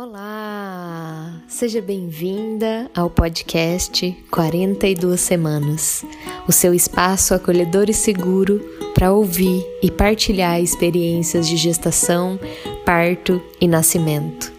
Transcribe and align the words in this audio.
Olá! 0.00 1.42
Seja 1.48 1.82
bem-vinda 1.82 2.88
ao 2.94 3.10
podcast 3.10 4.16
42 4.30 5.20
Semanas, 5.20 6.04
o 6.46 6.52
seu 6.52 6.72
espaço 6.72 7.34
acolhedor 7.34 7.90
e 7.90 7.92
seguro 7.92 8.60
para 8.94 9.12
ouvir 9.12 9.66
e 9.82 9.90
partilhar 9.90 10.60
experiências 10.60 11.48
de 11.48 11.56
gestação, 11.56 12.38
parto 12.84 13.42
e 13.60 13.66
nascimento. 13.66 14.52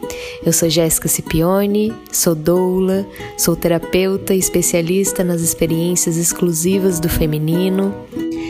Eu 0.46 0.52
sou 0.52 0.70
Jéssica 0.70 1.08
Cipione, 1.08 1.94
sou 2.12 2.36
doula, 2.36 3.08
sou 3.38 3.56
terapeuta 3.56 4.34
e 4.34 4.40
especialista 4.40 5.24
nas 5.24 5.40
experiências 5.40 6.18
exclusivas 6.18 7.00
do 7.00 7.08
feminino 7.08 7.96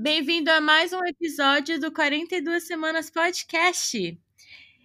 Bem-vindo 0.00 0.48
a 0.48 0.60
mais 0.60 0.92
um 0.92 1.04
episódio 1.04 1.80
do 1.80 1.90
42 1.90 2.64
Semanas 2.64 3.10
Podcast. 3.10 4.16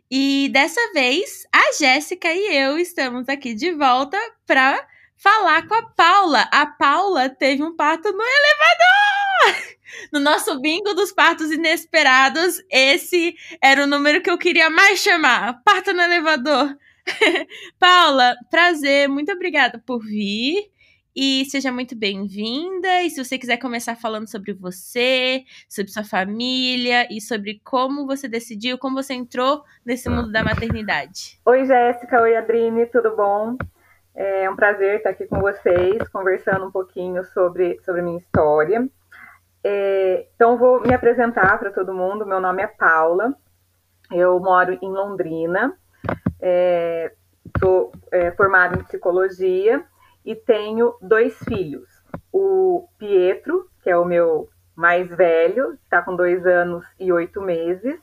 E 0.10 0.50
dessa 0.52 0.82
vez, 0.92 1.46
a 1.54 1.72
Jéssica 1.74 2.34
e 2.34 2.58
eu 2.58 2.80
estamos 2.80 3.30
aqui 3.30 3.54
de 3.54 3.72
volta 3.74 4.18
para 4.48 4.84
falar 5.16 5.68
com 5.68 5.76
a 5.76 5.84
Paula. 5.84 6.50
A 6.52 6.66
Paula 6.66 7.30
teve 7.30 7.62
um 7.62 7.76
parto 7.76 8.12
no 8.12 8.24
elevador! 8.24 9.78
No 10.12 10.20
nosso 10.20 10.60
bingo 10.60 10.96
dos 10.96 11.12
partos 11.12 11.52
inesperados, 11.52 12.60
esse 12.68 13.36
era 13.62 13.84
o 13.84 13.88
número 13.88 14.20
que 14.20 14.32
eu 14.32 14.38
queria 14.40 14.68
mais 14.68 14.98
chamar: 14.98 15.62
parto 15.64 15.94
no 15.94 16.02
elevador. 16.02 16.76
Paula, 17.78 18.36
prazer, 18.50 19.08
muito 19.08 19.32
obrigada 19.32 19.78
por 19.86 20.04
vir. 20.04 20.73
E 21.16 21.46
seja 21.46 21.72
muito 21.72 21.96
bem-vinda. 21.96 23.04
E 23.04 23.10
se 23.12 23.24
você 23.24 23.38
quiser 23.38 23.58
começar 23.58 23.96
falando 23.96 24.28
sobre 24.28 24.52
você, 24.52 25.44
sobre 25.70 25.92
sua 25.92 26.04
família 26.04 27.08
e 27.12 27.22
sobre 27.22 27.62
como 27.64 28.08
você 28.08 28.28
decidiu, 28.28 28.80
como 28.80 28.96
você 28.96 29.14
entrou 29.14 29.64
nesse 29.86 30.10
mundo 30.10 30.32
da 30.32 30.44
maternidade. 30.44 31.40
Oi, 31.46 31.66
Jéssica. 31.66 32.20
Oi, 32.20 32.36
Adrine. 32.36 32.88
Tudo 32.88 33.16
bom? 33.16 33.56
É 34.16 34.50
um 34.50 34.56
prazer 34.56 34.98
estar 34.98 35.12
aqui 35.12 35.28
com 35.28 35.40
vocês, 35.40 36.08
conversando 36.08 36.66
um 36.66 36.72
pouquinho 36.72 37.24
sobre, 37.26 37.80
sobre 37.86 38.02
minha 38.02 38.18
história. 38.18 38.88
É, 39.64 40.26
então, 40.36 40.58
vou 40.58 40.82
me 40.82 40.96
apresentar 40.96 41.60
para 41.60 41.70
todo 41.72 41.94
mundo. 41.94 42.26
Meu 42.26 42.42
nome 42.42 42.64
é 42.64 42.68
Paula. 42.68 43.36
Eu 44.12 44.40
moro 44.40 44.80
em 44.82 44.90
Londrina. 44.90 45.78
É, 46.42 47.12
é, 48.12 48.32
formada 48.32 48.80
em 48.80 48.84
psicologia 48.84 49.86
e 50.26 50.36
tenho 50.36 50.96
dois 51.02 51.38
filhos. 51.40 51.88
O 52.32 52.88
Pietro, 52.98 53.68
que 53.82 53.90
é 53.90 53.98
o 53.98 54.06
meu 54.06 54.50
mais 54.76 55.10
velho, 55.10 55.74
está 55.84 56.02
com 56.02 56.16
dois 56.16 56.46
anos 56.46 56.86
e 57.00 57.12
oito 57.12 57.42
meses, 57.42 58.00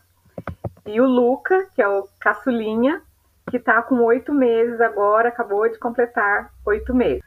e 0.86 1.00
o 1.00 1.06
Luca, 1.06 1.66
que 1.74 1.82
é 1.82 1.88
o 1.88 2.08
caçulinha, 2.18 3.02
que 3.50 3.56
está 3.56 3.82
com 3.82 3.96
oito 4.04 4.32
meses 4.32 4.80
agora, 4.80 5.28
acabou 5.28 5.68
de 5.68 5.78
completar 5.78 6.52
oito 6.64 6.94
meses. 6.94 7.22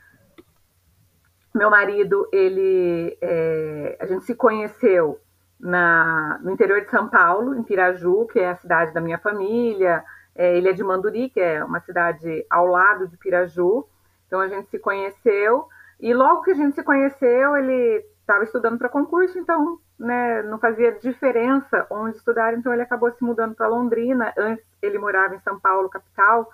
Meu 1.54 1.70
marido, 1.70 2.28
ele, 2.32 3.18
é, 3.22 3.98
a 4.00 4.06
gente 4.06 4.26
se 4.26 4.34
conheceu 4.34 5.20
na, 5.60 6.40
no 6.42 6.52
interior 6.52 6.82
de 6.82 6.90
São 6.90 7.08
Paulo, 7.08 7.56
em 7.56 7.64
Piraju, 7.64 8.26
que 8.28 8.40
é 8.40 8.50
a 8.50 8.56
cidade 8.56 8.94
da 8.94 9.00
minha 9.00 9.20
família. 9.20 10.04
É, 10.36 10.58
ele 10.58 10.70
é 10.70 10.74
de 10.74 10.84
Manduri, 10.84 11.30
que 11.30 11.40
é 11.40 11.64
uma 11.64 11.80
cidade 11.80 12.46
ao 12.50 12.66
lado 12.66 13.08
de 13.08 13.18
Piraju. 13.18 13.88
Então 14.34 14.42
a 14.42 14.48
gente 14.48 14.68
se 14.72 14.80
conheceu 14.80 15.68
e 16.00 16.12
logo 16.12 16.42
que 16.42 16.50
a 16.50 16.56
gente 16.56 16.74
se 16.74 16.84
conheceu, 16.84 17.56
ele 17.56 18.04
estava 18.20 18.44
estudando 18.44 18.80
para 18.80 18.90
concurso, 18.90 19.38
então 19.38 19.78
né, 20.00 20.42
não 20.42 20.58
fazia 20.58 20.92
diferença 20.94 21.86
onde 21.88 22.18
estudar, 22.18 22.56
então 22.56 22.74
ele 22.74 22.82
acabou 22.82 23.12
se 23.12 23.24
mudando 23.24 23.54
para 23.54 23.68
Londrina. 23.68 24.34
Antes 24.36 24.66
ele 24.82 24.98
morava 24.98 25.36
em 25.36 25.40
São 25.42 25.60
Paulo, 25.60 25.88
capital. 25.88 26.50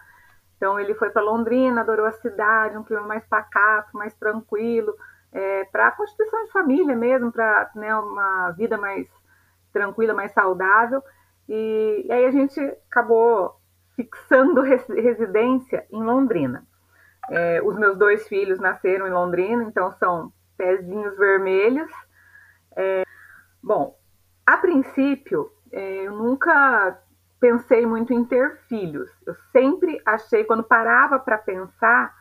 Então 0.57 0.77
ele 0.77 0.93
foi 0.93 1.09
para 1.09 1.21
Londrina, 1.21 1.79
adorou 1.79 2.05
a 2.05 2.11
cidade, 2.11 2.77
um 2.77 2.83
clima 2.83 3.03
mais 3.03 3.25
pacato, 3.27 3.95
mais 3.95 4.13
tranquilo, 4.15 4.93
é, 5.31 5.63
para 5.71 5.87
a 5.87 5.91
constituição 5.91 6.43
de 6.43 6.51
família 6.51 6.97
mesmo, 6.97 7.31
para 7.31 7.71
né, 7.75 7.95
uma 7.95 8.51
vida 8.51 8.77
mais 8.77 9.07
tranquila, 9.71 10.13
mais 10.13 10.33
saudável. 10.33 11.01
E, 11.47 12.03
e 12.05 12.11
aí 12.11 12.25
a 12.25 12.31
gente 12.31 12.59
acabou 12.91 13.55
fixando 13.95 14.59
residência 14.61 15.87
em 15.89 16.03
Londrina. 16.03 16.67
É, 17.31 17.61
os 17.61 17.77
meus 17.77 17.97
dois 17.97 18.27
filhos 18.27 18.59
nasceram 18.59 19.07
em 19.07 19.11
Londrina, 19.11 19.63
então 19.63 19.91
são 19.93 20.31
pezinhos 20.57 21.17
vermelhos. 21.17 21.89
É, 22.75 23.03
bom, 23.61 23.97
a 24.45 24.57
princípio, 24.57 25.51
é, 25.71 26.07
eu 26.07 26.13
nunca 26.13 26.99
pensei 27.39 27.85
muito 27.85 28.13
em 28.13 28.25
ter 28.25 28.57
filhos. 28.67 29.09
Eu 29.25 29.35
sempre 29.51 30.01
achei, 30.05 30.43
quando 30.43 30.63
parava 30.63 31.19
para 31.19 31.37
pensar, 31.37 32.13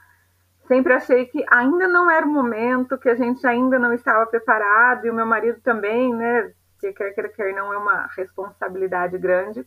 sempre 0.67 0.93
achei 0.93 1.27
que 1.27 1.45
ainda 1.51 1.89
não 1.89 2.11
era 2.11 2.25
o 2.25 2.31
momento, 2.31 2.99
que 2.99 3.09
a 3.09 3.15
gente 3.15 3.45
ainda 3.47 3.79
não 3.79 3.93
estava 3.93 4.27
preparado, 4.27 5.07
e 5.07 5.11
o 5.11 5.15
meu 5.15 5.27
marido 5.27 5.61
também, 5.63 6.15
né? 6.15 6.53
Que 6.79 6.93
quer 6.93 7.13
quer, 7.13 7.29
quer 7.31 7.55
não 7.55 7.73
é 7.73 7.79
uma 7.79 8.07
responsabilidade 8.17 9.19
grande. 9.19 9.67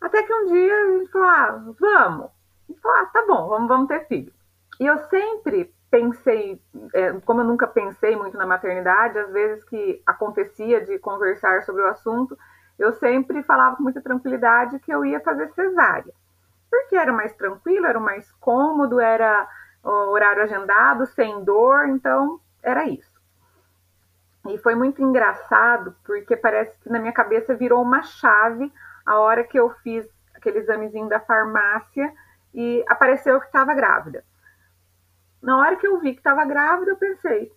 Até 0.00 0.22
que 0.22 0.32
um 0.32 0.46
dia 0.46 0.74
a 0.74 0.98
gente 0.98 1.10
falou: 1.10 1.28
ah, 1.28 1.64
vamos. 1.78 2.39
E 2.70 2.80
falou, 2.80 2.98
ah, 2.98 3.06
tá 3.06 3.24
bom, 3.26 3.48
vamos, 3.48 3.68
vamos 3.68 3.88
ter 3.88 4.06
filho. 4.06 4.32
E 4.78 4.86
eu 4.86 4.96
sempre 5.08 5.74
pensei, 5.90 6.62
é, 6.94 7.12
como 7.24 7.40
eu 7.40 7.44
nunca 7.44 7.66
pensei 7.66 8.14
muito 8.16 8.38
na 8.38 8.46
maternidade, 8.46 9.18
às 9.18 9.30
vezes 9.32 9.64
que 9.64 10.00
acontecia 10.06 10.80
de 10.80 10.98
conversar 10.98 11.62
sobre 11.64 11.82
o 11.82 11.88
assunto, 11.88 12.38
eu 12.78 12.92
sempre 12.92 13.42
falava 13.42 13.76
com 13.76 13.82
muita 13.82 14.00
tranquilidade 14.00 14.78
que 14.78 14.92
eu 14.92 15.04
ia 15.04 15.20
fazer 15.20 15.48
cesárea. 15.52 16.14
Porque 16.70 16.96
era 16.96 17.12
mais 17.12 17.34
tranquilo, 17.34 17.86
era 17.86 17.98
mais 17.98 18.30
cômodo, 18.34 19.00
era 19.00 19.48
horário 19.82 20.44
agendado, 20.44 21.06
sem 21.06 21.42
dor, 21.42 21.88
então 21.88 22.40
era 22.62 22.84
isso. 22.84 23.20
E 24.48 24.56
foi 24.58 24.74
muito 24.74 25.02
engraçado, 25.02 25.94
porque 26.04 26.36
parece 26.36 26.78
que 26.80 26.88
na 26.88 26.98
minha 26.98 27.12
cabeça 27.12 27.54
virou 27.54 27.82
uma 27.82 28.02
chave 28.02 28.72
a 29.04 29.18
hora 29.18 29.44
que 29.44 29.58
eu 29.58 29.70
fiz 29.82 30.08
aquele 30.34 30.58
examezinho 30.58 31.08
da 31.08 31.20
farmácia 31.20 32.12
e 32.54 32.84
apareceu 32.88 33.40
que 33.40 33.46
estava 33.46 33.74
grávida. 33.74 34.24
Na 35.42 35.58
hora 35.58 35.76
que 35.76 35.86
eu 35.86 35.98
vi 36.00 36.12
que 36.12 36.20
estava 36.20 36.44
grávida, 36.44 36.90
eu 36.90 36.96
pensei, 36.96 37.50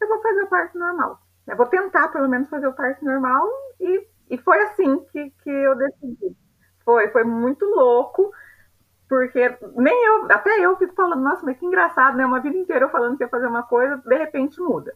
eu 0.00 0.08
vou 0.08 0.20
fazer 0.20 0.42
o 0.42 0.48
parto 0.48 0.78
normal. 0.78 1.20
Vou 1.56 1.66
tentar, 1.66 2.08
pelo 2.08 2.28
menos, 2.28 2.48
fazer 2.48 2.66
o 2.66 2.74
parto 2.74 3.04
normal. 3.04 3.48
E, 3.80 4.06
e 4.30 4.38
foi 4.38 4.60
assim 4.64 4.98
que, 5.12 5.30
que 5.42 5.50
eu 5.50 5.74
decidi. 5.76 6.36
Foi, 6.84 7.08
foi 7.08 7.24
muito 7.24 7.64
louco, 7.64 8.32
porque 9.08 9.56
nem 9.76 10.06
eu, 10.06 10.26
até 10.30 10.58
eu 10.60 10.76
fico 10.76 10.94
falando, 10.94 11.22
nossa, 11.22 11.44
mas 11.44 11.58
que 11.58 11.64
engraçado, 11.64 12.16
né? 12.16 12.26
Uma 12.26 12.40
vida 12.40 12.56
inteira 12.56 12.84
eu 12.84 12.90
falando 12.90 13.16
que 13.16 13.24
ia 13.24 13.28
fazer 13.28 13.46
uma 13.46 13.62
coisa, 13.62 13.96
de 13.96 14.16
repente 14.16 14.60
muda. 14.60 14.94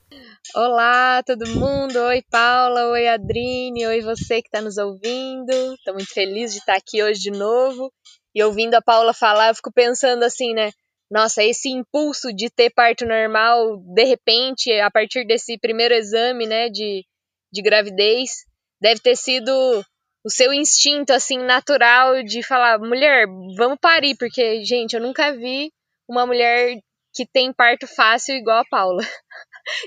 Olá, 0.54 1.22
todo 1.22 1.48
mundo. 1.48 1.96
Oi, 1.96 2.22
Paula. 2.30 2.88
Oi, 2.90 3.08
Adrine. 3.08 3.86
Oi, 3.86 4.00
você 4.02 4.42
que 4.42 4.48
está 4.48 4.60
nos 4.60 4.76
ouvindo. 4.76 5.50
Estou 5.74 5.94
muito 5.94 6.12
feliz 6.12 6.52
de 6.52 6.58
estar 6.58 6.76
aqui 6.76 7.02
hoje 7.02 7.20
de 7.20 7.30
novo. 7.30 7.90
E 8.34 8.42
ouvindo 8.42 8.74
a 8.74 8.82
Paula 8.82 9.12
falar, 9.12 9.48
eu 9.48 9.54
fico 9.54 9.72
pensando 9.72 10.22
assim, 10.22 10.54
né? 10.54 10.70
Nossa, 11.10 11.44
esse 11.44 11.68
impulso 11.68 12.32
de 12.32 12.48
ter 12.48 12.70
parto 12.70 13.04
normal, 13.04 13.76
de 13.94 14.04
repente, 14.04 14.72
a 14.80 14.90
partir 14.90 15.26
desse 15.26 15.58
primeiro 15.58 15.92
exame, 15.92 16.46
né, 16.46 16.70
de, 16.70 17.04
de 17.52 17.60
gravidez, 17.62 18.46
deve 18.80 19.00
ter 19.00 19.14
sido 19.16 19.84
o 20.24 20.30
seu 20.30 20.52
instinto, 20.54 21.12
assim, 21.12 21.36
natural 21.38 22.22
de 22.22 22.42
falar, 22.42 22.78
mulher, 22.78 23.26
vamos 23.56 23.78
parir, 23.80 24.16
porque, 24.16 24.64
gente, 24.64 24.94
eu 24.94 25.02
nunca 25.02 25.32
vi 25.36 25.70
uma 26.08 26.26
mulher 26.26 26.78
que 27.14 27.26
tem 27.26 27.52
parto 27.52 27.86
fácil 27.86 28.34
igual 28.34 28.60
a 28.60 28.64
Paula. 28.64 29.02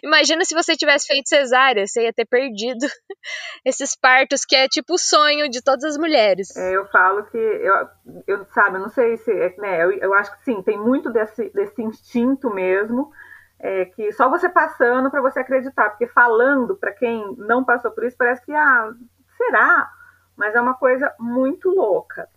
Imagina 0.04 0.45
se 0.45 0.56
você 0.56 0.75
tivesse 0.75 1.07
feito 1.07 1.27
cesárea, 1.27 1.86
você 1.86 2.04
ia 2.04 2.13
ter 2.13 2.25
perdido 2.25 2.80
esses 3.66 3.95
partos 3.95 4.45
que 4.45 4.56
é 4.56 4.68
tipo 4.68 4.94
o 4.94 4.98
sonho 4.98 5.50
de 5.50 5.62
todas 5.62 5.83
as 5.83 5.98
mulheres. 5.98 6.56
É, 6.56 6.75
eu 6.75 6.86
falo 6.88 7.24
que, 7.25 7.38
eu, 7.38 7.88
eu 8.27 8.45
sabe, 8.54 8.77
eu 8.77 8.81
não 8.81 8.89
sei 8.89 9.18
se, 9.18 9.31
é, 9.31 9.56
né, 9.57 9.83
eu, 9.83 9.92
eu 9.94 10.13
acho 10.13 10.31
que 10.38 10.44
sim, 10.44 10.62
tem 10.62 10.77
muito 10.77 11.12
desse, 11.12 11.50
desse 11.50 11.81
instinto 11.81 12.54
mesmo, 12.54 13.12
é, 13.60 13.86
que 13.86 14.12
só 14.12 14.30
você 14.30 14.50
passando 14.50 15.10
para 15.10 15.22
você 15.22 15.39
acreditar, 15.39 15.89
porque 15.89 16.07
falando 16.07 16.75
para 16.75 16.92
quem 16.92 17.36
não 17.38 17.63
passou 17.63 17.92
por 17.92 18.06
isso 18.06 18.18
parece 18.18 18.45
que, 18.45 18.54
ah, 18.54 18.92
será? 19.38 19.89
Mas 20.36 20.54
é 20.56 20.62
uma 20.62 20.74
coisa 20.74 21.13
muito 21.19 21.69
louca. 21.69 22.28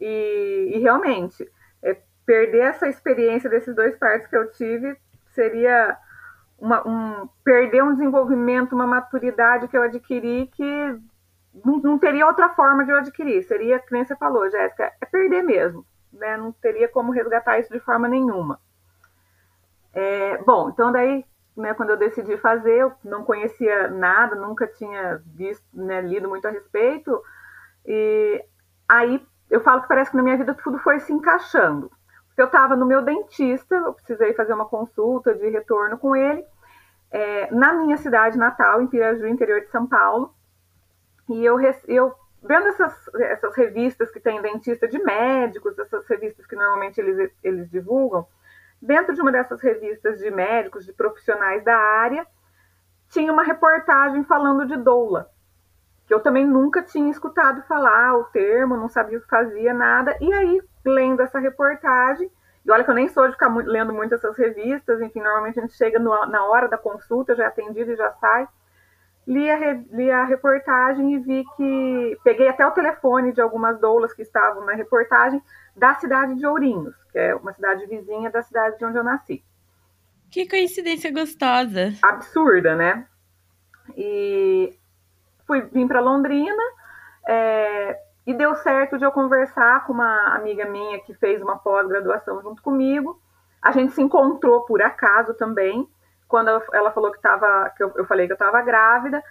E, 0.00 0.72
e 0.74 0.78
realmente, 0.80 1.48
é, 1.82 1.96
perder 2.26 2.60
essa 2.60 2.88
experiência 2.88 3.48
desses 3.48 3.74
dois 3.74 3.96
partos 3.96 4.28
que 4.28 4.36
eu 4.36 4.50
tive 4.52 4.96
seria 5.34 5.96
uma, 6.62 6.86
um, 6.86 7.28
perder 7.42 7.82
um 7.82 7.92
desenvolvimento, 7.92 8.72
uma 8.72 8.86
maturidade 8.86 9.66
que 9.66 9.76
eu 9.76 9.82
adquiri 9.82 10.48
que 10.54 11.00
não, 11.64 11.78
não, 11.78 11.98
teria 11.98 12.24
outra 12.24 12.50
forma 12.50 12.84
de 12.84 12.92
eu 12.92 12.98
adquirir. 12.98 13.42
Seria, 13.42 13.80
que 13.80 13.92
nem 13.92 14.04
você 14.04 14.14
falou, 14.14 14.48
Jéssica, 14.48 14.92
é 15.00 15.04
perder 15.04 15.42
mesmo. 15.42 15.84
Né? 16.12 16.36
Não 16.36 16.52
teria 16.52 16.86
como 16.86 17.10
resgatar 17.10 17.58
isso 17.58 17.72
de 17.72 17.80
forma 17.80 18.06
nenhuma. 18.06 18.60
É, 19.92 20.38
bom, 20.44 20.70
então 20.70 20.92
daí, 20.92 21.24
né, 21.56 21.74
quando 21.74 21.90
eu 21.90 21.96
decidi 21.96 22.36
fazer, 22.36 22.78
eu 22.78 22.92
não 23.04 23.24
conhecia 23.24 23.88
nada, 23.88 24.36
nunca 24.36 24.64
tinha 24.66 25.20
visto, 25.34 25.64
né, 25.74 26.00
lido 26.00 26.28
muito 26.28 26.46
a 26.46 26.50
respeito. 26.52 27.20
E 27.84 28.42
aí 28.88 29.20
eu 29.50 29.60
falo 29.60 29.82
que 29.82 29.88
parece 29.88 30.12
que 30.12 30.16
na 30.16 30.22
minha 30.22 30.36
vida 30.36 30.54
tudo 30.54 30.78
foi 30.78 31.00
se 31.00 31.12
encaixando. 31.12 31.90
Porque 32.28 32.40
eu 32.40 32.46
estava 32.46 32.76
no 32.76 32.86
meu 32.86 33.02
dentista, 33.02 33.74
eu 33.74 33.92
precisei 33.92 34.32
fazer 34.32 34.54
uma 34.54 34.64
consulta 34.64 35.34
de 35.34 35.50
retorno 35.50 35.98
com 35.98 36.16
ele, 36.16 36.46
é, 37.12 37.54
na 37.54 37.74
minha 37.74 37.96
cidade 37.98 38.38
natal, 38.38 38.80
em 38.80 38.86
Piraju, 38.86 39.26
interior 39.26 39.60
de 39.60 39.70
São 39.70 39.86
Paulo. 39.86 40.34
E 41.28 41.44
eu, 41.44 41.58
eu 41.86 42.14
vendo 42.42 42.66
essas, 42.68 43.08
essas 43.14 43.54
revistas 43.54 44.10
que 44.10 44.18
tem 44.18 44.40
dentista 44.40 44.88
de 44.88 44.98
médicos, 44.98 45.78
essas 45.78 46.06
revistas 46.08 46.46
que 46.46 46.56
normalmente 46.56 47.00
eles, 47.00 47.30
eles 47.44 47.70
divulgam, 47.70 48.26
dentro 48.80 49.14
de 49.14 49.20
uma 49.20 49.30
dessas 49.30 49.60
revistas 49.60 50.18
de 50.18 50.30
médicos, 50.30 50.84
de 50.84 50.92
profissionais 50.92 51.62
da 51.62 51.76
área, 51.76 52.26
tinha 53.10 53.32
uma 53.32 53.42
reportagem 53.44 54.24
falando 54.24 54.66
de 54.66 54.76
doula, 54.76 55.30
que 56.06 56.14
eu 56.14 56.20
também 56.20 56.46
nunca 56.46 56.82
tinha 56.82 57.10
escutado 57.10 57.62
falar 57.62 58.16
o 58.16 58.24
termo, 58.24 58.76
não 58.76 58.88
sabia 58.88 59.18
o 59.18 59.20
que 59.20 59.28
fazia, 59.28 59.72
nada. 59.72 60.16
E 60.20 60.32
aí 60.32 60.62
lendo 60.84 61.20
essa 61.20 61.38
reportagem. 61.38 62.30
E 62.64 62.70
olha 62.70 62.84
que 62.84 62.90
eu 62.90 62.94
nem 62.94 63.08
sou 63.08 63.26
de 63.26 63.32
ficar 63.32 63.48
muito, 63.48 63.68
lendo 63.68 63.92
muito 63.92 64.14
essas 64.14 64.36
revistas, 64.38 65.00
enfim, 65.00 65.20
normalmente 65.20 65.58
a 65.58 65.62
gente 65.62 65.74
chega 65.74 65.98
no, 65.98 66.10
na 66.26 66.44
hora 66.44 66.68
da 66.68 66.78
consulta, 66.78 67.34
já 67.34 67.44
é 67.44 67.46
atendido 67.46 67.92
e 67.92 67.96
já 67.96 68.10
sai. 68.12 68.46
Li 69.26 69.50
a, 69.50 69.72
li 69.90 70.10
a 70.10 70.24
reportagem 70.24 71.14
e 71.14 71.18
vi 71.18 71.44
que. 71.56 72.18
Peguei 72.24 72.48
até 72.48 72.66
o 72.66 72.72
telefone 72.72 73.32
de 73.32 73.40
algumas 73.40 73.80
doulas 73.80 74.12
que 74.12 74.22
estavam 74.22 74.64
na 74.64 74.74
reportagem 74.74 75.40
da 75.76 75.94
cidade 75.94 76.34
de 76.34 76.46
Ourinhos, 76.46 76.94
que 77.10 77.18
é 77.18 77.34
uma 77.34 77.52
cidade 77.52 77.86
vizinha 77.86 78.30
da 78.30 78.42
cidade 78.42 78.78
de 78.78 78.84
onde 78.84 78.98
eu 78.98 79.04
nasci. 79.04 79.42
Que 80.30 80.48
coincidência 80.48 81.12
gostosa! 81.12 81.92
Absurda, 82.02 82.74
né? 82.74 83.06
E 83.96 84.76
fui, 85.46 85.60
vim 85.72 85.86
para 85.86 86.00
Londrina, 86.00 86.62
é, 87.28 87.98
e 88.26 88.32
deu 88.34 88.54
certo 88.56 88.98
de 88.98 89.04
eu 89.04 89.10
conversar 89.10 89.84
com 89.84 89.92
uma 89.92 90.34
amiga 90.34 90.64
minha 90.66 91.00
que 91.00 91.14
fez 91.14 91.42
uma 91.42 91.58
pós-graduação 91.58 92.40
junto 92.42 92.62
comigo. 92.62 93.20
A 93.60 93.72
gente 93.72 93.92
se 93.92 94.02
encontrou 94.02 94.64
por 94.64 94.80
acaso 94.82 95.34
também. 95.34 95.88
Quando 96.28 96.48
ela 96.72 96.90
falou 96.92 97.10
que 97.10 97.18
estava, 97.18 97.70
que 97.76 97.82
eu, 97.82 97.92
eu, 97.96 98.04
falei 98.06 98.26
que 98.26 98.32
eu 98.32 98.36
estava 98.36 98.62
grávida, 98.62 99.22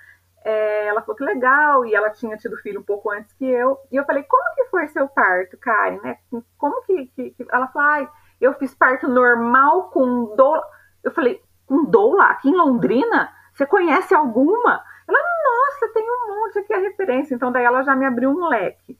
é, 0.43 0.87
ela 0.87 1.01
falou 1.01 1.15
que 1.15 1.23
legal, 1.23 1.85
e 1.85 1.95
ela 1.95 2.09
tinha 2.09 2.37
tido 2.37 2.57
filho 2.57 2.79
um 2.79 2.83
pouco 2.83 3.09
antes 3.09 3.33
que 3.33 3.45
eu. 3.45 3.77
E 3.91 3.95
eu 3.95 4.05
falei, 4.05 4.23
como 4.23 4.55
que 4.55 4.65
foi 4.65 4.87
seu 4.89 5.07
parto, 5.07 5.57
Karen? 5.57 5.99
Né? 6.03 6.17
Como 6.57 6.81
que, 6.83 7.07
que, 7.07 7.31
que... 7.31 7.47
Ela 7.51 7.67
falou, 7.67 7.87
ai, 7.87 8.09
eu 8.39 8.53
fiz 8.55 8.73
parto 8.75 9.07
normal 9.07 9.89
com 9.89 10.35
doula. 10.35 10.63
Eu 11.03 11.11
falei, 11.11 11.41
com 11.65 11.85
doula? 11.85 12.25
Aqui 12.25 12.49
em 12.49 12.55
Londrina? 12.55 13.31
Você 13.53 13.65
conhece 13.65 14.13
alguma? 14.13 14.83
Ela, 15.11 15.27
nossa, 15.43 15.93
tem 15.93 16.03
um 16.03 16.35
monte 16.35 16.59
aqui 16.59 16.73
a 16.73 16.79
referência. 16.79 17.35
Então, 17.35 17.51
daí 17.51 17.63
ela 17.63 17.83
já 17.83 17.95
me 17.95 18.05
abriu 18.05 18.29
um 18.29 18.47
leque. 18.47 18.97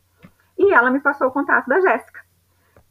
E 0.58 0.74
ela 0.74 0.92
me 0.92 1.00
passou 1.00 1.28
o 1.28 1.32
contato 1.32 1.68
da 1.68 1.80
Jéssica, 1.80 2.22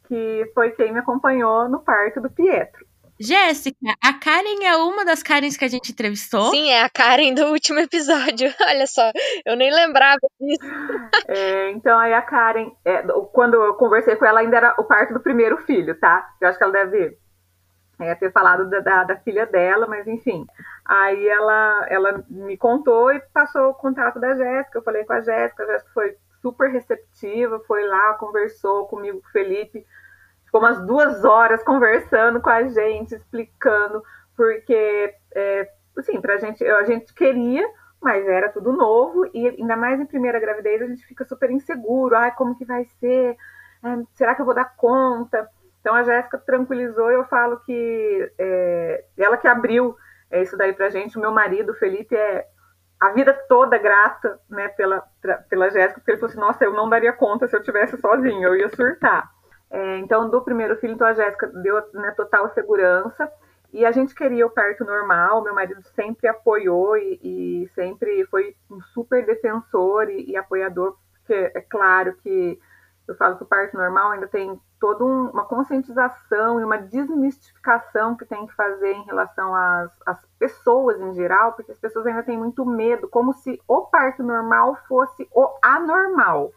que 0.07 0.51
foi 0.53 0.71
quem 0.71 0.91
me 0.91 0.99
acompanhou 0.99 1.69
no 1.69 1.79
parto 1.79 2.19
do 2.19 2.29
Pietro. 2.29 2.85
Jéssica, 3.21 3.77
a 4.03 4.13
Karen 4.13 4.63
é 4.63 4.75
uma 4.75 5.05
das 5.05 5.21
Karens 5.21 5.55
que 5.55 5.63
a 5.63 5.67
gente 5.67 5.91
entrevistou? 5.91 6.49
Sim, 6.49 6.71
é 6.71 6.81
a 6.81 6.89
Karen 6.89 7.35
do 7.35 7.45
último 7.51 7.79
episódio. 7.79 8.51
Olha 8.67 8.87
só, 8.87 9.11
eu 9.45 9.55
nem 9.55 9.71
lembrava 9.71 10.19
disso. 10.39 10.59
É, 11.27 11.71
então, 11.71 11.97
aí 11.97 12.13
a 12.13 12.21
Karen, 12.21 12.71
é, 12.83 13.03
quando 13.31 13.53
eu 13.53 13.73
conversei 13.75 14.15
com 14.15 14.25
ela, 14.25 14.39
ainda 14.39 14.57
era 14.57 14.75
o 14.77 14.83
parto 14.83 15.13
do 15.13 15.19
primeiro 15.19 15.57
filho, 15.59 15.97
tá? 15.97 16.29
Eu 16.41 16.49
acho 16.49 16.57
que 16.57 16.63
ela 16.63 16.73
deve 16.73 17.17
é, 17.99 18.15
ter 18.15 18.31
falado 18.31 18.69
da, 18.69 18.79
da, 18.79 19.03
da, 19.03 19.15
filha 19.17 19.45
dela, 19.45 19.87
mas 19.87 20.07
enfim. 20.07 20.45
Aí 20.85 21.27
ela, 21.27 21.85
ela 21.89 22.23
me 22.29 22.57
contou 22.57 23.13
e 23.13 23.19
passou 23.33 23.69
o 23.69 23.73
contato 23.73 24.19
da 24.19 24.35
Jéssica. 24.35 24.79
Eu 24.79 24.83
falei 24.83 25.03
com 25.03 25.13
a 25.13 25.21
Jéssica, 25.21 25.63
a 25.63 25.67
Jéssica 25.67 25.91
foi 25.93 26.17
super 26.41 26.69
receptiva, 26.69 27.59
foi 27.67 27.87
lá, 27.87 28.15
conversou 28.15 28.87
comigo, 28.87 29.21
com 29.21 29.27
o 29.27 29.31
Felipe, 29.31 29.85
ficou 30.45 30.59
umas 30.59 30.83
duas 30.85 31.23
horas 31.23 31.63
conversando 31.63 32.41
com 32.41 32.49
a 32.49 32.63
gente, 32.67 33.15
explicando, 33.15 34.03
porque, 34.35 35.13
é, 35.33 35.69
assim, 35.97 36.19
pra 36.19 36.37
gente, 36.37 36.65
a 36.65 36.83
gente 36.83 37.13
queria, 37.13 37.65
mas 38.01 38.27
era 38.27 38.49
tudo 38.49 38.73
novo, 38.73 39.29
e 39.33 39.47
ainda 39.47 39.77
mais 39.77 39.99
em 39.99 40.05
primeira 40.05 40.39
gravidez 40.39 40.81
a 40.81 40.87
gente 40.87 41.05
fica 41.05 41.23
super 41.23 41.51
inseguro, 41.51 42.15
ai, 42.15 42.31
como 42.31 42.57
que 42.57 42.65
vai 42.65 42.85
ser? 42.99 43.37
É, 43.83 44.03
será 44.13 44.35
que 44.35 44.41
eu 44.41 44.45
vou 44.45 44.55
dar 44.55 44.75
conta? 44.75 45.47
Então 45.79 45.93
a 45.95 46.03
Jéssica 46.03 46.37
tranquilizou, 46.39 47.11
eu 47.11 47.23
falo 47.25 47.59
que 47.59 48.31
é, 48.37 49.05
ela 49.17 49.37
que 49.37 49.47
abriu 49.47 49.95
é, 50.31 50.41
isso 50.41 50.57
daí 50.57 50.73
pra 50.73 50.89
gente, 50.89 51.17
o 51.17 51.21
meu 51.21 51.31
marido, 51.31 51.73
Felipe, 51.73 52.15
é 52.15 52.47
a 52.99 53.09
vida 53.09 53.33
toda 53.49 53.77
grata 53.77 54.39
né, 54.49 54.69
pela, 54.69 55.03
pra, 55.21 55.37
pela 55.49 55.69
Jéssica, 55.69 55.99
porque 55.99 56.11
ele 56.11 56.19
falou 56.19 56.31
assim, 56.31 56.39
nossa, 56.39 56.63
eu 56.63 56.73
não 56.73 56.89
daria 56.89 57.11
conta 57.11 57.47
se 57.47 57.55
eu 57.55 57.63
tivesse 57.63 57.97
sozinho, 57.97 58.47
eu 58.47 58.55
ia 58.55 58.69
surtar. 58.69 59.29
É, 59.69 59.97
então, 59.97 60.29
do 60.29 60.41
primeiro 60.41 60.77
filho, 60.77 60.93
então 60.93 61.07
a 61.07 61.13
Jéssica 61.13 61.47
deu 61.47 61.81
né, 61.93 62.11
total 62.11 62.49
segurança, 62.53 63.31
e 63.73 63.85
a 63.85 63.91
gente 63.91 64.13
queria 64.13 64.45
o 64.45 64.49
parto 64.49 64.83
normal, 64.83 65.43
meu 65.43 65.55
marido 65.55 65.81
sempre 65.95 66.27
apoiou 66.27 66.97
e, 66.97 67.19
e 67.23 67.69
sempre 67.73 68.25
foi 68.25 68.55
um 68.69 68.81
super 68.93 69.25
defensor 69.25 70.09
e, 70.09 70.31
e 70.31 70.37
apoiador, 70.37 70.97
porque 71.13 71.33
é 71.33 71.61
claro 71.61 72.13
que 72.21 72.59
eu 73.07 73.15
falo 73.15 73.37
que 73.37 73.43
o 73.43 73.47
parto 73.47 73.75
normal 73.75 74.11
ainda 74.11 74.27
tem 74.27 74.59
toda 74.79 75.03
um, 75.03 75.29
uma 75.29 75.45
conscientização 75.45 76.59
e 76.59 76.63
uma 76.63 76.77
desmistificação 76.77 78.15
que 78.15 78.25
tem 78.25 78.47
que 78.47 78.55
fazer 78.55 78.91
em 78.93 79.03
relação 79.03 79.53
às, 79.53 79.91
às, 80.05 80.25
pessoas 80.39 80.99
em 80.99 81.13
geral, 81.13 81.53
porque 81.53 81.71
as 81.71 81.79
pessoas 81.79 82.05
ainda 82.05 82.23
têm 82.23 82.37
muito 82.37 82.65
medo, 82.65 83.07
como 83.07 83.33
se 83.33 83.61
o 83.67 83.81
parto 83.81 84.23
normal 84.23 84.77
fosse 84.87 85.27
o 85.33 85.49
anormal. 85.61 86.51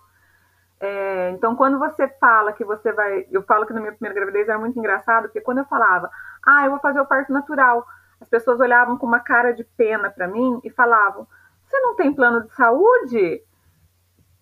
É, 0.81 1.31
então, 1.31 1.57
quando 1.57 1.79
você 1.79 2.09
fala 2.21 2.53
que 2.53 2.65
você 2.65 2.93
vai. 2.93 3.27
Eu 3.31 3.43
falo 3.43 3.67
que 3.67 3.73
na 3.73 3.81
minha 3.81 3.93
primeira 3.93 4.15
gravidez 4.15 4.49
era 4.49 4.59
muito 4.59 4.79
engraçado, 4.79 5.25
porque 5.25 5.41
quando 5.41 5.59
eu 5.59 5.65
falava, 5.65 6.11
ah, 6.45 6.65
eu 6.65 6.73
vou 6.73 6.81
fazer 6.81 7.01
o 7.01 7.07
parto 7.07 7.33
natural, 7.33 7.87
as 8.21 8.29
pessoas 8.29 8.61
olhavam 8.61 8.97
com 8.99 9.07
uma 9.07 9.21
cara 9.21 9.53
de 9.53 9.65
pena 9.65 10.11
para 10.11 10.29
mim 10.29 10.61
e 10.63 10.71
falavam: 10.71 11.27
Você 11.65 11.79
não 11.81 11.95
tem 11.95 12.13
plano 12.13 12.43
de 12.43 12.55
saúde? 12.55 13.43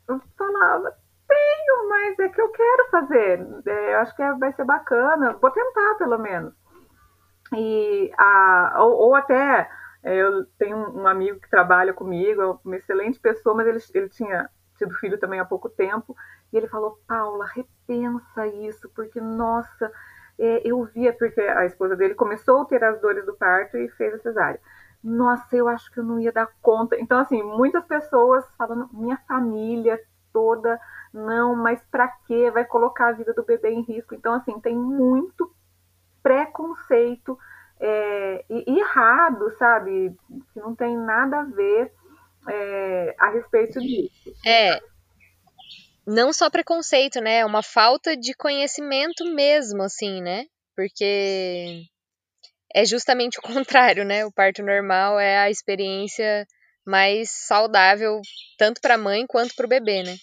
Eu 0.09 0.21
falava: 0.37 0.97
tenho, 1.63 1.89
mas 1.89 2.19
é 2.19 2.29
que 2.29 2.41
eu 2.41 2.49
quero 2.51 2.91
fazer. 2.91 3.47
É, 3.67 3.95
eu 3.95 3.99
acho 4.01 4.15
que 4.17 4.23
é, 4.23 4.33
vai 4.35 4.53
ser 4.53 4.65
bacana. 4.65 5.37
Vou 5.41 5.51
tentar, 5.51 5.95
pelo 5.97 6.19
menos. 6.19 6.55
E 7.55 8.13
a, 8.19 8.75
ou, 8.79 8.93
ou 8.93 9.15
até 9.15 9.69
é, 10.03 10.17
eu 10.17 10.45
tenho 10.59 10.77
um 10.77 11.07
amigo 11.07 11.41
que 11.41 11.51
trabalha 11.51 11.93
comigo, 11.93 12.43
é 12.43 12.59
uma 12.65 12.77
excelente 12.77 13.21
pessoa, 13.21 13.55
mas 13.55 13.67
ele, 13.67 13.79
ele 13.95 14.09
tinha 14.09 14.51
tido 14.77 14.95
filho 14.95 15.19
também 15.19 15.39
há 15.39 15.45
pouco 15.45 15.69
tempo, 15.69 16.17
e 16.53 16.57
ele 16.57 16.67
falou, 16.67 16.99
Paula, 17.07 17.47
repensa 17.47 18.47
isso, 18.47 18.91
porque, 18.95 19.21
nossa, 19.21 19.93
é, 20.39 20.63
eu 20.65 20.83
via, 20.85 21.13
porque 21.13 21.41
a 21.41 21.65
esposa 21.67 21.95
dele 21.95 22.15
começou 22.15 22.63
a 22.63 22.65
ter 22.65 22.83
as 22.83 23.01
dores 23.01 23.25
do 23.25 23.35
parto 23.35 23.77
e 23.77 23.89
fez 23.91 24.15
a 24.15 24.19
cesárea. 24.19 24.61
Nossa, 25.05 25.57
eu 25.57 25.69
acho 25.69 25.91
que 25.93 26.01
eu 26.01 26.05
não 26.05 26.19
ia 26.19 26.33
dar 26.33 26.49
conta. 26.61 26.99
Então, 26.99 27.19
assim, 27.19 27.43
muitas 27.43 27.85
pessoas 27.85 28.45
falando, 28.57 28.89
minha 28.93 29.17
família 29.29 30.01
toda 30.33 30.81
não, 31.13 31.55
mas 31.55 31.81
para 31.91 32.09
quê? 32.27 32.51
Vai 32.51 32.65
colocar 32.65 33.09
a 33.09 33.13
vida 33.13 33.35
do 33.35 33.45
bebê 33.45 33.71
em 33.71 33.83
risco. 33.83 34.15
Então, 34.15 34.35
assim, 34.35 34.59
tem 34.61 34.75
muito 34.75 35.55
preconceito 36.23 37.39
é, 37.79 38.45
e, 38.49 38.79
errado, 38.79 39.55
sabe? 39.59 40.17
Que 40.53 40.61
não 40.61 40.75
tem 40.75 40.97
nada 40.97 41.41
a 41.41 41.45
ver 41.45 41.93
é, 42.49 43.15
a 43.19 43.31
respeito 43.31 43.79
disso. 43.81 44.33
É. 44.47 44.81
Não 46.07 46.33
só 46.33 46.49
preconceito, 46.49 47.21
né? 47.21 47.39
É 47.39 47.47
uma 47.47 47.63
falta 47.63 48.17
de 48.17 48.35
conhecimento 48.35 49.25
mesmo, 49.27 49.83
assim, 49.83 50.23
né? 50.23 50.47
Porque 50.75 51.83
é 52.75 52.85
justamente 52.87 53.39
o 53.39 53.43
contrário, 53.43 54.05
né? 54.05 54.25
O 54.25 54.33
parto 54.33 54.63
normal 54.63 55.21
é 55.21 55.39
a 55.39 55.51
experiência 55.51 56.47
mais 56.85 57.31
saudável 57.31 58.21
tanto 58.59 58.81
para 58.81 58.95
a 58.95 58.99
mãe 58.99 59.27
quanto 59.27 59.55
para 59.55 59.67
o 59.67 59.69
bebê, 59.69 60.03
né? 60.03 60.17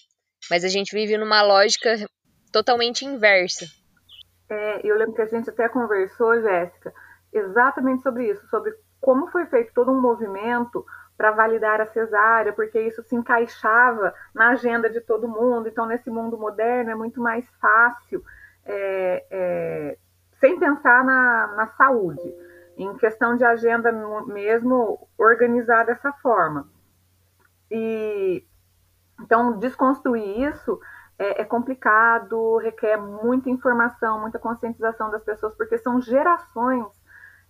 Mas 0.48 0.64
a 0.64 0.68
gente 0.68 0.94
vive 0.94 1.18
numa 1.18 1.42
lógica 1.42 1.96
totalmente 2.52 3.04
inversa. 3.04 3.66
É, 4.48 4.80
eu 4.86 4.96
lembro 4.96 5.14
que 5.14 5.22
a 5.22 5.26
gente 5.26 5.48
até 5.50 5.68
conversou, 5.68 6.40
Jéssica, 6.40 6.92
exatamente 7.32 8.02
sobre 8.02 8.30
isso, 8.30 8.46
sobre 8.48 8.72
como 9.00 9.28
foi 9.28 9.46
feito 9.46 9.72
todo 9.72 9.90
um 9.90 10.00
movimento 10.00 10.84
para 11.16 11.30
validar 11.30 11.80
a 11.80 11.86
cesárea, 11.86 12.52
porque 12.52 12.80
isso 12.80 13.02
se 13.02 13.14
encaixava 13.14 14.14
na 14.34 14.50
agenda 14.50 14.88
de 14.88 15.00
todo 15.00 15.28
mundo. 15.28 15.68
Então, 15.68 15.86
nesse 15.86 16.10
mundo 16.10 16.38
moderno, 16.38 16.90
é 16.90 16.94
muito 16.94 17.20
mais 17.20 17.46
fácil 17.60 18.24
é, 18.64 19.96
pensar 20.40 21.04
na, 21.04 21.54
na 21.56 21.66
saúde, 21.76 22.34
em 22.76 22.96
questão 22.96 23.36
de 23.36 23.44
agenda 23.44 23.92
mesmo, 24.26 25.08
organizar 25.18 25.84
dessa 25.84 26.12
forma. 26.14 26.68
E 27.70 28.44
então, 29.20 29.58
desconstruir 29.58 30.48
isso 30.48 30.80
é, 31.18 31.42
é, 31.42 31.44
complicado, 31.44 32.56
requer 32.56 32.96
muita 32.96 33.50
informação, 33.50 34.20
muita 34.20 34.38
conscientização 34.38 35.10
das 35.10 35.22
pessoas, 35.22 35.54
porque 35.54 35.76
são 35.78 36.00
gerações 36.00 36.86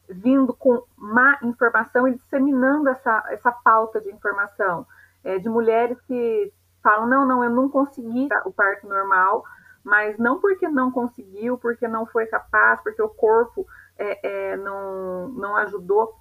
vindo 0.09 0.53
com 0.53 0.83
má 0.97 1.39
informação 1.43 2.09
e 2.09 2.15
disseminando 2.15 2.89
essa, 2.89 3.25
essa 3.29 3.53
falta 3.53 4.01
de 4.01 4.11
informação. 4.11 4.87
É, 5.23 5.39
de 5.39 5.49
mulheres 5.49 6.01
que 6.01 6.53
falam, 6.83 7.07
não, 7.07 7.27
não, 7.27 7.45
eu 7.45 7.51
não 7.51 7.69
consegui 7.69 8.29
o 8.45 8.53
parto 8.53 8.89
normal, 8.89 9.45
mas 9.85 10.19
não 10.19 10.41
porque 10.41 10.67
não 10.69 10.91
conseguiu, 10.91 11.57
porque 11.59 11.87
não 11.87 12.07
foi 12.07 12.27
capaz, 12.27 12.81
porque 12.83 13.01
o 13.01 13.09
corpo 13.09 13.67
é, 13.99 14.53
é, 14.53 14.57
não, 14.57 15.29
não 15.29 15.57
ajudou, 15.57 16.15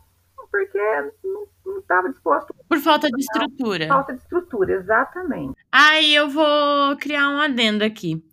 porque 0.51 0.79
não 1.65 1.79
estava 1.79 2.09
disposto. 2.09 2.53
Por 2.67 2.79
falta 2.79 3.07
de 3.09 3.21
estrutura. 3.21 3.87
Falta 3.87 4.13
de 4.13 4.19
estrutura, 4.19 4.73
exatamente. 4.73 5.55
Aí 5.71 6.13
eu 6.13 6.29
vou 6.29 6.95
criar 6.97 7.29
um 7.29 7.39
adendo 7.39 7.83
aqui. 7.83 8.23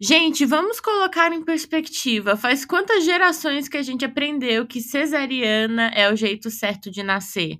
Gente, 0.00 0.44
vamos 0.44 0.78
colocar 0.78 1.32
em 1.32 1.42
perspectiva. 1.42 2.36
Faz 2.36 2.64
quantas 2.64 3.04
gerações 3.04 3.68
que 3.68 3.78
a 3.78 3.82
gente 3.82 4.04
aprendeu 4.04 4.66
que 4.66 4.80
cesariana 4.80 5.90
é 5.94 6.12
o 6.12 6.16
jeito 6.16 6.50
certo 6.50 6.90
de 6.90 7.02
nascer? 7.02 7.58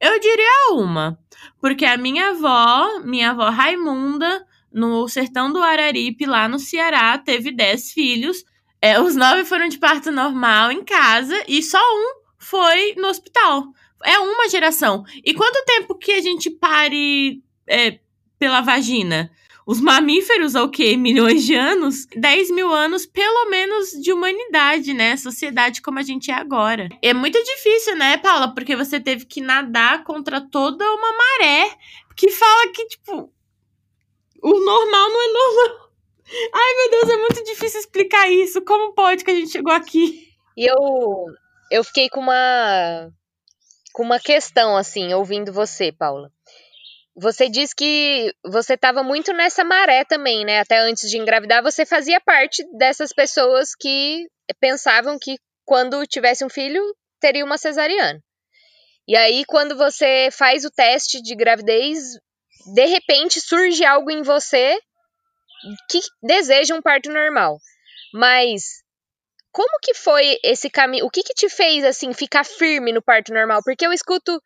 Eu 0.00 0.18
diria 0.18 0.72
uma, 0.72 1.18
porque 1.60 1.84
a 1.84 1.96
minha 1.96 2.30
avó, 2.30 3.00
minha 3.04 3.30
avó 3.30 3.50
Raimunda, 3.50 4.44
no 4.72 5.06
sertão 5.08 5.52
do 5.52 5.62
Araripe, 5.62 6.26
lá 6.26 6.48
no 6.48 6.58
Ceará, 6.58 7.16
teve 7.18 7.52
10 7.52 7.92
filhos. 7.92 8.44
É, 8.80 9.00
os 9.00 9.14
nove 9.14 9.44
foram 9.44 9.68
de 9.68 9.78
parto 9.78 10.10
normal 10.10 10.70
em 10.70 10.84
casa 10.84 11.34
e 11.48 11.62
só 11.62 11.78
um 11.78 12.15
foi 12.48 12.94
no 12.96 13.08
hospital. 13.08 13.64
É 14.04 14.18
uma 14.20 14.48
geração. 14.48 15.04
E 15.24 15.34
quanto 15.34 15.64
tempo 15.64 15.96
que 15.96 16.12
a 16.12 16.20
gente 16.20 16.48
pare 16.48 17.42
é, 17.66 17.98
pela 18.38 18.60
vagina? 18.60 19.30
Os 19.66 19.80
mamíferos, 19.80 20.54
o 20.54 20.68
quê? 20.68 20.96
Milhões 20.96 21.44
de 21.44 21.56
anos? 21.56 22.06
10 22.14 22.52
mil 22.52 22.72
anos, 22.72 23.04
pelo 23.04 23.50
menos, 23.50 23.90
de 24.00 24.12
humanidade, 24.12 24.94
né? 24.94 25.16
Sociedade 25.16 25.82
como 25.82 25.98
a 25.98 26.02
gente 26.02 26.30
é 26.30 26.34
agora. 26.34 26.88
É 27.02 27.12
muito 27.12 27.42
difícil, 27.42 27.96
né, 27.96 28.16
Paula? 28.16 28.54
Porque 28.54 28.76
você 28.76 29.00
teve 29.00 29.24
que 29.24 29.40
nadar 29.40 30.04
contra 30.04 30.40
toda 30.40 30.84
uma 30.84 31.12
maré 31.12 31.76
que 32.16 32.30
fala 32.30 32.68
que, 32.68 32.86
tipo, 32.86 33.28
o 34.40 34.60
normal 34.60 35.08
não 35.08 35.20
é 35.20 35.32
normal. 35.32 35.90
Ai, 36.54 36.76
meu 36.76 36.90
Deus, 36.92 37.10
é 37.10 37.16
muito 37.16 37.44
difícil 37.44 37.80
explicar 37.80 38.30
isso. 38.30 38.62
Como 38.62 38.94
pode 38.94 39.24
que 39.24 39.32
a 39.32 39.34
gente 39.34 39.50
chegou 39.50 39.72
aqui? 39.72 40.28
E 40.56 40.64
eu 40.64 40.76
eu 41.70 41.84
fiquei 41.84 42.08
com 42.08 42.20
uma 42.20 43.10
com 43.92 44.02
uma 44.02 44.20
questão 44.20 44.76
assim, 44.76 45.14
ouvindo 45.14 45.52
você, 45.52 45.90
Paula. 45.90 46.30
Você 47.16 47.48
disse 47.48 47.74
que 47.74 48.34
você 48.44 48.74
estava 48.74 49.02
muito 49.02 49.32
nessa 49.32 49.64
maré 49.64 50.04
também, 50.04 50.44
né? 50.44 50.60
Até 50.60 50.78
antes 50.78 51.08
de 51.08 51.16
engravidar, 51.16 51.62
você 51.62 51.86
fazia 51.86 52.20
parte 52.20 52.62
dessas 52.76 53.10
pessoas 53.10 53.74
que 53.74 54.28
pensavam 54.60 55.18
que 55.18 55.38
quando 55.64 56.06
tivesse 56.06 56.44
um 56.44 56.50
filho 56.50 56.82
teria 57.18 57.44
uma 57.44 57.56
cesariana. 57.56 58.22
E 59.08 59.16
aí, 59.16 59.44
quando 59.46 59.76
você 59.76 60.28
faz 60.30 60.64
o 60.64 60.70
teste 60.70 61.22
de 61.22 61.34
gravidez, 61.34 61.98
de 62.74 62.86
repente 62.86 63.40
surge 63.40 63.84
algo 63.84 64.10
em 64.10 64.22
você 64.22 64.78
que 65.88 66.00
deseja 66.22 66.74
um 66.74 66.82
parto 66.82 67.10
normal. 67.10 67.58
Mas 68.12 68.82
como 69.56 69.78
que 69.80 69.94
foi 69.94 70.38
esse 70.44 70.68
caminho? 70.68 71.06
O 71.06 71.10
que 71.10 71.22
que 71.22 71.32
te 71.32 71.48
fez 71.48 71.82
assim 71.82 72.12
ficar 72.12 72.44
firme 72.44 72.92
no 72.92 73.00
parto 73.00 73.32
normal? 73.32 73.62
Porque 73.64 73.86
eu 73.86 73.90
escuto 73.90 74.38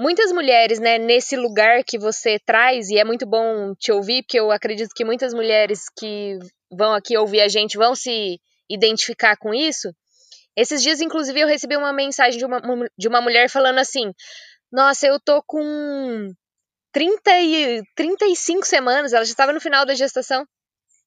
muitas 0.00 0.32
mulheres, 0.32 0.80
né, 0.80 0.98
nesse 0.98 1.36
lugar 1.36 1.84
que 1.84 1.96
você 1.96 2.36
traz 2.44 2.90
e 2.90 2.98
é 2.98 3.04
muito 3.04 3.24
bom 3.24 3.72
te 3.76 3.92
ouvir, 3.92 4.24
porque 4.24 4.40
eu 4.40 4.50
acredito 4.50 4.92
que 4.96 5.04
muitas 5.04 5.32
mulheres 5.32 5.84
que 5.96 6.40
vão 6.72 6.92
aqui 6.92 7.16
ouvir 7.16 7.40
a 7.40 7.46
gente 7.46 7.78
vão 7.78 7.94
se 7.94 8.40
identificar 8.68 9.36
com 9.36 9.54
isso. 9.54 9.94
Esses 10.56 10.82
dias, 10.82 11.00
inclusive, 11.00 11.38
eu 11.38 11.46
recebi 11.46 11.76
uma 11.76 11.92
mensagem 11.92 12.36
de 12.36 12.44
uma, 12.44 12.60
de 12.98 13.06
uma 13.06 13.20
mulher 13.20 13.48
falando 13.48 13.78
assim: 13.78 14.12
Nossa, 14.72 15.06
eu 15.06 15.20
tô 15.20 15.40
com 15.46 16.32
30 16.90 17.30
e 17.42 17.82
35 17.94 18.66
semanas, 18.66 19.12
ela 19.12 19.24
já 19.24 19.30
estava 19.30 19.52
no 19.52 19.60
final 19.60 19.86
da 19.86 19.94
gestação. 19.94 20.44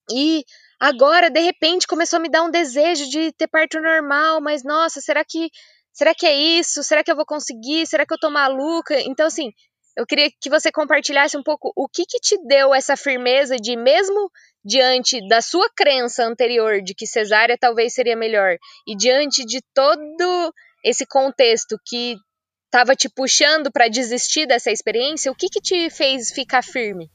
E 0.10 0.46
Agora, 0.80 1.30
de 1.30 1.42
repente, 1.42 1.86
começou 1.86 2.18
a 2.18 2.22
me 2.22 2.30
dar 2.30 2.44
um 2.44 2.52
desejo 2.52 3.10
de 3.10 3.32
ter 3.34 3.48
parto 3.48 3.82
normal, 3.82 4.40
mas 4.40 4.64
nossa, 4.64 5.02
será 5.02 5.26
que 5.26 5.50
será 5.92 6.16
que 6.16 6.26
é 6.26 6.34
isso? 6.34 6.82
Será 6.84 7.04
que 7.04 7.12
eu 7.12 7.16
vou 7.16 7.26
conseguir? 7.26 7.86
Será 7.86 8.06
que 8.06 8.14
eu 8.14 8.20
tô 8.20 8.30
maluca? 8.30 8.98
Então, 9.02 9.28
assim, 9.28 9.52
eu 9.98 10.06
queria 10.06 10.30
que 10.40 10.50
você 10.50 10.72
compartilhasse 10.72 11.38
um 11.38 11.44
pouco 11.44 11.74
o 11.76 11.90
que 11.90 12.06
que 12.06 12.20
te 12.20 12.38
deu 12.48 12.74
essa 12.74 12.96
firmeza 12.96 13.58
de 13.58 13.76
mesmo 13.76 14.32
diante 14.64 15.20
da 15.28 15.42
sua 15.42 15.70
crença 15.76 16.24
anterior 16.24 16.82
de 16.82 16.94
que 16.94 17.06
cesárea 17.06 17.58
talvez 17.58 17.94
seria 17.94 18.16
melhor 18.16 18.58
e 18.88 18.96
diante 18.96 19.46
de 19.46 19.62
todo 19.74 20.54
esse 20.84 21.06
contexto 21.06 21.78
que 21.86 22.16
estava 22.66 22.96
te 22.96 23.10
puxando 23.10 23.70
para 23.72 23.90
desistir 23.90 24.46
dessa 24.46 24.72
experiência, 24.72 25.32
o 25.32 25.36
que 25.36 25.50
que 25.50 25.60
te 25.60 25.90
fez 25.90 26.32
ficar 26.32 26.64
firme? 26.64 27.12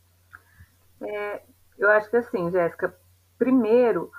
É, 1.02 1.42
eu 1.78 1.90
acho 1.90 2.10
que 2.10 2.16
assim, 2.16 2.50
Jéssica, 2.50 2.94
Primeiro, 3.38 4.10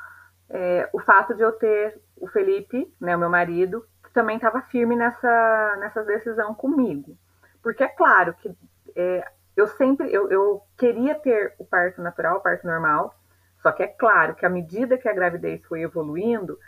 é, 0.50 0.90
o 0.94 1.00
fato 1.00 1.34
de 1.34 1.42
eu 1.42 1.52
ter 1.52 2.00
o 2.18 2.28
Felipe, 2.28 2.94
né, 3.00 3.16
o 3.16 3.20
meu 3.20 3.30
marido, 3.30 3.86
que 4.04 4.12
também 4.12 4.36
estava 4.36 4.62
firme 4.62 4.96
nessa, 4.96 5.78
nessa 5.80 6.04
decisão 6.04 6.54
comigo. 6.54 7.18
Porque 7.62 7.84
é 7.84 7.88
claro 7.88 8.34
que 8.36 8.56
é, 8.96 9.26
eu 9.56 9.68
sempre 9.68 10.12
eu, 10.14 10.30
eu 10.30 10.62
queria 10.78 11.16
ter 11.16 11.54
o 11.58 11.66
parto 11.66 12.02
natural, 12.02 12.38
o 12.38 12.42
parto 12.42 12.66
normal, 12.66 13.16
só 13.62 13.72
que 13.72 13.84
é 13.84 13.88
claro 13.88 14.36
que 14.36 14.46
à 14.46 14.50
medida 14.50 14.98
que 14.98 15.10
a 15.10 15.14
gravidez 15.14 15.64
foi 15.66 15.82
evoluindo, 15.82 16.60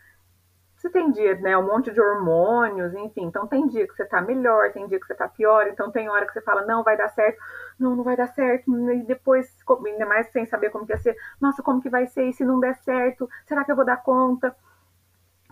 você 0.77 0.91
tem 0.91 1.11
dia, 1.11 1.35
né, 1.35 1.57
um 1.57 1.65
monte 1.65 1.91
de 1.91 1.99
hormônios, 1.99 2.93
enfim. 2.93 3.25
Então 3.25 3.47
tem 3.47 3.67
dia 3.67 3.87
que 3.87 3.95
você 3.95 4.05
tá 4.05 4.21
melhor, 4.21 4.71
tem 4.71 4.87
dia 4.87 4.99
que 4.99 5.07
você 5.07 5.15
tá 5.15 5.27
pior. 5.27 5.67
Então 5.67 5.91
tem 5.91 6.07
hora 6.07 6.25
que 6.27 6.33
você 6.33 6.41
fala, 6.41 6.65
não, 6.65 6.83
vai 6.83 6.95
dar 6.95 7.09
certo. 7.09 7.39
Não, 7.79 7.95
não 7.95 8.03
vai 8.03 8.15
dar 8.15 8.27
certo. 8.27 8.71
E 8.91 9.03
depois, 9.03 9.51
ainda 9.85 10.05
mais 10.05 10.27
sem 10.27 10.45
saber 10.45 10.69
como 10.69 10.85
que 10.85 10.93
vai 10.93 11.01
ser. 11.01 11.15
Nossa, 11.41 11.63
como 11.63 11.81
que 11.81 11.89
vai 11.89 12.05
ser? 12.05 12.25
E 12.25 12.33
se 12.33 12.45
não 12.45 12.59
der 12.59 12.75
certo? 12.77 13.27
Será 13.47 13.65
que 13.65 13.71
eu 13.71 13.75
vou 13.75 13.85
dar 13.85 13.97
conta? 13.97 14.55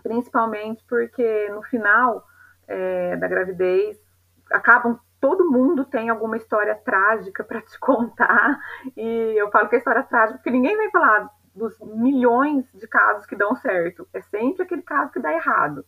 Principalmente 0.03 0.86
porque 0.88 1.50
no 1.50 1.63
final 1.63 2.24
é, 2.67 3.15
da 3.15 3.27
gravidez, 3.27 4.00
acabam 4.51 5.00
todo 5.20 5.50
mundo 5.50 5.86
tem 5.86 6.08
alguma 6.08 6.38
história 6.38 6.75
trágica 6.75 7.44
para 7.44 7.62
te 7.62 7.77
contar. 7.82 8.60
E 8.96 9.34
eu 9.36 9.50
falo 9.50 9.67
que 9.67 9.75
é 9.75 9.79
história 9.79 10.03
trágica 10.03 10.38
porque 10.38 10.51
ninguém 10.51 10.77
vai 10.77 10.91
falar 10.91 11.32
dos 11.55 11.79
milhões 11.79 12.65
de 12.74 12.88
casos 12.88 13.25
que 13.25 13.35
dão 13.35 13.55
certo. 13.55 14.07
É 14.13 14.21
sempre 14.21 14.63
aquele 14.63 14.81
caso 14.81 15.12
que 15.12 15.19
dá 15.19 15.33
errado. 15.33 15.85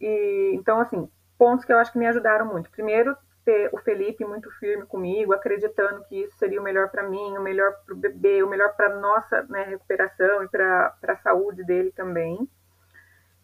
E, 0.00 0.52
então, 0.54 0.78
assim, 0.80 1.08
pontos 1.38 1.64
que 1.64 1.72
eu 1.72 1.78
acho 1.78 1.92
que 1.92 1.98
me 1.98 2.06
ajudaram 2.06 2.46
muito. 2.46 2.70
Primeiro, 2.70 3.16
ter 3.44 3.68
o 3.72 3.78
Felipe 3.78 4.24
muito 4.24 4.50
firme 4.52 4.86
comigo, 4.86 5.32
acreditando 5.32 6.04
que 6.04 6.22
isso 6.22 6.36
seria 6.36 6.60
o 6.60 6.64
melhor 6.64 6.88
para 6.90 7.02
mim, 7.02 7.36
o 7.36 7.42
melhor 7.42 7.72
para 7.84 7.94
o 7.94 7.96
bebê, 7.96 8.42
o 8.42 8.48
melhor 8.48 8.74
para 8.74 8.98
nossa 8.98 9.42
né, 9.48 9.64
recuperação 9.64 10.42
e 10.42 10.48
para 10.48 10.94
a 11.02 11.16
saúde 11.16 11.64
dele 11.64 11.92
também. 11.92 12.48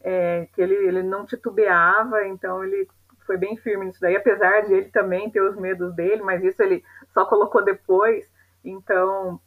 É, 0.02 0.48
que 0.54 0.62
ele, 0.62 0.74
ele 0.74 1.02
não 1.02 1.26
titubeava, 1.26 2.26
então 2.26 2.64
ele 2.64 2.88
foi 3.26 3.36
bem 3.36 3.56
firme 3.58 3.84
nisso 3.84 4.00
daí, 4.00 4.16
apesar 4.16 4.62
de 4.62 4.72
ele 4.72 4.88
também 4.88 5.30
ter 5.30 5.42
os 5.42 5.54
medos 5.56 5.94
dele, 5.94 6.22
mas 6.22 6.42
isso 6.42 6.62
ele 6.62 6.82
só 7.12 7.26
colocou 7.26 7.62
depois. 7.62 8.26
Então, 8.64 9.38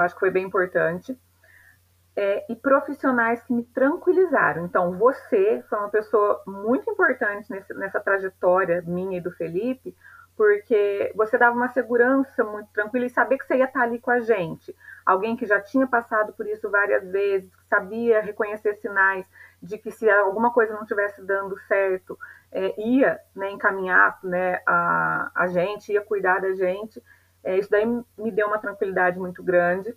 eu 0.00 0.04
acho 0.04 0.14
que 0.14 0.20
foi 0.20 0.30
bem 0.30 0.44
importante. 0.44 1.18
É, 2.18 2.50
e 2.50 2.56
profissionais 2.56 3.42
que 3.42 3.52
me 3.52 3.62
tranquilizaram. 3.62 4.64
Então, 4.64 4.96
você 4.96 5.62
foi 5.68 5.78
uma 5.78 5.90
pessoa 5.90 6.42
muito 6.46 6.90
importante 6.90 7.50
nesse, 7.50 7.74
nessa 7.74 8.00
trajetória 8.00 8.82
minha 8.86 9.18
e 9.18 9.20
do 9.20 9.30
Felipe, 9.32 9.94
porque 10.36 11.12
você 11.14 11.36
dava 11.38 11.56
uma 11.56 11.68
segurança 11.68 12.44
muito 12.44 12.68
tranquila 12.72 13.06
e 13.06 13.10
saber 13.10 13.38
que 13.38 13.46
você 13.46 13.56
ia 13.56 13.64
estar 13.64 13.82
ali 13.82 13.98
com 13.98 14.10
a 14.10 14.20
gente. 14.20 14.74
Alguém 15.04 15.36
que 15.36 15.46
já 15.46 15.60
tinha 15.60 15.86
passado 15.86 16.32
por 16.32 16.46
isso 16.46 16.70
várias 16.70 17.06
vezes, 17.08 17.54
que 17.54 17.64
sabia 17.66 18.20
reconhecer 18.20 18.74
sinais 18.76 19.26
de 19.62 19.78
que 19.78 19.90
se 19.90 20.08
alguma 20.10 20.52
coisa 20.52 20.74
não 20.74 20.82
estivesse 20.82 21.22
dando 21.22 21.58
certo, 21.60 22.18
é, 22.52 22.74
ia 22.80 23.18
né, 23.34 23.50
encaminhar 23.50 24.18
né, 24.22 24.60
a, 24.66 25.30
a 25.34 25.46
gente, 25.46 25.92
ia 25.92 26.02
cuidar 26.02 26.40
da 26.40 26.54
gente. 26.54 27.02
É, 27.46 27.56
isso 27.56 27.70
daí 27.70 27.86
me 27.86 28.30
deu 28.32 28.48
uma 28.48 28.58
tranquilidade 28.58 29.20
muito 29.20 29.40
grande. 29.40 29.94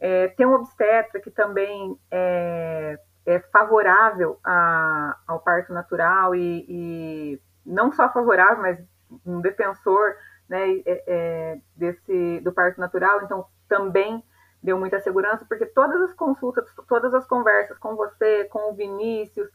É, 0.00 0.28
tem 0.28 0.44
um 0.44 0.54
obstetra 0.54 1.20
que 1.20 1.30
também 1.30 1.96
é, 2.10 2.98
é 3.24 3.38
favorável 3.52 4.38
a, 4.44 5.16
ao 5.24 5.38
parto 5.38 5.72
natural 5.72 6.34
e, 6.34 6.66
e, 6.68 7.40
não 7.64 7.92
só 7.92 8.12
favorável, 8.12 8.60
mas 8.60 8.78
um 9.24 9.40
defensor 9.40 10.16
né, 10.48 10.82
é, 10.84 11.04
é, 11.06 11.58
desse, 11.76 12.40
do 12.40 12.52
parto 12.52 12.80
natural, 12.80 13.22
então 13.22 13.46
também 13.68 14.24
deu 14.60 14.76
muita 14.76 14.98
segurança, 14.98 15.44
porque 15.48 15.66
todas 15.66 16.02
as 16.02 16.12
consultas, 16.14 16.64
todas 16.88 17.14
as 17.14 17.24
conversas 17.26 17.78
com 17.78 17.94
você, 17.94 18.44
com 18.46 18.72
o 18.72 18.74
Vinícius, 18.74 19.48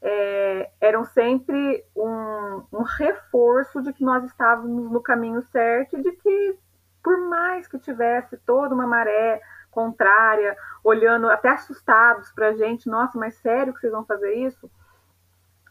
é, 0.00 0.70
eram 0.80 1.04
sempre 1.04 1.84
um, 1.94 2.62
um, 2.72 2.82
reforço 2.82 3.82
de 3.82 3.92
que 3.92 4.04
nós 4.04 4.24
estávamos 4.24 4.90
no 4.90 5.00
caminho 5.00 5.42
certo 5.42 5.98
e 5.98 6.02
de 6.02 6.12
que, 6.12 6.58
por 7.06 7.16
mais 7.20 7.68
que 7.68 7.78
tivesse 7.78 8.36
toda 8.38 8.74
uma 8.74 8.84
maré 8.84 9.40
contrária, 9.70 10.56
olhando 10.82 11.28
até 11.28 11.50
assustados 11.50 12.32
para 12.32 12.48
a 12.48 12.54
gente, 12.54 12.88
nossa, 12.88 13.16
mas 13.16 13.36
sério 13.36 13.72
que 13.72 13.78
vocês 13.78 13.92
vão 13.92 14.04
fazer 14.04 14.34
isso? 14.34 14.68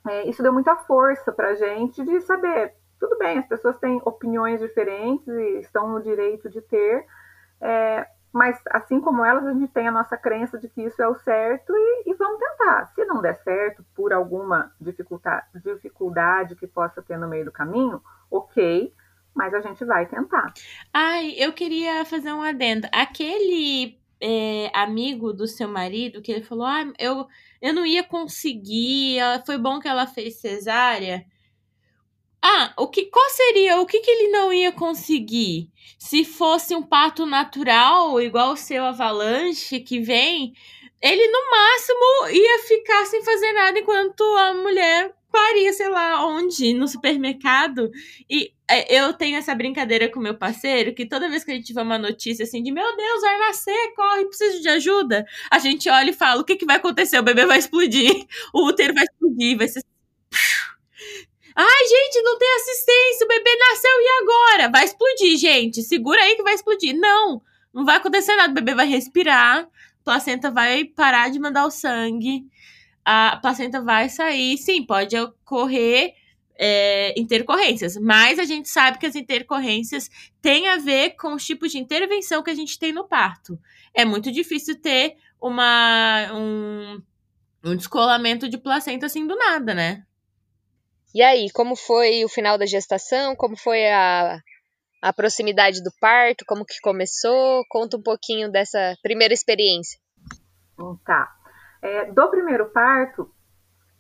É, 0.08 0.30
isso 0.30 0.42
deu 0.42 0.54
muita 0.54 0.78
força 0.78 1.34
para 1.34 1.50
a 1.50 1.56
gente 1.56 2.06
de 2.06 2.22
saber, 2.22 2.74
tudo 2.98 3.18
bem, 3.18 3.38
as 3.38 3.48
pessoas 3.48 3.78
têm 3.80 4.02
opiniões 4.06 4.62
diferentes 4.62 5.28
e 5.28 5.60
estão 5.60 5.90
no 5.90 6.02
direito 6.02 6.50
de 6.50 6.62
ter, 6.62 7.06
é, 7.60 8.08
mas 8.32 8.58
assim 8.70 9.02
como 9.02 9.26
elas, 9.26 9.46
a 9.46 9.52
gente 9.52 9.74
tem 9.74 9.90
a 9.90 9.92
nossa 9.92 10.16
crença 10.16 10.58
de 10.58 10.70
que 10.70 10.84
isso 10.84 11.02
é 11.02 11.08
o 11.10 11.16
certo 11.16 11.74
e, 11.76 12.12
e 12.12 12.14
vamos 12.14 12.40
tentar. 12.40 12.86
Se 12.96 13.04
não 13.04 13.22
der 13.22 13.36
certo 13.44 13.84
por 13.94 14.14
alguma 14.14 14.72
dificuldade, 14.80 15.48
dificuldade 15.56 16.56
que 16.56 16.66
possa 16.66 17.02
ter 17.02 17.18
no 17.18 17.28
meio 17.28 17.44
do 17.44 17.52
caminho, 17.52 18.02
ok, 18.32 18.94
mas 19.36 19.54
a 19.54 19.62
gente 19.62 19.84
vai 19.84 20.08
tentar. 20.08 20.54
Ai, 20.94 21.36
eu 21.38 21.52
queria 21.52 22.06
fazer 22.06 22.32
um 22.32 22.42
adendo. 22.42 22.88
Aquele 22.92 24.00
é, 24.22 24.72
amigo 24.74 25.34
do 25.34 25.46
seu 25.46 25.68
marido 25.68 26.22
que 26.22 26.32
ele 26.32 26.44
falou: 26.44 26.66
ah, 26.66 26.92
eu, 26.98 27.28
eu 27.62 27.74
não 27.74 27.86
ia 27.86 28.04
conseguir, 28.04 29.20
foi 29.46 29.58
bom 29.58 29.80
que 29.80 29.88
ela 29.88 30.08
fez 30.08 30.36
cesárea. 30.36 31.26
Ah, 32.42 32.74
o 32.78 32.88
que, 32.88 33.06
qual 33.08 33.28
seria, 33.32 33.82
o 33.82 33.88
que, 33.88 34.00
que 34.00 34.10
ele 34.10 34.30
não 34.30 34.54
ia 34.54 34.72
conseguir? 34.72 35.72
Se 35.98 36.24
fosse 36.24 36.76
um 36.76 36.84
pato 36.84 37.26
natural, 37.26 38.22
igual 38.22 38.54
o 38.54 38.58
seu 38.58 38.86
avalanche 38.86 39.80
que 39.80 40.00
vem, 40.00 40.54
ele 41.02 41.28
no 41.28 41.40
máximo 41.50 42.30
ia 42.30 42.60
ficar 42.60 43.06
sem 43.06 43.24
fazer 43.24 43.52
nada 43.52 43.80
enquanto 43.80 44.22
a 44.22 44.54
mulher 44.54 45.12
paria, 45.36 45.74
sei 45.74 45.90
lá, 45.90 46.26
onde, 46.26 46.74
no 46.74 46.88
supermercado. 46.88 47.92
E 48.30 48.54
é, 48.70 49.02
eu 49.02 49.12
tenho 49.12 49.38
essa 49.38 49.54
brincadeira 49.54 50.10
com 50.10 50.18
meu 50.18 50.34
parceiro, 50.34 50.96
que 50.96 51.06
toda 51.06 51.30
vez 51.30 51.44
que 51.44 51.52
a 51.52 51.56
gente 51.56 51.66
tiver 51.66 51.82
uma 51.82 51.98
notícia 51.98 52.44
assim 52.44 52.64
de 52.64 52.72
meu 52.72 52.96
Deus, 52.96 53.22
vai 53.22 53.38
nascer, 53.40 53.94
corre, 53.98 54.26
preciso 54.28 54.62
de 54.62 54.70
ajuda, 54.70 55.26
a 55.52 55.60
gente 55.60 55.90
olha 55.90 56.10
e 56.10 56.14
fala, 56.14 56.42
o 56.42 56.46
que, 56.46 56.56
que 56.56 56.66
vai 56.66 56.78
acontecer? 56.78 57.20
O 57.20 57.24
bebê 57.24 57.46
vai 57.46 57.58
explodir, 57.60 58.26
o 58.56 58.66
útero 58.66 58.94
vai 58.94 59.04
explodir, 59.04 59.58
vai 59.58 59.68
ser 59.68 59.84
Ai, 61.54 61.88
gente, 61.88 62.22
não 62.22 62.38
tem 62.38 62.56
assistência, 62.56 63.26
o 63.26 63.28
bebê 63.28 63.56
nasceu 63.58 63.92
e 63.92 64.22
agora? 64.22 64.72
Vai 64.72 64.86
explodir, 64.86 65.38
gente. 65.38 65.84
Segura 65.84 66.22
aí 66.22 66.36
que 66.36 66.44
vai 66.44 66.54
explodir. 66.54 66.94
Não, 66.98 67.42
não 67.74 67.86
vai 67.86 67.96
acontecer 67.96 68.36
nada. 68.36 68.52
O 68.52 68.56
bebê 68.56 68.76
vai 68.76 68.86
respirar, 68.88 69.60
a 69.60 69.68
placenta 70.04 70.52
vai 70.52 70.84
parar 70.84 71.30
de 71.30 71.40
mandar 71.40 71.66
o 71.66 71.72
sangue, 71.72 72.46
a 73.06 73.38
placenta 73.42 73.82
vai 73.82 74.10
sair. 74.10 74.58
Sim, 74.58 74.84
pode 74.84 75.16
ocorrer 75.18 76.14
é, 76.58 77.14
intercorrências, 77.20 77.98
mas 77.98 78.40
a 78.40 78.46
gente 78.46 78.70
sabe 78.70 78.98
que 78.98 79.06
as 79.06 79.16
intercorrências 79.16 80.10
têm 80.42 80.68
a 80.68 80.78
ver 80.78 81.12
com 81.12 81.34
os 81.34 81.46
tipos 81.46 81.72
de 81.72 81.78
intervenção 81.78 82.42
que 82.42 82.50
a 82.50 82.56
gente 82.56 82.80
tem 82.80 82.92
no 82.92 83.08
parto. 83.08 83.60
É 83.94 84.04
muito 84.04 84.32
difícil 84.32 84.82
ter 84.82 85.18
uma, 85.40 86.32
um, 86.34 87.02
um 87.64 87.76
descolamento 87.76 88.50
de 88.50 88.58
placenta 88.58 89.06
assim 89.06 89.28
do 89.28 89.36
nada, 89.36 89.74
né? 89.74 90.04
E 91.14 91.22
aí, 91.22 91.50
como 91.52 91.76
foi 91.76 92.26
o 92.26 92.30
final 92.30 92.58
da 92.58 92.66
gestação? 92.66 93.36
Como 93.38 93.56
foi 93.56 93.88
a, 93.90 94.38
a 95.02 95.14
proximidade 95.14 95.82
do 95.82 95.92
parto? 96.00 96.44
Como 96.46 96.66
que 96.66 96.80
começou? 96.82 97.64
Conta 97.70 97.96
um 97.96 98.02
pouquinho 98.02 98.52
dessa 98.52 98.98
primeira 99.02 99.34
experiência. 99.34 99.98
Tá. 101.06 101.34
É, 101.82 102.06
do 102.12 102.30
primeiro 102.30 102.68
parto, 102.68 103.30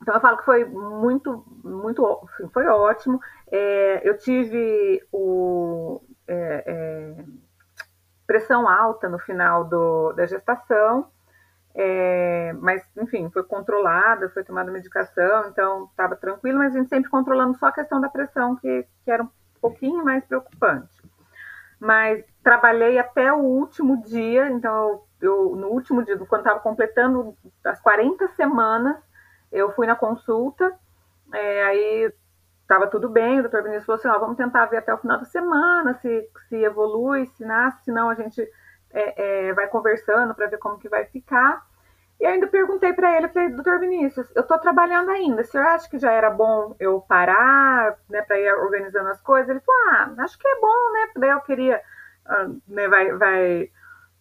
então 0.02 0.16
eu 0.16 0.22
falo 0.22 0.38
que 0.38 0.46
foi 0.46 0.66
muito, 0.66 1.44
muito, 1.64 2.28
foi 2.54 2.68
ótimo. 2.68 3.20
É, 3.52 4.08
eu 4.08 4.18
tive 4.18 5.02
o 5.12 6.02
é, 6.28 6.64
é 6.66 7.26
pressão 8.26 8.68
alta 8.68 9.08
no 9.08 9.20
final 9.20 9.64
do, 9.66 10.14
da 10.14 10.26
gestação. 10.26 11.08
É, 11.78 12.54
mas, 12.54 12.82
enfim, 12.96 13.30
foi 13.30 13.44
controlada, 13.44 14.30
foi 14.30 14.46
tomada 14.46 14.72
medicação, 14.72 15.50
então 15.50 15.86
estava 15.92 16.16
tranquilo, 16.16 16.60
mas 16.60 16.74
a 16.74 16.78
gente 16.78 16.88
sempre 16.88 17.10
controlando 17.10 17.58
só 17.58 17.68
a 17.68 17.72
questão 17.72 18.00
da 18.00 18.08
pressão, 18.08 18.56
que, 18.56 18.88
que 19.04 19.12
era 19.12 19.24
um 19.24 19.30
pouquinho 19.60 20.04
mais 20.04 20.24
preocupante. 20.24 21.02
Mas 21.78 22.24
trabalhei 22.42 22.98
até 22.98 23.32
o 23.34 23.40
último 23.40 24.02
dia, 24.04 24.50
então 24.50 24.74
eu, 24.74 25.05
eu 25.22 25.56
no 25.56 25.68
último 25.68 26.04
dia, 26.04 26.18
quando 26.18 26.42
estava 26.42 26.60
completando 26.60 27.36
as 27.64 27.80
40 27.82 28.28
semanas, 28.30 28.98
eu 29.52 29.72
fui 29.72 29.88
na 29.88 29.96
consulta, 29.96 30.74
é, 31.34 31.64
aí 31.64 32.14
estava 32.62 32.88
tudo 32.88 33.08
bem, 33.08 33.40
o 33.40 33.44
doutor 33.44 33.64
Vinícius 33.64 33.86
falou 33.86 34.00
assim, 34.00 34.08
ó, 34.08 34.20
vamos 34.20 34.38
tentar 34.38 34.66
ver 34.66 34.78
até 34.78 34.94
o 34.94 34.98
final 34.98 35.20
da 35.20 35.26
semana 35.26 35.94
se, 35.96 36.30
se 36.50 36.56
evolui, 36.56 37.28
se 37.28 37.46
nasce, 37.46 37.86
senão 37.86 38.10
a 38.10 38.16
gente 38.16 38.42
é, 38.92 39.48
é, 39.48 39.54
vai 39.54 39.68
conversando 39.68 40.34
para 40.34 40.48
ver 40.48 40.58
como 40.58 40.80
que 40.80 40.90
vai 40.90 41.06
ficar. 41.06 41.64
E 42.20 42.26
ainda 42.26 42.48
perguntei 42.48 42.94
para 42.94 43.18
ele, 43.18 43.28
falei, 43.28 43.50
doutor 43.50 43.80
Vinícius, 43.80 44.32
eu 44.36 44.42
estou 44.42 44.58
trabalhando 44.58 45.12
ainda, 45.12 45.42
o 45.42 45.46
senhor 45.46 45.68
acha 45.68 45.90
que 45.90 46.00
já 46.00 46.12
era 46.12 46.30
bom 46.30 46.74
eu 46.80 47.02
parar, 47.02 47.98
né, 48.10 48.22
para 48.22 48.40
ir 48.40 48.54
organizando 48.54 49.10
as 49.10 49.22
coisas? 49.22 49.50
Ele 49.50 49.60
falou, 49.60 49.82
ah, 49.92 50.24
acho 50.24 50.40
que 50.40 50.48
é 50.48 50.60
bom, 50.60 50.94
né, 50.94 51.10
daí 51.18 51.30
eu 51.32 51.42
queria, 51.42 51.82
ah, 52.26 52.48
né, 52.68 52.88
vai, 52.88 53.12
vai, 53.14 53.70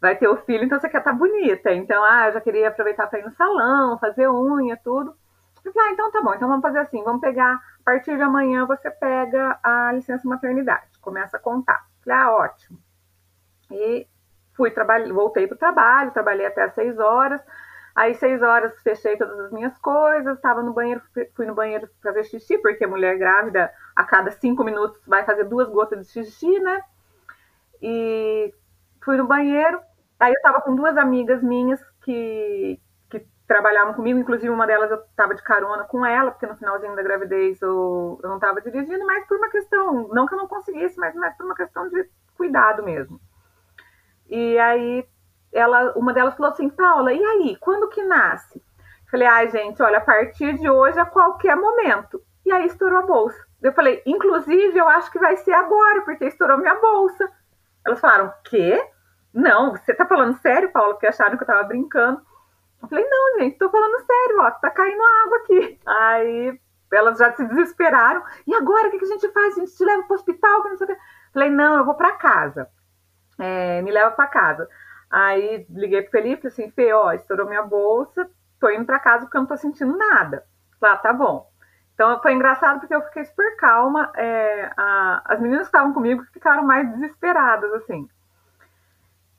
vai 0.05 0.17
ter 0.17 0.29
o 0.29 0.37
filho, 0.37 0.65
então 0.65 0.79
você 0.79 0.87
quer 0.87 0.99
estar 0.99 1.13
tá 1.13 1.17
bonita, 1.17 1.73
então, 1.73 2.05
ah, 2.05 2.27
eu 2.27 2.33
já 2.33 2.41
queria 2.43 2.69
aproveitar 2.69 3.07
para 3.07 3.21
ir 3.21 3.25
no 3.25 3.33
salão, 3.33 3.99
fazer 3.99 4.29
unha, 4.29 4.77
tudo. 4.77 5.17
Eu 5.65 5.73
falei, 5.73 5.89
ah, 5.89 5.93
então 5.93 6.11
tá 6.13 6.21
bom, 6.21 6.35
então 6.35 6.47
vamos 6.47 6.61
fazer 6.61 6.81
assim, 6.81 7.03
vamos 7.03 7.23
pegar, 7.23 7.55
a 7.55 7.83
partir 7.83 8.15
de 8.15 8.23
amanhã 8.23 8.67
você 8.67 8.91
pega 8.91 9.59
a 9.63 9.93
licença 9.93 10.29
maternidade, 10.29 10.99
começa 11.01 11.39
a 11.39 11.41
contar. 11.41 11.87
Eu 12.01 12.05
falei, 12.05 12.19
ah, 12.19 12.33
ótimo. 12.33 12.79
E 13.71 14.07
fui 14.55 14.71
trabalhar, 14.71 15.11
voltei 15.11 15.47
para 15.47 15.55
o 15.55 15.59
trabalho, 15.59 16.11
trabalhei 16.11 16.45
até 16.45 16.65
às 16.65 16.75
seis 16.75 16.99
horas. 16.99 17.41
Aí, 17.95 18.15
seis 18.15 18.43
horas, 18.43 18.79
fechei 18.83 19.17
todas 19.17 19.39
as 19.39 19.53
minhas 19.53 19.79
coisas, 19.79 20.37
estava 20.37 20.63
no 20.63 20.75
banheiro, 20.75 21.01
fui 21.35 21.47
no 21.47 21.55
banheiro 21.55 21.89
ver 22.03 22.25
xixi, 22.25 22.59
porque 22.59 22.87
mulher 22.87 23.17
grávida, 23.17 23.73
a 23.97 24.05
cada 24.05 24.33
cinco 24.33 24.65
minutos, 24.65 25.01
vai 25.07 25.25
fazer 25.25 25.45
duas 25.45 25.69
gotas 25.71 26.01
de 26.01 26.13
xixi, 26.13 26.59
né? 26.59 26.83
E 27.81 28.53
fui 29.03 29.17
no 29.17 29.27
banheiro. 29.27 29.81
Aí, 30.19 30.33
eu 30.33 30.37
estava 30.37 30.61
com 30.61 30.75
duas 30.75 30.97
amigas 30.97 31.43
minhas 31.43 31.81
que, 32.03 32.81
que 33.11 33.27
trabalhavam 33.47 33.95
comigo, 33.95 34.19
inclusive 34.19 34.49
uma 34.49 34.67
delas 34.67 34.91
eu 34.91 34.99
estava 34.99 35.35
de 35.35 35.43
carona 35.43 35.85
com 35.85 36.05
ela, 36.05 36.31
porque 36.31 36.47
no 36.47 36.57
finalzinho 36.57 36.97
da 36.97 37.03
gravidez 37.03 37.61
eu, 37.61 38.19
eu 38.23 38.29
não 38.29 38.37
estava 38.37 38.61
dirigindo, 38.61 39.05
mas 39.07 39.27
por 39.27 39.37
uma 39.37 39.51
questão, 39.51 40.09
não 40.09 40.27
que 40.27 40.35
eu 40.35 40.39
não 40.39 40.49
conseguisse, 40.49 40.99
mas, 40.99 41.15
mas 41.15 41.37
por 41.37 41.47
uma 41.47 41.55
questão 41.55 41.89
de 41.89 42.09
cuidado 42.37 42.83
mesmo. 42.83 43.21
E 44.29 44.59
aí 44.59 45.07
ela, 45.53 45.93
uma 45.97 46.13
delas 46.13 46.37
falou 46.37 46.53
assim, 46.53 46.69
Paula, 46.69 47.13
e 47.13 47.25
aí, 47.25 47.57
quando 47.61 47.89
que 47.89 48.03
nasce? 48.03 48.63
Falei, 49.11 49.29
ai, 49.29 49.49
gente, 49.49 49.81
olha, 49.81 49.99
a 49.99 50.01
partir 50.01 50.59
de 50.59 50.69
hoje 50.69 50.99
a 50.99 51.07
qualquer 51.07 51.57
momento. 51.57 52.21
E 52.45 52.53
aí 52.53 52.67
estourou 52.67 52.99
a 52.99 53.07
bolsa. 53.07 53.41
Eu 53.63 53.73
falei, 53.73 54.03
inclusive, 54.05 54.77
eu 54.77 54.89
acho 54.89 55.11
que 55.11 55.19
vai 55.19 55.37
ser 55.37 55.53
agora, 55.53 56.03
porque 56.03 56.25
estourou 56.25 56.59
minha 56.59 56.75
bolsa. 56.75 57.31
Elas 57.87 58.01
falaram, 58.01 58.33
quê? 58.45 58.85
Não, 59.35 59.73
você 59.73 59.93
tá 59.93 60.07
falando 60.07 60.39
sério, 60.39 60.73
Paula? 60.73 60.95
Porque 60.95 61.07
acharam 61.07 61.37
que 61.37 61.43
eu 61.43 61.47
tava 61.47 61.65
brincando. 61.65 62.23
Eu 62.83 62.89
falei, 62.89 63.05
não, 63.09 63.41
gente, 63.41 63.59
tô 63.59 63.69
falando 63.71 63.99
sério, 64.07 64.41
ó, 64.41 64.51
tá 64.53 64.71
caindo 64.71 65.03
água 65.25 65.39
aqui. 65.39 65.81
Aí 65.87 66.61
elas 66.93 67.19
já 67.19 67.33
se 67.33 67.45
desesperaram. 67.45 68.23
E 68.47 68.55
agora, 68.55 68.89
o 68.89 68.91
que, 68.93 68.99
que 68.99 69.05
a 69.05 69.09
gente 69.09 69.29
faz? 69.33 69.57
A 69.57 69.61
gente 69.61 69.77
te 69.77 69.85
leva 69.85 70.05
pro 70.05 70.15
hospital? 70.15 70.63
Que 70.63 70.69
não 70.69 70.77
sei 70.77 70.95
o 70.95 70.99
Falei, 71.33 71.51
não, 71.51 71.79
eu 71.79 71.85
vou 71.85 71.95
para 71.95 72.13
casa 72.13 72.71
é, 73.39 73.83
me 73.83 73.91
leva 73.91 74.11
para 74.13 74.27
casa. 74.27 74.69
Aí 75.11 75.67
liguei 75.71 76.03
pro 76.03 76.11
Felipe, 76.11 76.49
assim, 76.49 76.71
Fê, 76.71 76.93
ó, 76.93 77.13
estourou 77.13 77.47
minha 77.47 77.63
bolsa, 77.63 78.29
tô 78.61 78.69
indo 78.71 78.85
para 78.85 78.99
casa 78.99 79.25
porque 79.25 79.37
eu 79.37 79.43
não 79.43 79.49
tô 79.49 79.57
sentindo 79.57 79.97
nada. 79.97 80.45
Lá, 80.81 80.93
ah, 80.93 80.97
tá 80.97 81.13
bom. 81.13 81.49
Então 81.95 82.21
foi 82.21 82.33
engraçado 82.33 82.81
porque 82.81 82.95
eu 82.95 83.03
fiquei 83.03 83.25
super 83.25 83.57
calma. 83.57 84.11
É, 84.17 84.71
a, 84.77 85.23
as 85.27 85.41
meninas 85.41 85.63
que 85.63 85.77
estavam 85.77 85.93
comigo 85.93 86.25
ficaram 86.33 86.65
mais 86.65 86.89
desesperadas, 86.93 87.73
assim. 87.75 88.09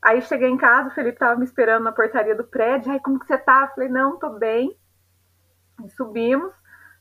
Aí 0.06 0.22
cheguei 0.22 0.48
em 0.48 0.56
casa, 0.56 0.89
o 0.89 0.91
Felipe 0.91 1.18
tava 1.18 1.36
me 1.36 1.46
esperando 1.46 1.84
na 1.84 1.91
portaria 1.91 2.36
do 2.36 2.44
prédio. 2.44 2.91
Aí, 2.91 3.00
como 3.00 3.20
que 3.20 3.26
você 3.26 3.39
tá? 3.39 3.68
Falei, 3.74 3.89
não, 3.89 4.20
tô 4.20 4.30
bem. 4.30 4.78
E 5.84 5.89
subimos, 5.89 6.54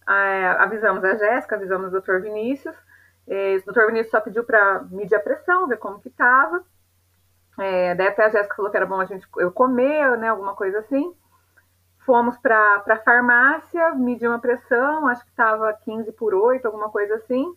é, 0.08 0.46
avisamos 0.58 1.04
a 1.04 1.14
Jéssica, 1.14 1.54
avisamos 1.54 1.88
o 1.88 1.90
doutor 1.90 2.22
Vinícius. 2.22 2.74
É, 3.28 3.56
o 3.56 3.64
doutor 3.66 3.88
Vinícius 3.88 4.10
só 4.10 4.22
pediu 4.22 4.42
para 4.42 4.84
medir 4.90 5.16
a 5.16 5.20
pressão, 5.20 5.68
ver 5.68 5.76
como 5.76 6.00
que 6.00 6.08
tava. 6.08 6.64
É, 7.58 7.94
daí 7.94 8.08
até 8.08 8.24
a 8.24 8.30
Jéssica 8.30 8.56
falou 8.56 8.70
que 8.70 8.76
era 8.78 8.86
bom 8.86 8.98
a 8.98 9.04
gente 9.04 9.28
eu 9.36 9.52
comer, 9.52 10.16
né, 10.16 10.28
alguma 10.28 10.54
coisa 10.54 10.78
assim. 10.78 11.14
Fomos 12.06 12.38
para 12.38 12.82
a 12.88 12.96
farmácia, 13.04 13.94
medi 13.96 14.26
uma 14.26 14.38
pressão, 14.38 15.06
acho 15.08 15.22
que 15.24 15.30
estava 15.30 15.70
15 15.74 16.10
por 16.12 16.34
8, 16.34 16.64
alguma 16.64 16.88
coisa 16.88 17.16
assim. 17.16 17.54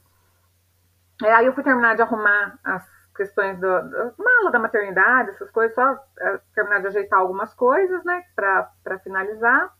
É, 1.23 1.31
aí 1.31 1.45
eu 1.45 1.53
fui 1.53 1.63
terminar 1.63 1.95
de 1.95 2.01
arrumar 2.01 2.60
as 2.65 2.96
questões 3.17 3.60
do, 3.60 3.82
do 3.82 4.13
mala 4.17 4.51
da 4.51 4.60
maternidade, 4.60 5.32
essas 5.32 5.51
coisas, 5.51 5.75
só 5.75 5.93
uh, 5.93 6.39
terminar 6.56 6.80
de 6.80 6.88
ajeitar 6.88 7.19
algumas 7.19 7.53
coisas, 7.53 8.03
né, 8.06 8.23
para 8.36 8.99
finalizar. 9.03 9.73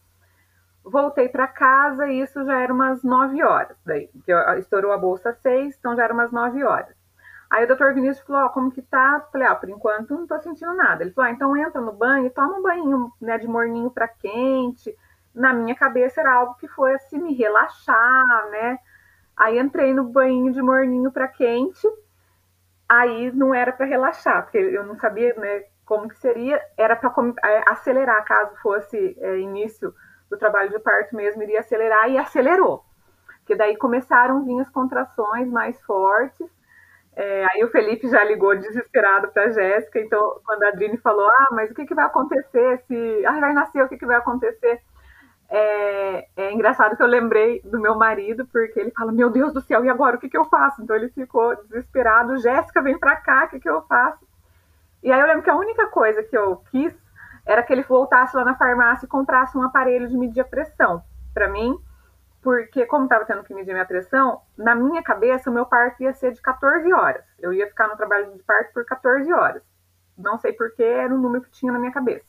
Voltei 0.84 1.30
para 1.30 1.48
casa 1.48 2.08
e 2.08 2.22
isso 2.22 2.44
já 2.46 2.60
era 2.60 2.74
umas 2.74 3.04
9 3.04 3.44
horas, 3.44 3.78
daí, 3.86 4.10
que 4.26 4.32
estourou 4.58 4.92
a 4.92 4.98
bolsa 4.98 5.30
às 5.30 5.38
6, 5.40 5.78
então 5.78 5.96
já 5.96 6.04
era 6.04 6.14
umas 6.14 6.32
9 6.32 6.64
horas. 6.64 6.98
Aí 7.50 7.64
o 7.64 7.68
doutor 7.68 7.94
Vinícius 7.94 8.26
falou, 8.26 8.44
ó, 8.44 8.50
como 8.50 8.72
que 8.72 8.82
tá? 8.82 9.26
Falei, 9.32 9.48
ah, 9.48 9.56
por 9.56 9.70
enquanto 9.70 10.14
não 10.14 10.28
tô 10.28 10.38
sentindo 10.40 10.74
nada. 10.74 11.04
Ele 11.04 11.12
falou, 11.12 11.32
então 11.32 11.56
entra 11.56 11.80
no 11.80 11.94
banho 11.94 12.30
toma 12.30 12.58
um 12.58 12.62
banho, 12.62 13.12
né, 13.22 13.38
de 13.38 13.48
morninho 13.48 13.90
para 13.90 14.08
quente. 14.08 14.94
Na 15.34 15.54
minha 15.54 15.76
cabeça 15.76 16.20
era 16.20 16.34
algo 16.34 16.56
que 16.56 16.68
fosse 16.68 17.18
me 17.18 17.34
relaxar, 17.34 18.50
né? 18.50 18.80
Aí 19.36 19.60
entrei 19.60 19.94
no 19.94 20.04
banho 20.04 20.52
de 20.52 20.62
morninho 20.62 21.12
para 21.12 21.28
quente. 21.28 21.88
Aí 22.90 23.32
não 23.32 23.54
era 23.54 23.72
para 23.72 23.86
relaxar, 23.86 24.44
porque 24.44 24.58
eu 24.58 24.86
não 24.86 24.96
sabia, 24.96 25.34
né, 25.36 25.64
como 25.86 26.08
que 26.08 26.18
seria. 26.20 26.62
Era 26.78 26.96
para 26.96 27.14
é, 27.46 27.64
acelerar, 27.68 28.24
caso 28.26 28.56
fosse 28.62 29.18
é, 29.20 29.38
início 29.40 29.94
do 30.30 30.38
trabalho 30.38 30.70
de 30.70 30.80
parto 30.80 31.16
mesmo, 31.16 31.44
iria 31.44 31.60
acelerar 31.60 32.10
e 32.10 32.18
acelerou. 32.18 32.84
Porque 33.40 33.56
daí 33.56 33.78
começaram 33.78 34.38
a 34.38 34.42
vir 34.42 34.60
as 34.60 34.70
contrações 34.70 35.50
mais 35.50 35.80
fortes 35.84 36.50
é, 37.18 37.46
aí 37.52 37.64
o 37.64 37.72
Felipe 37.72 38.08
já 38.08 38.24
ligou 38.24 38.56
desesperado 38.56 39.30
para 39.30 39.46
a 39.46 39.50
Jéssica, 39.50 40.00
então 40.00 40.40
quando 40.46 40.62
a 40.62 40.68
Adrine 40.68 40.98
falou, 40.98 41.28
ah, 41.28 41.48
mas 41.52 41.72
o 41.72 41.74
que, 41.74 41.84
que 41.88 41.96
vai 41.96 42.06
acontecer 42.06 42.78
se. 42.88 43.26
Ah, 43.26 43.40
vai 43.40 43.54
nascer, 43.54 43.84
o 43.84 43.90
que, 43.90 43.98
que 43.98 44.06
vai 44.06 44.18
acontecer? 44.18 44.80
É, 45.50 46.28
é, 46.36 46.52
engraçado 46.52 46.98
que 46.98 47.04
eu 47.04 47.08
lembrei 47.08 47.62
do 47.62 47.80
meu 47.80 47.96
marido, 47.96 48.46
porque 48.48 48.80
ele 48.80 48.92
fala, 48.92 49.12
meu 49.12 49.30
Deus 49.30 49.54
do 49.54 49.62
céu, 49.62 49.84
e 49.86 49.90
agora 49.90 50.18
o 50.18 50.20
que, 50.20 50.30
que 50.30 50.38
eu 50.38 50.46
faço? 50.46 50.82
Então 50.82 50.96
ele 50.96 51.10
ficou 51.10 51.56
desesperado, 51.64 52.38
Jéssica, 52.38 52.82
vem 52.82 52.98
para 52.98 53.16
cá, 53.16 53.46
o 53.46 53.50
que, 53.50 53.60
que 53.60 53.70
eu 53.70 53.82
faço? 53.84 54.28
E 55.02 55.12
aí 55.12 55.20
eu 55.20 55.28
lembro 55.28 55.44
que 55.44 55.50
a 55.50 55.56
única 55.56 55.88
coisa 55.88 56.22
que 56.24 56.38
eu 56.38 56.58
quis 56.70 56.94
era 57.46 57.64
que 57.64 57.72
ele 57.72 57.84
voltasse 57.84 58.36
lá 58.36 58.44
na 58.44 58.56
farmácia 58.56 59.06
e 59.06 59.10
comprasse 59.10 59.58
um 59.58 59.64
aparelho 59.64 60.08
de 60.10 60.18
medir 60.18 60.42
a 60.42 60.46
pressão 60.46 61.02
para 61.34 61.48
mim, 61.48 61.78
porque 62.42 62.86
como 62.86 63.06
estava 63.06 63.24
tendo 63.24 63.44
que 63.44 63.54
medir 63.54 63.72
minha 63.72 63.86
pressão, 63.86 64.42
na 64.58 64.76
minha 64.76 65.02
cabeça 65.02 65.50
o 65.50 65.54
meu 65.54 65.66
parto 65.66 66.04
ia 66.04 66.14
ser 66.14 66.34
de 66.34 66.42
14 66.42 66.92
horas. 66.92 67.24
Eu 67.40 67.54
ia 67.54 67.68
ficar 67.68 67.88
no 67.88 67.96
trabalho 67.96 68.34
de 68.34 68.44
parto 68.44 68.74
por 68.74 68.84
14 68.84 69.32
horas. 69.32 69.64
Não 70.18 70.38
sei 70.38 70.52
porquê, 70.52 70.84
era 70.84 71.14
o 71.14 71.18
número 71.18 71.44
que 71.44 71.52
tinha 71.52 71.72
na 71.72 71.80
minha 71.80 71.92
cabeça. 71.92 72.26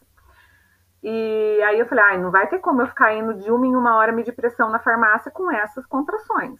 E 1.03 1.63
aí 1.63 1.79
eu 1.79 1.87
falei, 1.87 2.05
ai, 2.05 2.19
não 2.19 2.31
vai 2.31 2.49
ter 2.49 2.59
como 2.59 2.83
eu 2.83 2.87
ficar 2.87 3.15
indo 3.15 3.35
de 3.35 3.51
uma 3.51 3.67
em 3.67 3.77
uma 3.77 3.97
hora 3.97 4.13
medir 4.13 4.33
pressão 4.33 4.69
na 4.71 4.79
farmácia 4.79 5.31
com 5.31 5.51
essas 5.51 5.87
contrações. 5.87 6.59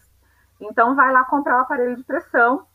Então 0.61 0.95
vai 0.95 1.11
lá 1.11 1.23
comprar 1.25 1.57
o 1.57 1.61
aparelho 1.61 1.95
de 1.95 2.03
pressão. 2.03 2.65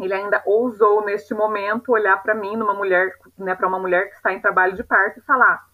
Ele 0.00 0.12
ainda 0.12 0.42
ousou 0.44 1.04
neste 1.04 1.34
momento 1.34 1.92
olhar 1.92 2.20
para 2.22 2.34
mim, 2.34 2.56
numa 2.56 2.74
mulher, 2.74 3.12
né, 3.38 3.54
para 3.54 3.68
uma 3.68 3.78
mulher 3.78 4.08
que 4.08 4.16
está 4.16 4.32
em 4.32 4.40
trabalho 4.40 4.74
de 4.74 4.82
parto 4.82 5.20
e 5.20 5.22
falar: 5.22 5.64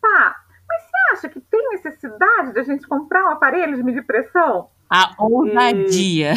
"Pá, 0.00 0.36
mas 0.68 0.82
você 0.82 0.96
acha 1.12 1.28
que 1.28 1.40
tem 1.40 1.68
necessidade 1.70 2.52
de 2.52 2.60
a 2.60 2.62
gente 2.62 2.86
comprar 2.86 3.24
um 3.24 3.30
aparelho 3.30 3.76
de 3.76 3.82
medir 3.82 4.06
pressão? 4.06 4.70
A 4.88 5.14
ousadia. 5.18 6.32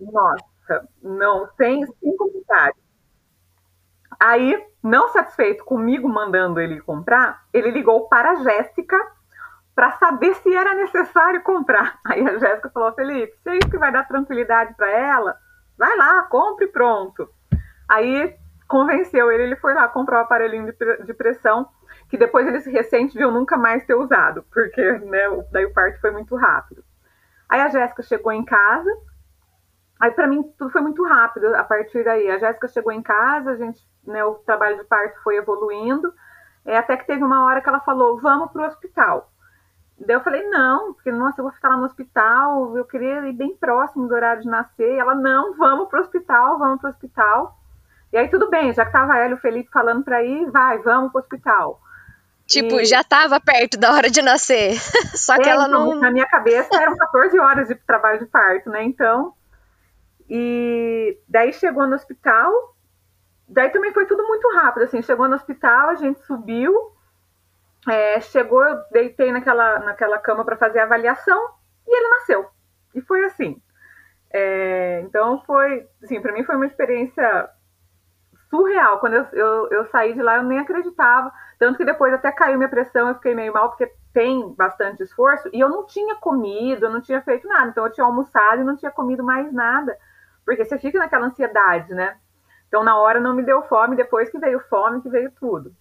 E... 0.00 0.04
Nossa, 0.10 0.88
não, 1.02 1.48
sem, 1.56 1.84
sem 1.86 2.16
comentário. 2.16 2.81
Aí, 4.24 4.56
não 4.80 5.08
satisfeito 5.08 5.64
comigo 5.64 6.08
mandando 6.08 6.60
ele 6.60 6.80
comprar, 6.80 7.42
ele 7.52 7.72
ligou 7.72 8.08
para 8.08 8.30
a 8.30 8.34
Jéssica 8.36 8.96
para 9.74 9.90
saber 9.92 10.32
se 10.36 10.54
era 10.54 10.74
necessário 10.74 11.42
comprar. 11.42 11.98
Aí 12.06 12.24
a 12.24 12.38
Jéssica 12.38 12.70
falou: 12.70 12.92
Felipe, 12.92 13.36
se 13.42 13.50
é 13.50 13.56
isso 13.56 13.68
que 13.68 13.78
vai 13.78 13.90
dar 13.90 14.06
tranquilidade 14.06 14.74
para 14.74 14.88
ela, 14.88 15.36
vai 15.76 15.96
lá, 15.96 16.22
compre 16.30 16.68
pronto. 16.68 17.28
Aí 17.88 18.36
convenceu 18.68 19.32
ele, 19.32 19.42
ele 19.42 19.56
foi 19.56 19.74
lá 19.74 19.88
comprar 19.88 20.20
o 20.20 20.22
aparelhinho 20.22 20.72
de 21.04 21.14
pressão 21.14 21.68
que 22.08 22.16
depois 22.16 22.46
ele 22.46 22.60
se 22.60 22.70
ressente 22.70 23.14
de 23.14 23.24
eu 23.24 23.32
nunca 23.32 23.56
mais 23.56 23.84
ter 23.84 23.96
usado, 23.96 24.44
porque 24.52 24.82
né, 25.00 25.24
daí 25.50 25.64
o 25.64 25.74
parto 25.74 26.00
foi 26.00 26.12
muito 26.12 26.36
rápido. 26.36 26.84
Aí 27.48 27.60
a 27.60 27.68
Jéssica 27.68 28.04
chegou 28.04 28.30
em 28.30 28.44
casa, 28.44 28.88
aí 30.02 30.10
para 30.10 30.26
mim 30.26 30.42
tudo 30.58 30.72
foi 30.72 30.80
muito 30.80 31.04
rápido 31.04 31.54
a 31.54 31.62
partir 31.62 32.02
daí. 32.02 32.28
A 32.28 32.36
Jéssica 32.36 32.66
chegou 32.66 32.90
em 32.90 33.00
casa, 33.00 33.52
a 33.52 33.56
gente, 33.56 33.80
né, 34.04 34.24
o 34.24 34.34
trabalho 34.34 34.78
de 34.78 34.84
parto 34.84 35.22
foi 35.22 35.36
evoluindo, 35.36 36.12
é, 36.66 36.76
até 36.76 36.96
que 36.96 37.06
teve 37.06 37.22
uma 37.22 37.44
hora 37.44 37.60
que 37.60 37.68
ela 37.68 37.78
falou, 37.78 38.20
vamos 38.20 38.50
para 38.50 38.62
o 38.62 38.66
hospital. 38.66 39.30
Daí 40.04 40.16
eu 40.16 40.20
falei, 40.20 40.42
não, 40.48 40.92
porque, 40.92 41.12
nossa, 41.12 41.40
eu 41.40 41.44
vou 41.44 41.52
ficar 41.52 41.68
lá 41.68 41.76
no 41.76 41.84
hospital, 41.84 42.76
eu 42.76 42.84
queria 42.84 43.28
ir 43.28 43.32
bem 43.32 43.56
próximo 43.56 44.08
do 44.08 44.14
horário 44.14 44.42
de 44.42 44.48
nascer. 44.48 44.96
E 44.96 44.98
ela, 44.98 45.14
não, 45.14 45.54
vamos 45.54 45.88
para 45.88 46.00
o 46.00 46.02
hospital, 46.02 46.58
vamos 46.58 46.80
para 46.80 46.88
o 46.88 46.90
hospital. 46.90 47.56
E 48.12 48.16
aí, 48.16 48.28
tudo 48.28 48.50
bem, 48.50 48.74
já 48.74 48.84
que 48.84 48.90
tava 48.90 49.16
ela 49.16 49.30
e 49.30 49.34
o 49.34 49.40
Felipe 49.40 49.70
falando 49.70 50.02
para 50.02 50.24
ir, 50.24 50.50
vai, 50.50 50.78
vamos 50.78 51.12
para 51.12 51.20
o 51.20 51.22
hospital. 51.22 51.80
Tipo, 52.46 52.80
e... 52.80 52.84
já 52.84 53.02
estava 53.02 53.38
perto 53.38 53.78
da 53.78 53.92
hora 53.92 54.10
de 54.10 54.20
nascer. 54.20 54.74
Só 55.14 55.36
que 55.36 55.48
é, 55.48 55.52
ela 55.52 55.68
então, 55.68 55.86
não. 55.86 56.00
Na 56.00 56.10
minha 56.10 56.26
cabeça 56.26 56.68
eram 56.74 56.96
14 56.96 57.38
horas 57.38 57.68
de 57.68 57.76
trabalho 57.76 58.18
de 58.18 58.26
parto, 58.26 58.70
né? 58.70 58.82
Então. 58.82 59.32
E 60.34 61.20
daí 61.28 61.52
chegou 61.52 61.86
no 61.86 61.94
hospital. 61.94 62.74
Daí 63.46 63.68
também 63.68 63.92
foi 63.92 64.06
tudo 64.06 64.26
muito 64.26 64.50
rápido, 64.54 64.84
assim. 64.84 65.02
Chegou 65.02 65.28
no 65.28 65.34
hospital, 65.34 65.90
a 65.90 65.94
gente 65.94 66.22
subiu. 66.22 66.74
É, 67.86 68.18
chegou, 68.22 68.64
eu 68.64 68.82
deitei 68.90 69.30
naquela, 69.30 69.80
naquela 69.80 70.16
cama 70.16 70.42
para 70.42 70.56
fazer 70.56 70.78
a 70.78 70.84
avaliação 70.84 71.38
e 71.86 71.94
ele 71.94 72.08
nasceu. 72.08 72.48
E 72.94 73.02
foi 73.02 73.22
assim. 73.26 73.60
É, 74.32 75.02
então 75.04 75.42
foi, 75.42 75.86
assim, 76.02 76.18
para 76.22 76.32
mim 76.32 76.44
foi 76.44 76.56
uma 76.56 76.64
experiência 76.64 77.50
surreal. 78.48 79.00
Quando 79.00 79.16
eu, 79.16 79.26
eu, 79.34 79.68
eu, 79.70 79.86
saí 79.90 80.14
de 80.14 80.22
lá, 80.22 80.38
eu 80.38 80.44
nem 80.44 80.60
acreditava. 80.60 81.30
Tanto 81.58 81.76
que 81.76 81.84
depois 81.84 82.14
até 82.14 82.32
caiu 82.32 82.56
minha 82.56 82.70
pressão, 82.70 83.08
eu 83.08 83.16
fiquei 83.16 83.34
meio 83.34 83.52
mal, 83.52 83.68
porque 83.68 83.92
tem 84.14 84.54
bastante 84.54 85.02
esforço. 85.02 85.50
E 85.52 85.60
eu 85.60 85.68
não 85.68 85.84
tinha 85.84 86.14
comido, 86.14 86.86
eu 86.86 86.90
não 86.90 87.02
tinha 87.02 87.20
feito 87.20 87.46
nada. 87.46 87.68
Então 87.68 87.84
eu 87.84 87.92
tinha 87.92 88.06
almoçado 88.06 88.62
e 88.62 88.64
não 88.64 88.78
tinha 88.78 88.90
comido 88.90 89.22
mais 89.22 89.52
nada. 89.52 89.94
Porque 90.44 90.64
você 90.64 90.78
fica 90.78 90.98
naquela 90.98 91.26
ansiedade, 91.26 91.92
né? 91.94 92.16
Então 92.68 92.82
na 92.82 92.96
hora 92.96 93.20
não 93.20 93.34
me 93.34 93.42
deu 93.42 93.62
fome, 93.62 93.96
depois 93.96 94.30
que 94.30 94.38
veio 94.38 94.60
fome, 94.68 95.02
que 95.02 95.08
veio 95.08 95.30
tudo. 95.32 95.74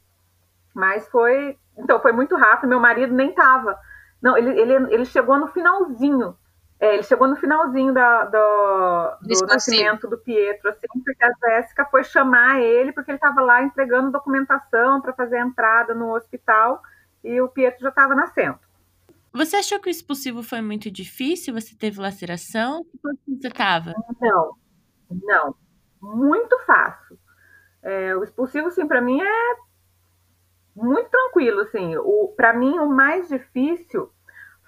Mas 0.73 1.07
foi. 1.09 1.57
Então 1.77 1.99
foi 2.01 2.11
muito 2.11 2.35
rápido, 2.35 2.69
meu 2.69 2.79
marido 2.79 3.13
nem 3.13 3.33
tava. 3.33 3.77
Não, 4.21 4.37
ele, 4.37 4.59
ele, 4.59 4.73
ele 4.93 5.05
chegou 5.05 5.37
no 5.39 5.47
finalzinho 5.47 6.35
é, 6.81 6.95
ele 6.95 7.03
chegou 7.03 7.27
no 7.27 7.35
finalzinho 7.35 7.93
da, 7.93 8.25
do, 8.25 9.17
do 9.21 9.45
nascimento 9.45 10.07
do 10.07 10.17
Pietro, 10.17 10.67
assim, 10.67 10.87
porque 11.05 11.23
a 11.23 11.31
Jéssica 11.39 11.85
foi 11.85 12.03
chamar 12.03 12.59
ele, 12.59 12.91
porque 12.91 13.11
ele 13.11 13.17
estava 13.17 13.39
lá 13.39 13.61
entregando 13.61 14.09
documentação 14.09 14.99
para 14.99 15.13
fazer 15.13 15.37
a 15.37 15.45
entrada 15.45 15.93
no 15.93 16.15
hospital 16.15 16.81
e 17.23 17.39
o 17.39 17.47
Pietro 17.47 17.81
já 17.81 17.89
estava 17.89 18.15
nascendo. 18.15 18.57
Você 19.33 19.55
achou 19.57 19.79
que 19.79 19.87
o 19.87 19.91
expulsivo 19.91 20.43
foi 20.43 20.61
muito 20.61 20.91
difícil? 20.91 21.53
Você 21.53 21.75
teve 21.75 22.01
laceração? 22.01 22.85
Como 23.01 23.17
você 23.39 23.47
estava? 23.47 23.93
Não, 24.19 24.55
não. 25.09 25.55
Muito 26.01 26.57
fácil. 26.65 27.17
É, 27.81 28.15
o 28.15 28.23
expulsivo, 28.23 28.67
assim, 28.67 28.87
para 28.87 29.01
mim 29.01 29.21
é 29.21 29.55
muito 30.75 31.09
tranquilo, 31.09 31.61
assim. 31.61 31.93
Para 32.35 32.53
mim, 32.53 32.77
o 32.79 32.87
mais 32.87 33.27
difícil 33.29 34.11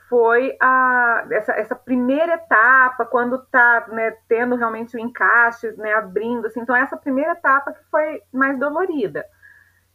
foi 0.09 0.55
a, 0.61 1.25
essa, 1.31 1.53
essa 1.53 1.75
primeira 1.75 2.35
etapa, 2.35 3.05
quando 3.05 3.35
está 3.35 3.87
né, 3.89 4.11
tendo 4.27 4.55
realmente 4.55 4.95
o 4.95 4.99
encaixe, 4.99 5.71
né, 5.73 5.93
abrindo. 5.93 6.45
Assim, 6.47 6.61
então, 6.61 6.75
essa 6.75 6.95
primeira 6.95 7.33
etapa 7.33 7.73
que 7.73 7.83
foi 7.89 8.21
mais 8.31 8.57
dolorida. 8.59 9.25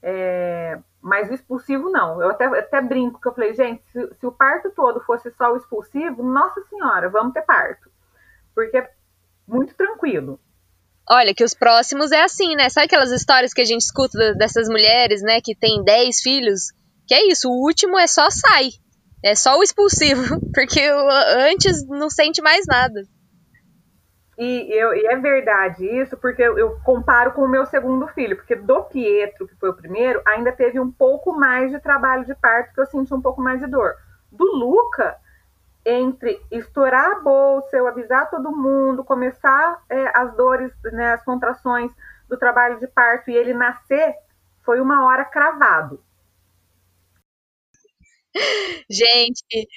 É, 0.02 0.78
mas 1.00 1.30
o 1.30 1.34
expulsivo 1.34 1.90
não. 1.90 2.20
Eu 2.20 2.30
até, 2.30 2.46
até 2.46 2.80
brinco 2.80 3.20
que 3.20 3.28
eu 3.28 3.34
falei, 3.34 3.54
gente, 3.54 3.82
se, 3.92 4.14
se, 4.14 4.26
o 4.26 4.32
parto 4.32 4.70
todo 4.70 5.00
fosse 5.00 5.30
só 5.32 5.52
o 5.52 5.56
expulsivo, 5.56 6.22
nossa 6.22 6.60
senhora, 6.68 7.08
vamos 7.08 7.32
ter 7.32 7.42
parto. 7.42 7.90
Porque 8.54 8.76
é 8.76 8.90
muito 9.46 9.74
tranquilo. 9.74 10.40
Olha, 11.08 11.34
que 11.34 11.44
os 11.44 11.54
próximos 11.54 12.12
é 12.12 12.22
assim, 12.22 12.54
né? 12.54 12.68
Sabe 12.68 12.86
aquelas 12.86 13.10
histórias 13.10 13.54
que 13.54 13.62
a 13.62 13.64
gente 13.64 13.80
escuta 13.80 14.34
dessas 14.34 14.68
mulheres, 14.68 15.22
né, 15.22 15.40
que 15.40 15.54
tem 15.54 15.82
10 15.82 16.20
filhos? 16.20 16.72
Que 17.06 17.14
é 17.14 17.28
isso, 17.28 17.48
o 17.48 17.64
último 17.64 17.98
é 17.98 18.06
só 18.06 18.28
sai. 18.30 18.70
É 19.24 19.34
só 19.34 19.58
o 19.58 19.62
expulsivo, 19.62 20.38
porque 20.52 20.80
antes 21.50 21.86
não 21.88 22.10
sente 22.10 22.42
mais 22.42 22.66
nada. 22.66 23.02
E, 24.38 24.72
eu, 24.72 24.94
e 24.94 25.04
é 25.06 25.16
verdade 25.16 25.84
isso, 25.84 26.16
porque 26.16 26.40
eu, 26.40 26.56
eu, 26.56 26.78
comparo 26.84 27.32
com 27.32 27.42
o 27.42 27.48
meu 27.48 27.66
segundo 27.66 28.06
filho, 28.06 28.36
porque 28.36 28.54
do 28.54 28.84
Pietro, 28.84 29.48
que 29.48 29.56
foi 29.56 29.70
o 29.70 29.74
primeiro, 29.74 30.22
ainda 30.24 30.52
teve 30.52 30.78
um 30.78 30.92
pouco 30.92 31.32
mais 31.32 31.72
de 31.72 31.80
trabalho 31.80 32.24
de 32.24 32.36
parto, 32.36 32.72
que 32.72 32.80
eu 32.80 32.86
senti 32.86 33.12
um 33.12 33.20
pouco 33.20 33.42
mais 33.42 33.58
de 33.58 33.66
dor. 33.66 33.96
Do 34.30 34.44
Luca, 34.44 35.16
entre 35.84 36.40
estourar 36.52 37.10
a 37.10 37.20
bolsa, 37.20 37.76
eu 37.76 37.88
avisar 37.88 38.30
todo 38.30 38.56
mundo, 38.56 39.02
começar 39.02 39.82
é, 39.90 40.16
as 40.16 40.32
dores, 40.36 40.72
né, 40.84 41.14
as 41.14 41.24
contrações 41.24 41.90
do 42.28 42.38
trabalho 42.38 42.78
de 42.78 42.86
parto 42.86 43.32
e 43.32 43.36
ele 43.36 43.52
nascer, 43.52 44.14
foi 44.62 44.80
uma 44.80 45.04
hora 45.04 45.24
cravado. 45.24 46.00
Gente, 48.88 49.68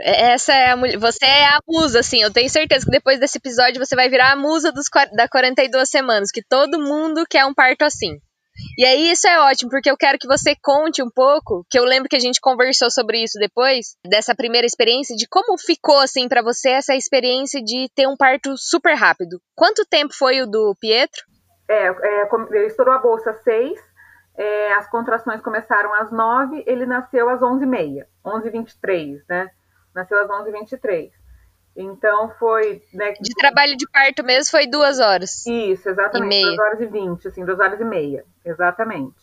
Essa 0.00 0.52
é 0.52 0.70
a 0.70 0.76
mulher. 0.76 0.98
Você 0.98 1.24
é 1.24 1.46
a 1.46 1.58
musa, 1.66 2.00
assim. 2.00 2.20
Eu 2.20 2.32
tenho 2.32 2.50
certeza 2.50 2.84
que 2.84 2.90
depois 2.90 3.20
desse 3.20 3.38
episódio 3.38 3.84
você 3.84 3.94
vai 3.94 4.08
virar 4.08 4.32
a 4.32 4.36
musa 4.36 4.72
dos, 4.72 4.86
da 5.14 5.28
42 5.28 5.88
semanas. 5.88 6.30
Que 6.32 6.42
todo 6.42 6.80
mundo 6.80 7.24
quer 7.28 7.44
um 7.46 7.54
parto 7.54 7.82
assim. 7.82 8.18
E 8.78 8.84
aí 8.84 9.10
isso 9.10 9.26
é 9.26 9.38
ótimo, 9.40 9.70
porque 9.70 9.90
eu 9.90 9.96
quero 9.96 10.18
que 10.18 10.28
você 10.28 10.54
conte 10.62 11.02
um 11.02 11.10
pouco, 11.10 11.64
que 11.68 11.78
eu 11.78 11.84
lembro 11.84 12.08
que 12.08 12.16
a 12.16 12.20
gente 12.20 12.40
conversou 12.40 12.88
sobre 12.90 13.22
isso 13.22 13.36
depois, 13.38 13.96
dessa 14.06 14.34
primeira 14.34 14.66
experiência, 14.66 15.16
de 15.16 15.26
como 15.28 15.58
ficou 15.58 15.98
assim 15.98 16.28
para 16.28 16.42
você 16.42 16.70
essa 16.70 16.94
experiência 16.94 17.60
de 17.62 17.88
ter 17.94 18.06
um 18.06 18.16
parto 18.16 18.56
super 18.56 18.94
rápido. 18.94 19.40
Quanto 19.56 19.84
tempo 19.84 20.14
foi 20.14 20.40
o 20.40 20.46
do 20.46 20.74
Pietro? 20.80 21.22
É, 21.68 21.88
é 21.88 22.66
estourou 22.66 22.94
a 22.94 22.98
bolsa 22.98 23.30
às 23.30 23.42
seis, 23.42 23.78
é, 24.36 24.72
as 24.74 24.88
contrações 24.88 25.40
começaram 25.40 25.92
às 25.94 26.12
nove, 26.12 26.62
ele 26.66 26.86
nasceu 26.86 27.28
às 27.28 27.42
onze 27.42 27.64
e 27.64 27.68
meia, 27.68 28.06
onze 28.24 28.48
e 28.48 28.50
vinte 28.50 28.70
e 28.70 28.80
três, 28.80 29.20
né? 29.28 29.50
Nasceu 29.94 30.18
às 30.18 30.30
onze 30.30 30.48
e 30.48 30.52
vinte 30.52 30.72
e 30.72 30.76
três. 30.76 31.12
Então 31.76 32.30
foi. 32.38 32.82
Né, 32.92 33.12
de 33.20 33.34
trabalho 33.34 33.76
de 33.76 33.88
parto 33.88 34.22
mesmo 34.22 34.50
foi 34.50 34.66
duas 34.66 35.00
horas. 35.00 35.44
Isso, 35.46 35.88
exatamente. 35.88 36.44
Duas 36.44 36.58
horas 36.58 36.80
e 36.80 36.86
vinte, 36.86 37.28
assim, 37.28 37.44
duas 37.44 37.58
horas 37.58 37.80
e 37.80 37.84
meia. 37.84 38.24
Exatamente. 38.44 39.16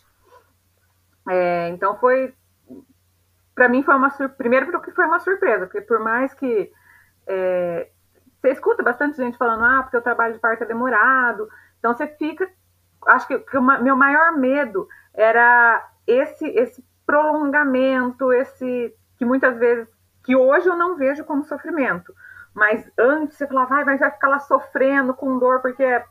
É, 1.30 1.70
então 1.70 1.98
foi. 1.98 2.34
Para 3.56 3.70
mim 3.70 3.84
foi 3.84 3.96
uma 3.96 4.10
surpresa. 4.10 4.38
Primeiro 4.38 4.72
porque 4.72 4.92
foi 4.92 5.06
uma 5.06 5.20
surpresa, 5.20 5.66
porque 5.66 5.82
por 5.82 6.00
mais 6.00 6.34
que. 6.34 6.72
É, 7.28 7.90
você 8.42 8.52
escuta 8.52 8.82
bastante 8.82 9.18
gente 9.18 9.38
falando, 9.38 9.64
ah, 9.64 9.84
porque 9.84 9.98
o 9.98 10.02
trabalho 10.02 10.34
de 10.34 10.40
parto 10.40 10.64
é 10.64 10.68
demorado. 10.68 11.48
Então 11.80 11.94
você 11.94 12.08
fica. 12.08 12.50
Acho 13.08 13.28
que, 13.28 13.40
que 13.40 13.58
o 13.58 13.62
meu 13.62 13.96
maior 13.96 14.38
medo 14.38 14.88
era 15.14 15.90
esse, 16.06 16.48
esse 16.48 16.84
prolongamento, 17.06 18.34
esse. 18.34 18.94
que 19.18 19.24
muitas 19.24 19.58
vezes. 19.58 19.88
Que 20.24 20.36
hoje 20.36 20.68
eu 20.68 20.76
não 20.76 20.96
vejo 20.96 21.24
como 21.24 21.44
sofrimento 21.44 22.14
mas 22.54 22.90
antes 22.98 23.38
você 23.38 23.48
falava, 23.48 23.84
vai, 23.84 23.98
vai 23.98 24.12
ficar 24.12 24.28
lá 24.28 24.40
sofrendo 24.40 25.14
com 25.14 25.40
dor, 25.40 25.62
porque 25.62 26.04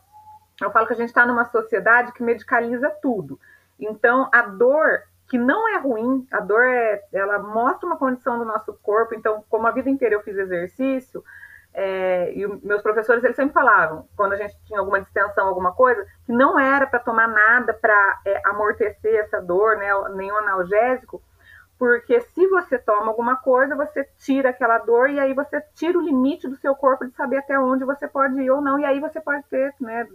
eu 0.61 0.71
falo 0.71 0.87
que 0.87 0.95
a 0.95 0.97
gente 0.97 1.09
está 1.09 1.27
numa 1.27 1.45
sociedade 1.45 2.13
que 2.13 2.23
medicaliza 2.23 2.91
tudo. 3.03 3.39
Então, 3.79 4.29
a 4.33 4.43
dor, 4.43 5.03
que 5.29 5.39
não 5.39 5.69
é 5.69 5.79
ruim, 5.79 6.27
a 6.31 6.41
dor 6.41 6.65
é, 6.65 7.03
ela 7.13 7.39
mostra 7.39 7.87
uma 7.87 7.97
condição 7.97 8.39
do 8.39 8.45
nosso 8.45 8.73
corpo. 8.83 9.15
Então, 9.15 9.45
como 9.49 9.67
a 9.67 9.71
vida 9.71 9.91
inteira 9.91 10.15
eu 10.15 10.23
fiz 10.23 10.37
exercício, 10.37 11.23
é, 11.73 12.33
e 12.35 12.47
meus 12.65 12.83
professores 12.83 13.23
eles 13.23 13.37
sempre 13.37 13.55
falavam, 13.55 14.09
quando 14.17 14.33
a 14.33 14.37
gente 14.37 14.59
tinha 14.65 14.81
alguma 14.81 15.01
distensão, 15.01 15.47
alguma 15.47 15.73
coisa, 15.73 16.05
que 16.27 16.33
não 16.33 16.59
era 16.59 16.87
para 16.87 16.99
tomar 16.99 17.29
nada 17.29 17.73
para 17.73 18.21
é, 18.27 18.41
amortecer 18.47 19.21
essa 19.21 19.41
dor, 19.41 19.77
né, 19.77 19.89
nenhum 20.15 20.37
analgésico, 20.37 21.23
porque 21.81 22.21
se 22.21 22.47
você 22.47 22.79
toma 22.79 23.07
alguma 23.07 23.37
coisa, 23.37 23.75
você 23.75 24.07
tira 24.19 24.51
aquela 24.51 24.77
dor 24.77 25.09
e 25.09 25.19
aí 25.19 25.33
você 25.33 25.63
tira 25.75 25.99
o 25.99 26.03
limite 26.03 26.47
do 26.47 26.55
seu 26.57 26.75
corpo 26.75 27.07
de 27.07 27.15
saber 27.15 27.39
até 27.39 27.59
onde 27.59 27.87
você 27.87 28.07
pode 28.07 28.39
ir 28.39 28.51
ou 28.51 28.61
não, 28.61 28.79
e 28.79 28.85
aí 28.85 29.01
você 29.01 29.19
pode 29.19 29.43
ter 29.45 29.75
né, 29.81 30.07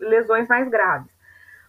lesões 0.00 0.48
mais 0.48 0.68
graves. 0.68 1.08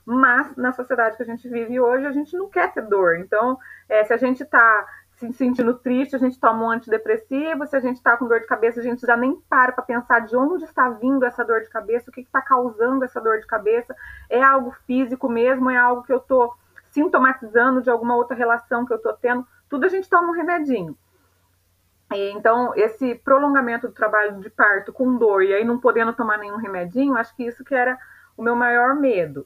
Mas 0.04 0.58
na 0.58 0.71
sociedade 0.71 1.17
que 1.17 1.21
a 1.21 1.26
gente 1.28 1.47
vive 1.47 1.80
hoje, 1.80 2.08
a 2.08 2.12
gente 2.12 2.36
não 2.36 2.50
quer 2.50 2.73
ter 2.73 2.82
dor. 2.82 3.19
Então, 3.19 3.60
é, 3.88 4.04
se 4.06 4.12
a 4.12 4.17
gente 4.17 4.41
está 4.41 4.88
se 5.17 5.32
sentindo 5.34 5.76
triste, 5.76 6.15
a 6.15 6.19
gente 6.19 6.39
toma 6.39 6.65
um 6.65 6.71
antidepressivo, 6.71 7.67
se 7.67 7.76
a 7.76 7.80
gente 7.80 7.97
está 7.97 8.17
com 8.17 8.28
dor 8.28 8.39
de 8.39 8.47
cabeça, 8.47 8.80
a 8.80 8.84
gente 8.84 9.06
já 9.06 9.15
nem 9.15 9.39
para 9.47 9.71
para 9.71 9.84
pensar 9.84 10.21
de 10.21 10.36
onde 10.36 10.63
está 10.63 10.89
vindo 10.89 11.23
essa 11.23 11.45
dor 11.45 11.62
de 11.62 11.69
cabeça, 11.69 12.10
o 12.10 12.13
que 12.13 12.21
está 12.21 12.41
causando 12.41 13.06
essa 13.06 13.21
dor 13.21 13.39
de 13.39 13.45
cabeça. 13.45 13.95
É 14.32 14.41
algo 14.41 14.71
físico 14.88 15.30
mesmo, 15.30 15.69
é 15.69 15.78
algo 15.78 16.02
que 16.02 16.12
eu 16.12 16.17
estou 16.17 16.56
sintomatizando 16.97 17.79
de 17.79 17.91
alguma 17.91 18.15
outra 18.15 18.36
relação 18.36 18.83
que 18.83 18.91
eu 18.91 18.97
estou 18.97 19.13
tendo, 19.13 19.45
tudo 19.69 19.86
a 19.86 19.88
gente 19.88 20.10
toma 20.10 20.29
um 20.29 20.36
remedinho. 20.36 20.97
Então, 22.12 22.73
esse 22.75 23.13
prolongamento 23.15 23.88
do 23.88 23.93
trabalho 23.93 24.39
de 24.39 24.49
parto 24.49 24.91
com 24.91 25.15
dor 25.15 25.43
e 25.43 25.53
aí 25.53 25.63
não 25.63 25.79
podendo 25.79 26.12
tomar 26.13 26.39
nenhum 26.39 26.57
remedinho, 26.57 27.15
acho 27.15 27.36
que 27.36 27.45
isso 27.45 27.63
que 27.63 27.75
era 27.75 27.99
o 28.36 28.41
meu 28.41 28.55
maior 28.55 28.95
medo. 28.95 29.45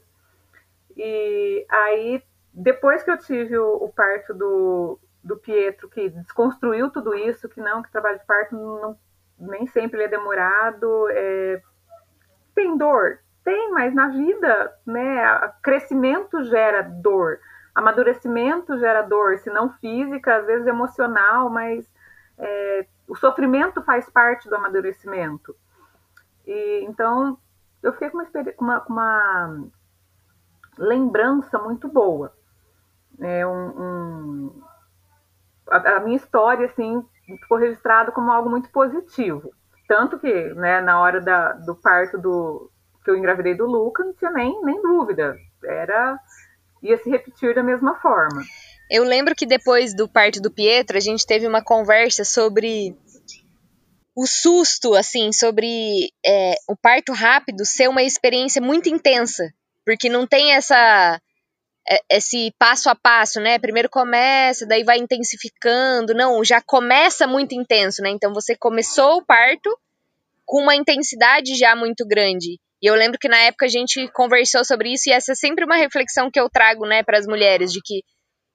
E 0.96 1.66
aí, 1.68 2.22
depois 2.54 3.02
que 3.02 3.10
eu 3.10 3.18
tive 3.18 3.58
o, 3.58 3.84
o 3.84 3.92
parto 3.92 4.32
do, 4.32 4.98
do 5.22 5.36
Pietro, 5.36 5.90
que 5.90 6.08
desconstruiu 6.08 6.88
tudo 6.90 7.14
isso, 7.14 7.50
que 7.50 7.60
não, 7.60 7.82
que 7.82 7.92
trabalho 7.92 8.18
de 8.18 8.24
parto 8.24 8.54
não, 8.54 8.96
nem 9.38 9.66
sempre 9.66 10.04
é 10.04 10.08
demorado, 10.08 11.06
é, 11.10 11.60
tem 12.54 12.78
dor, 12.78 13.18
tem, 13.44 13.72
mas 13.72 13.94
na 13.94 14.08
vida, 14.08 14.72
né, 14.86 15.52
crescimento 15.62 16.44
gera 16.44 16.82
dor, 16.82 17.38
amadurecimento 17.74 18.78
gera 18.78 19.02
dor, 19.02 19.38
se 19.38 19.50
não 19.50 19.70
física, 19.74 20.36
às 20.36 20.46
vezes 20.46 20.66
emocional, 20.66 21.48
mas 21.50 21.90
é, 22.38 22.86
o 23.08 23.16
sofrimento 23.16 23.82
faz 23.82 24.08
parte 24.08 24.48
do 24.48 24.56
amadurecimento. 24.56 25.54
E, 26.46 26.84
então, 26.84 27.38
eu 27.82 27.92
fiquei 27.92 28.10
com 28.10 28.18
uma, 28.18 28.26
uma, 28.64 28.84
uma 28.88 29.68
lembrança 30.78 31.58
muito 31.58 31.88
boa. 31.88 32.32
É 33.20 33.46
um, 33.46 33.68
um, 33.68 34.62
a, 35.68 35.96
a, 35.96 36.00
minha 36.00 36.16
história, 36.16 36.66
assim, 36.66 37.04
ficou 37.26 37.58
registrada 37.58 38.10
como 38.10 38.32
algo 38.32 38.48
muito 38.48 38.70
positivo. 38.70 39.52
Tanto 39.86 40.18
que, 40.18 40.32
né, 40.54 40.80
na 40.80 41.00
hora 41.00 41.20
da, 41.20 41.52
do 41.52 41.74
parto 41.74 42.18
do, 42.18 42.71
que 43.04 43.10
eu 43.10 43.16
engravidei 43.16 43.54
do 43.54 43.66
Luca, 43.66 44.04
não 44.04 44.12
tinha 44.14 44.30
nem, 44.30 44.60
nem 44.64 44.80
dúvida. 44.80 45.36
Era. 45.64 46.18
ia 46.82 46.96
se 46.98 47.10
repetir 47.10 47.54
da 47.54 47.62
mesma 47.62 47.96
forma. 48.00 48.42
Eu 48.90 49.04
lembro 49.04 49.34
que 49.34 49.46
depois 49.46 49.94
do 49.94 50.08
parto 50.08 50.40
do 50.40 50.50
Pietro, 50.50 50.96
a 50.96 51.00
gente 51.00 51.26
teve 51.26 51.46
uma 51.46 51.62
conversa 51.62 52.24
sobre 52.24 52.96
o 54.14 54.26
susto, 54.26 54.94
assim, 54.94 55.32
sobre 55.32 56.12
é, 56.24 56.54
o 56.68 56.76
parto 56.76 57.12
rápido 57.12 57.64
ser 57.64 57.88
uma 57.88 58.02
experiência 58.02 58.60
muito 58.60 58.88
intensa. 58.88 59.52
Porque 59.84 60.08
não 60.08 60.26
tem 60.26 60.52
essa 60.52 61.20
é, 61.88 62.16
esse 62.16 62.52
passo 62.58 62.88
a 62.88 62.94
passo, 62.94 63.40
né? 63.40 63.58
Primeiro 63.58 63.88
começa, 63.88 64.66
daí 64.66 64.84
vai 64.84 64.98
intensificando. 64.98 66.14
Não, 66.14 66.44
já 66.44 66.60
começa 66.60 67.26
muito 67.26 67.54
intenso, 67.54 68.02
né? 68.02 68.10
Então 68.10 68.32
você 68.32 68.54
começou 68.56 69.16
o 69.16 69.24
parto 69.24 69.76
com 70.44 70.62
uma 70.62 70.76
intensidade 70.76 71.56
já 71.56 71.74
muito 71.74 72.06
grande. 72.06 72.60
E 72.82 72.86
eu 72.86 72.94
lembro 72.94 73.18
que 73.18 73.28
na 73.28 73.38
época 73.38 73.66
a 73.66 73.68
gente 73.68 74.08
conversou 74.12 74.64
sobre 74.64 74.92
isso 74.92 75.08
e 75.08 75.12
essa 75.12 75.32
é 75.32 75.34
sempre 75.34 75.64
uma 75.64 75.76
reflexão 75.76 76.30
que 76.30 76.40
eu 76.40 76.50
trago, 76.50 76.84
né, 76.84 77.02
para 77.02 77.18
as 77.18 77.26
mulheres 77.26 77.72
de 77.72 77.80
que 77.82 78.02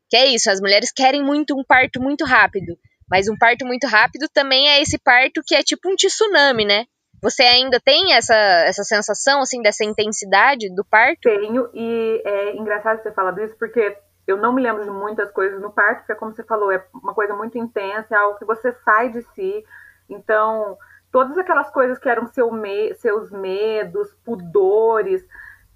que 0.09 0.15
é 0.15 0.25
isso, 0.27 0.49
as 0.49 0.61
mulheres 0.61 0.89
querem 0.91 1.21
muito 1.21 1.53
um 1.53 1.63
parto 1.67 1.99
muito 2.01 2.23
rápido, 2.23 2.77
mas 3.09 3.27
um 3.27 3.37
parto 3.37 3.65
muito 3.65 3.87
rápido 3.87 4.27
também 4.33 4.69
é 4.69 4.81
esse 4.81 4.97
parto 4.97 5.41
que 5.45 5.53
é 5.53 5.61
tipo 5.61 5.89
um 5.89 5.95
tsunami, 5.95 6.63
né? 6.65 6.85
Você 7.21 7.43
ainda 7.43 7.79
tem 7.79 8.13
essa, 8.13 8.35
essa 8.35 8.83
sensação, 8.83 9.41
assim, 9.41 9.61
dessa 9.61 9.83
intensidade 9.83 10.73
do 10.73 10.85
parto? 10.85 11.19
Tenho, 11.23 11.69
e 11.73 12.21
é 12.23 12.55
engraçado 12.55 13.01
você 13.01 13.11
falar 13.11 13.31
disso, 13.31 13.55
porque 13.57 13.97
eu 14.27 14.37
não 14.37 14.53
me 14.53 14.61
lembro 14.61 14.83
de 14.83 14.91
muitas 14.91 15.31
coisas 15.31 15.59
no 15.59 15.71
parto, 15.71 15.99
porque, 15.99 16.15
como 16.15 16.33
você 16.33 16.43
falou, 16.43 16.71
é 16.71 16.85
uma 16.93 17.13
coisa 17.13 17.33
muito 17.33 17.57
intensa, 17.57 18.15
é 18.15 18.17
algo 18.17 18.37
que 18.37 18.45
você 18.45 18.71
sai 18.85 19.09
de 19.09 19.21
si. 19.33 19.65
Então, 20.09 20.77
todas 21.17 21.35
aquelas 21.35 21.71
coisas 21.71 21.97
que 21.97 22.07
eram 22.07 22.27
seu 22.27 22.51
me 22.51 22.93
seus 22.93 23.31
medos, 23.31 24.13
pudores, 24.23 25.27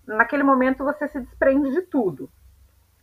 naquele 0.05 0.43
momento 0.43 0.83
você 0.83 1.07
se 1.07 1.19
desprende 1.19 1.71
de 1.71 1.81
tudo. 1.81 2.29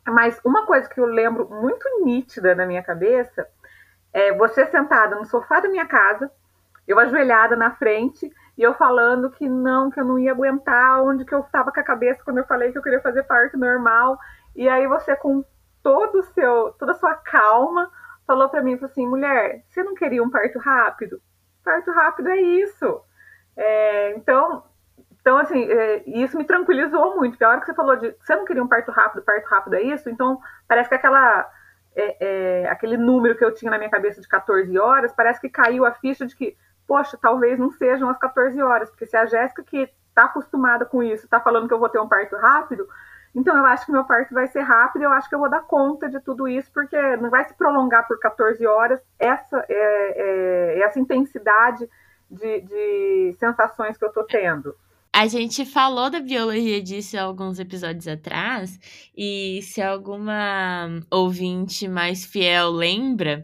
Mas 0.07 0.41
uma 0.45 0.65
coisa 0.65 0.89
que 0.89 1.01
eu 1.01 1.07
lembro 1.07 1.49
muito 1.51 1.85
nítida 2.05 2.55
na 2.55 2.65
minha 2.65 2.81
cabeça 2.81 3.49
é 4.13 4.33
você 4.33 4.65
sentada 4.67 5.17
no 5.17 5.25
sofá 5.25 5.59
da 5.59 5.69
minha 5.69 5.85
casa, 5.85 6.31
eu 6.87 7.01
ajoelhada 7.01 7.57
na 7.57 7.73
frente 7.73 8.33
e 8.57 8.63
eu 8.63 8.73
falando 8.73 9.33
que 9.33 9.49
não, 9.49 9.91
que 9.91 9.99
eu 9.99 10.05
não 10.05 10.17
ia 10.17 10.31
aguentar, 10.31 11.03
onde 11.03 11.25
que 11.25 11.35
eu 11.35 11.41
estava 11.41 11.73
com 11.73 11.81
a 11.81 11.83
cabeça 11.83 12.23
quando 12.25 12.39
eu 12.39 12.47
falei 12.47 12.71
que 12.71 12.79
eu 12.79 12.83
queria 12.83 13.01
fazer 13.01 13.25
parto 13.25 13.59
normal. 13.59 14.17
E 14.55 14.69
aí 14.69 14.87
você 14.87 15.17
com 15.17 15.45
todo 15.83 16.23
seu, 16.23 16.73
toda 16.79 16.93
a 16.93 16.99
sua 16.99 17.17
calma, 17.17 17.91
falou 18.25 18.49
para 18.49 18.63
mim 18.63 18.79
assim, 18.81 19.09
mulher, 19.09 19.65
você 19.69 19.83
não 19.83 19.97
queria 19.97 20.23
um 20.23 20.31
parto 20.31 20.61
rápido? 20.61 21.21
Parto 21.69 21.91
rápido 21.93 22.29
é 22.31 22.41
isso. 22.41 23.01
É, 23.55 24.15
então, 24.17 24.63
então, 25.21 25.37
assim, 25.37 25.71
é, 25.71 26.03
isso 26.07 26.39
me 26.39 26.45
tranquilizou 26.45 27.17
muito, 27.17 27.33
porque 27.33 27.45
a 27.45 27.51
hora 27.51 27.61
que 27.61 27.67
você 27.67 27.75
falou 27.75 27.97
de 27.97 28.15
você 28.19 28.35
não 28.35 28.47
queria 28.47 28.63
um 28.63 28.69
parto 28.69 28.91
rápido, 28.91 29.23
parto 29.23 29.47
rápido 29.47 29.75
é 29.75 29.83
isso, 29.83 30.09
então 30.09 30.41
parece 30.67 30.89
que 30.89 30.95
aquela, 30.95 31.47
é, 31.95 32.63
é 32.65 32.69
aquele 32.71 32.97
número 32.97 33.37
que 33.37 33.45
eu 33.45 33.53
tinha 33.53 33.71
na 33.71 33.77
minha 33.77 33.91
cabeça 33.91 34.23
de 34.23 34.29
14 34.29 34.79
horas, 34.79 35.13
parece 35.13 35.41
que 35.41 35.51
caiu 35.51 35.85
a 35.85 35.93
ficha 35.93 36.25
de 36.25 36.35
que, 36.35 36.57
poxa, 36.87 37.19
talvez 37.21 37.59
não 37.59 37.71
sejam 37.71 38.09
as 38.09 38.19
14 38.19 38.63
horas, 38.63 38.89
porque 38.89 39.05
se 39.05 39.17
a 39.17 39.27
Jéssica 39.27 39.63
que 39.63 39.91
está 40.09 40.25
acostumada 40.25 40.87
com 40.87 41.03
isso, 41.03 41.25
está 41.25 41.39
falando 41.39 41.69
que 41.69 41.75
eu 41.75 41.79
vou 41.79 41.91
ter 41.91 42.01
um 42.01 42.09
parto 42.09 42.35
rápido, 42.37 42.89
então 43.35 43.57
eu 43.57 43.67
acho 43.67 43.87
que 43.87 43.93
meu 43.93 44.05
parto 44.05 44.35
vai 44.35 44.47
ser 44.49 44.61
rápido, 44.61 45.03
eu 45.03 45.13
acho 45.13 45.29
que 45.29 45.35
eu 45.35 45.39
vou 45.39 45.51
dar 45.51 45.63
conta 45.63 46.09
de 46.09 46.21
tudo 46.21 46.49
isso, 46.49 46.71
porque 46.73 46.97
não 47.17 47.31
vai 47.31 47.45
se 47.45 47.55
prolongar 47.55 48.07
por 48.07 48.19
14 48.19 48.67
horas 48.67 49.01
essa, 49.19 49.65
é, 49.69 50.75
é, 50.77 50.81
essa 50.81 50.99
intensidade 50.99 51.89
de, 52.31 52.61
de 52.63 53.37
sensações 53.39 53.97
que 53.97 54.05
eu 54.05 54.09
estou 54.09 54.25
tendo. 54.25 54.75
A 55.13 55.27
gente 55.27 55.65
falou 55.65 56.11
da 56.11 56.21
biologia 56.21 56.83
disso 56.83 57.19
alguns 57.19 57.59
episódios 57.59 58.07
atrás, 58.07 58.79
e 59.17 59.61
se 59.63 59.81
alguma 59.83 61.01
ouvinte 61.11 61.89
mais 61.89 62.25
fiel 62.25 62.71
lembra, 62.71 63.41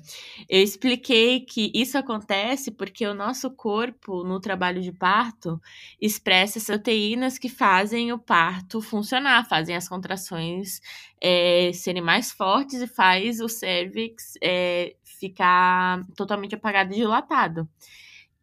eu 0.49 0.63
expliquei 0.63 1.41
que 1.41 1.73
isso 1.75 1.97
acontece 1.99 2.71
porque 2.71 3.05
o 3.07 3.15
nosso 3.15 3.51
corpo, 3.51 4.23
no 4.23 4.39
trabalho 4.41 4.81
de 4.83 4.93
parto, 4.93 5.61
expressa 6.01 6.61
proteínas 6.65 7.39
que 7.39 7.49
fazem 7.49 8.13
o 8.13 8.19
parto 8.19 8.81
funcionar, 8.81 9.49
fazem 9.49 9.75
as 9.75 9.89
contrações 9.89 10.81
é, 11.21 11.71
serem 11.73 12.03
mais 12.03 12.31
fortes 12.31 12.83
e 12.83 12.87
faz 12.87 13.41
o 13.41 13.49
cervix 13.49 14.35
é, 14.43 14.95
ficar 15.03 16.05
totalmente 16.15 16.55
apagado 16.55 16.93
e 16.93 16.97
dilatado. 16.97 17.69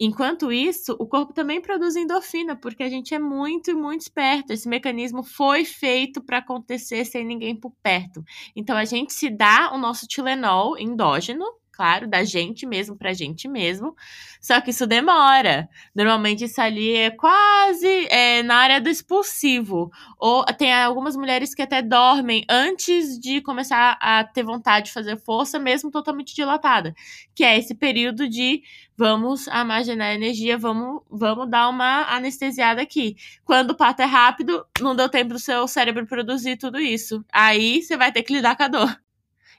Enquanto 0.04 0.52
isso, 0.52 0.96
o 0.98 1.06
corpo 1.06 1.32
também 1.32 1.62
produz 1.62 1.96
endorfina, 1.96 2.56
porque 2.56 2.82
a 2.82 2.90
gente 2.90 3.14
é 3.14 3.20
muito, 3.20 3.78
muito 3.78 4.02
esperto. 4.02 4.52
Esse 4.52 4.68
mecanismo 4.68 5.22
foi 5.22 5.64
feito 5.64 6.24
para 6.24 6.40
acontecer 6.40 7.06
sem 7.06 7.24
ninguém 7.24 7.56
por 7.56 7.72
perto. 7.84 8.24
Então, 8.56 8.76
a 8.76 8.84
gente 8.84 9.14
se 9.14 9.30
dá 9.30 9.72
o 9.72 9.78
nosso 9.78 10.08
Tilenol 10.08 10.76
endógeno, 10.80 11.46
claro, 11.72 12.08
da 12.08 12.24
gente 12.24 12.66
mesmo 12.66 12.96
pra 12.96 13.14
gente 13.14 13.48
mesmo. 13.48 13.96
Só 14.40 14.60
que 14.62 14.72
isso 14.72 14.86
demora. 14.86 15.70
Normalmente 15.96 16.46
isso 16.46 16.60
ali 16.62 16.96
é 16.96 17.10
quase 17.12 18.08
é, 18.10 18.44
na 18.44 18.56
área 18.56 18.82
do 18.82 18.90
expulsivo. 18.90 19.92
Ou 20.18 20.44
tem 20.46 20.74
algumas 20.74 21.16
mulheres 21.16 21.56
que 21.56 21.62
até 21.62 21.82
dormem 21.82 22.46
antes 22.50 23.20
de 23.20 23.42
começar 23.42 23.98
a 24.02 24.24
ter 24.24 24.44
vontade 24.44 24.88
de 24.88 24.94
fazer 24.94 25.18
força, 25.18 25.58
mesmo 25.60 25.92
totalmente 25.92 26.36
dilatada. 26.36 26.94
Que 27.34 27.44
é 27.44 27.58
esse 27.58 27.74
período 27.74 28.28
de 28.28 28.64
vamos 28.98 29.48
armazenar 29.48 30.14
energia, 30.14 30.58
vamos, 30.58 31.02
vamos 31.10 31.50
dar 31.50 31.70
uma 31.70 32.04
anestesiada 32.14 32.82
aqui. 32.82 33.16
Quando 33.44 33.72
o 33.72 33.76
parto 33.76 34.02
é 34.02 34.06
rápido, 34.06 34.66
não 34.80 34.96
deu 34.96 35.10
tempo 35.10 35.34
do 35.34 35.40
seu 35.40 35.68
cérebro 35.68 36.06
produzir 36.06 36.58
tudo 36.58 36.80
isso. 36.80 37.24
Aí 37.32 37.82
você 37.82 37.98
vai 37.98 38.12
ter 38.12 38.24
que 38.24 38.34
lidar 38.34 38.56
com 38.56 38.64
a 38.64 38.68
dor. 38.68 39.02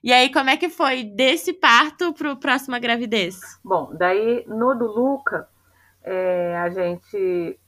E 0.03 0.12
aí, 0.12 0.33
como 0.33 0.51
é 0.51 0.57
que 0.57 0.69
foi 0.69 1.05
desse 1.05 1.53
parto 1.53 2.12
para 2.12 2.33
a 2.33 2.37
próxima 2.37 2.79
gravidez? 2.79 3.38
Bom, 3.65 3.93
daí 3.95 4.45
no 4.49 4.75
do 4.75 4.87
Luca, 4.87 5.49
é, 6.03 6.57
a 6.57 6.69
gente 6.71 7.59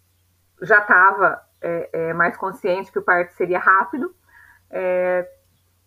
já 0.60 0.78
estava 0.78 1.40
é, 1.62 1.90
é, 1.92 2.12
mais 2.12 2.36
consciente 2.36 2.90
que 2.90 2.98
o 2.98 3.02
parto 3.02 3.32
seria 3.34 3.58
rápido. 3.60 4.12
É, 4.68 5.28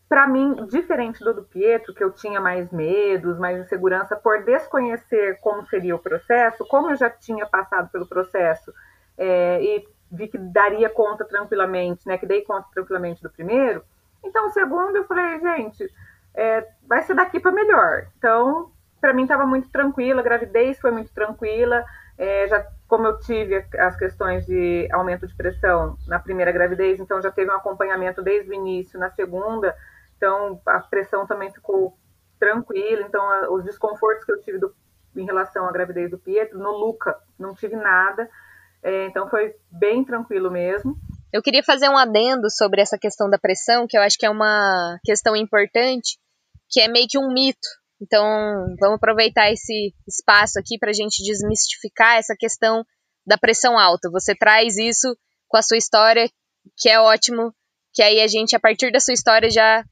para 0.07 0.25
mim, 0.25 0.65
diferente 0.67 1.21
do 1.21 1.33
do 1.33 1.43
Pietro, 1.43 1.93
que 1.93 2.01
eu 2.01 2.11
tinha 2.11 2.39
mais 2.39 2.71
medos, 2.71 3.37
mais 3.37 3.59
insegurança 3.59 4.15
por 4.15 4.43
desconhecer 4.45 5.37
como 5.41 5.65
seria 5.67 5.95
o 5.95 5.99
processo, 5.99 6.65
como 6.65 6.91
eu 6.91 6.95
já 6.95 7.09
tinha 7.09 7.45
passado 7.45 7.89
pelo 7.89 8.07
processo 8.07 8.73
é, 9.17 9.61
e 9.61 9.87
vi 10.09 10.29
que 10.29 10.37
daria 10.37 10.89
conta 10.89 11.25
tranquilamente, 11.25 12.07
né, 12.07 12.17
que 12.17 12.25
dei 12.25 12.41
conta 12.41 12.69
tranquilamente 12.73 13.21
do 13.21 13.29
primeiro, 13.29 13.83
então 14.23 14.47
o 14.47 14.51
segundo 14.51 14.95
eu 14.95 15.05
falei, 15.05 15.39
gente, 15.41 15.91
é, 16.37 16.67
vai 16.87 17.01
ser 17.01 17.15
daqui 17.15 17.39
para 17.39 17.51
melhor. 17.51 18.07
Então, 18.17 18.71
para 19.01 19.13
mim 19.13 19.23
estava 19.23 19.45
muito 19.45 19.69
tranquila, 19.69 20.21
a 20.21 20.23
gravidez 20.23 20.79
foi 20.79 20.91
muito 20.91 21.11
tranquila. 21.11 21.83
É, 22.17 22.47
já 22.47 22.65
como 22.87 23.05
eu 23.05 23.19
tive 23.19 23.65
as 23.77 23.97
questões 23.97 24.45
de 24.45 24.87
aumento 24.91 25.27
de 25.27 25.35
pressão 25.35 25.97
na 26.07 26.19
primeira 26.19 26.51
gravidez, 26.51 26.99
então 26.99 27.21
já 27.21 27.31
teve 27.31 27.51
um 27.51 27.55
acompanhamento 27.55 28.23
desde 28.23 28.49
o 28.49 28.53
início, 28.53 28.99
na 28.99 29.11
segunda, 29.11 29.75
então 30.15 30.59
a 30.65 30.79
pressão 30.79 31.27
também 31.27 31.51
ficou 31.51 31.97
tranquila. 32.39 33.01
Então, 33.01 33.21
a, 33.21 33.51
os 33.51 33.63
desconfortos 33.63 34.23
que 34.23 34.31
eu 34.31 34.41
tive 34.41 34.59
do, 34.59 34.73
em 35.15 35.25
relação 35.25 35.67
à 35.67 35.71
gravidez 35.71 36.11
do 36.11 36.17
Pietro, 36.17 36.59
no 36.59 36.71
Luca, 36.71 37.17
não 37.37 37.53
tive 37.53 37.75
nada. 37.75 38.29
É, 38.81 39.07
então, 39.07 39.27
foi 39.27 39.55
bem 39.71 40.05
tranquilo 40.05 40.49
mesmo. 40.49 40.95
Eu 41.33 41.41
queria 41.41 41.63
fazer 41.63 41.89
um 41.89 41.97
adendo 41.97 42.49
sobre 42.49 42.81
essa 42.81 42.97
questão 42.97 43.29
da 43.29 43.37
pressão, 43.37 43.85
que 43.87 43.97
eu 43.97 44.01
acho 44.01 44.17
que 44.17 44.25
é 44.25 44.29
uma 44.29 44.97
questão 45.03 45.35
importante, 45.35 46.17
que 46.69 46.81
é 46.81 46.87
meio 46.87 47.07
que 47.09 47.17
um 47.17 47.31
mito. 47.31 47.67
Então, 48.01 48.23
vamos 48.79 48.97
aproveitar 48.97 49.51
esse 49.51 49.93
espaço 50.07 50.59
aqui 50.59 50.77
para 50.77 50.91
a 50.91 50.93
gente 50.93 51.23
desmistificar 51.23 52.17
essa 52.17 52.35
questão 52.37 52.85
da 53.25 53.37
pressão 53.37 53.77
alta. 53.77 54.09
Você 54.11 54.35
traz 54.35 54.77
isso 54.77 55.15
com 55.47 55.57
a 55.57 55.61
sua 55.61 55.77
história, 55.77 56.29
que 56.77 56.89
é 56.89 56.99
ótimo, 56.99 57.53
que 57.93 58.03
aí 58.03 58.21
a 58.21 58.27
gente, 58.27 58.55
a 58.55 58.59
partir 58.59 58.91
da 58.91 58.99
sua 58.99 59.13
história, 59.13 59.49
já 59.49 59.83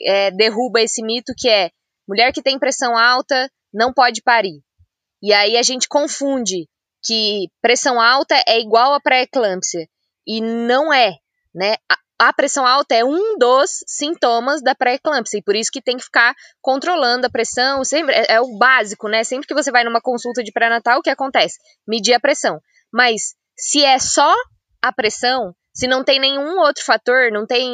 é, 0.00 0.30
derruba 0.30 0.80
esse 0.80 1.02
mito 1.02 1.32
que 1.36 1.48
é 1.48 1.70
mulher 2.08 2.32
que 2.32 2.42
tem 2.42 2.58
pressão 2.58 2.96
alta 2.96 3.50
não 3.72 3.92
pode 3.92 4.22
parir. 4.22 4.60
E 5.22 5.32
aí 5.32 5.56
a 5.56 5.62
gente 5.62 5.88
confunde 5.88 6.68
que 7.02 7.48
pressão 7.62 8.00
alta 8.00 8.34
é 8.46 8.60
igual 8.60 8.94
a 8.94 9.00
pré-eclâmpsia. 9.00 9.88
E 10.26 10.40
não 10.40 10.92
é, 10.92 11.16
né? 11.54 11.76
A 12.18 12.32
pressão 12.32 12.66
alta 12.66 12.94
é 12.94 13.04
um 13.04 13.36
dos 13.38 13.84
sintomas 13.86 14.62
da 14.62 14.74
pré-eclâmpsia, 14.74 15.38
e 15.38 15.42
por 15.42 15.54
isso 15.54 15.70
que 15.70 15.82
tem 15.82 15.96
que 15.96 16.04
ficar 16.04 16.34
controlando 16.62 17.26
a 17.26 17.30
pressão, 17.30 17.84
sempre 17.84 18.14
é, 18.14 18.34
é, 18.34 18.40
o 18.40 18.56
básico, 18.56 19.08
né? 19.08 19.22
Sempre 19.22 19.46
que 19.46 19.54
você 19.54 19.70
vai 19.70 19.84
numa 19.84 20.00
consulta 20.00 20.42
de 20.42 20.52
pré-natal, 20.52 20.98
o 20.98 21.02
que 21.02 21.10
acontece? 21.10 21.58
Medir 21.86 22.14
a 22.14 22.20
pressão. 22.20 22.58
Mas 22.92 23.34
se 23.58 23.84
é 23.84 23.98
só 23.98 24.32
a 24.82 24.92
pressão, 24.92 25.54
se 25.74 25.86
não 25.86 26.02
tem 26.02 26.18
nenhum 26.18 26.58
outro 26.58 26.82
fator, 26.84 27.30
não 27.30 27.46
tem 27.46 27.70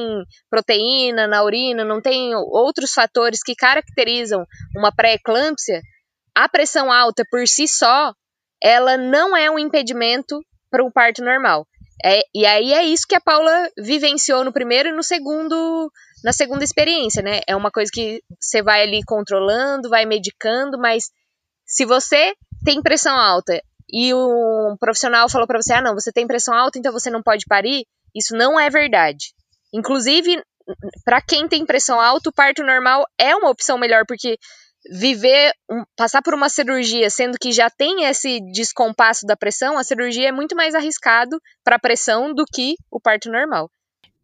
proteína 0.51 1.29
na 1.29 1.45
urina, 1.45 1.85
não 1.85 2.01
tem 2.01 2.35
outros 2.35 2.93
fatores 2.93 3.43
que 3.45 3.55
caracterizam 3.55 4.45
uma 4.77 4.91
pré-eclâmpsia, 4.91 5.81
a 6.35 6.49
pressão 6.49 6.91
alta 6.91 7.23
por 7.31 7.47
si 7.47 7.69
só, 7.69 8.13
ela 8.61 8.97
não 8.97 9.37
é 9.37 9.49
um 9.51 9.59
impedimento 9.59 10.41
para 10.69 10.85
um 10.85 10.91
parto 10.91 11.23
normal. 11.23 11.67
É, 12.05 12.21
e 12.35 12.45
aí 12.47 12.73
é 12.73 12.85
isso 12.85 13.07
que 13.09 13.15
a 13.15 13.21
Paula 13.21 13.69
vivenciou 13.79 14.45
no 14.45 14.53
primeiro 14.53 14.89
e 14.89 14.93
no 14.93 15.03
segundo, 15.03 15.91
na 16.25 16.33
segunda 16.33 16.65
experiência, 16.65 17.23
né? 17.23 17.41
É 17.47 17.55
uma 17.55 17.71
coisa 17.71 17.91
que 17.93 18.23
você 18.41 18.63
vai 18.63 18.83
ali 18.83 19.01
controlando, 19.05 19.89
vai 19.89 20.05
medicando, 20.05 20.79
mas 20.79 21.11
se 21.67 21.85
você 21.85 22.35
tem 22.65 22.83
pressão 22.83 23.17
alta 23.17 23.61
e 23.89 24.13
um 24.15 24.77
profissional 24.81 25.29
falou 25.29 25.47
para 25.47 25.61
você, 25.61 25.75
ah, 25.75 25.83
não, 25.83 25.95
você 25.95 26.11
tem 26.11 26.27
pressão 26.27 26.55
alta, 26.55 26.79
então 26.79 26.93
você 26.93 27.11
não 27.11 27.23
pode 27.23 27.45
parir, 27.47 27.87
isso 28.15 28.37
não 28.37 28.59
é 28.59 28.69
verdade. 28.69 29.33
Inclusive, 29.73 30.43
para 31.05 31.21
quem 31.21 31.49
tem 31.49 31.65
pressão 31.67 32.01
alta, 32.01 32.31
o 32.31 32.33
parto 32.33 32.63
normal 32.63 33.07
é 33.19 33.35
uma 33.35 33.51
opção 33.51 33.79
melhor, 33.79 34.05
porque 34.07 34.39
viver, 34.91 35.53
um, 35.71 35.85
passar 35.97 36.23
por 36.23 36.35
uma 36.35 36.49
cirurgia, 36.49 37.09
sendo 37.11 37.37
que 37.41 37.53
já 37.53 37.71
tem 37.71 38.05
esse 38.05 38.41
descompasso 38.53 39.27
da 39.27 39.37
pressão, 39.37 39.79
a 39.79 39.85
cirurgia 39.85 40.29
é 40.29 40.33
muito 40.33 40.57
mais 40.57 40.75
arriscado 40.75 41.39
para 41.65 41.77
a 41.77 41.81
pressão 41.81 42.35
do 42.35 42.45
que 42.45 42.75
o 42.91 43.01
parto 43.01 43.31
normal. 43.31 43.71